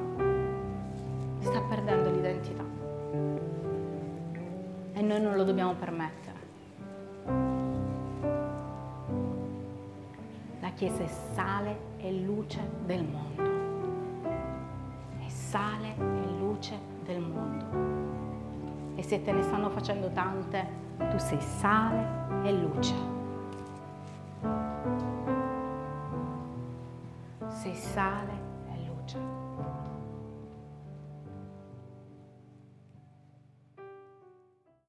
sta 1.40 1.60
perdendo 1.68 2.10
l'identità 2.10 2.64
e 4.92 5.02
noi 5.02 5.20
non 5.20 5.34
lo 5.34 5.44
dobbiamo 5.44 5.74
permettere. 5.74 6.40
La 10.60 10.70
Chiesa 10.74 11.02
è 11.02 11.08
sale 11.34 11.91
e 12.02 12.12
luce 12.12 12.60
del 12.84 13.04
mondo, 13.04 13.42
è 15.24 15.28
sale 15.28 15.94
e 15.96 16.38
luce 16.38 16.76
del 17.04 17.20
mondo. 17.20 18.96
E 18.96 19.02
se 19.04 19.22
te 19.22 19.30
ne 19.30 19.42
stanno 19.42 19.70
facendo 19.70 20.10
tante, 20.10 20.66
tu 20.98 21.18
sei 21.18 21.40
sale 21.40 22.04
e 22.42 22.52
luce. 22.52 23.11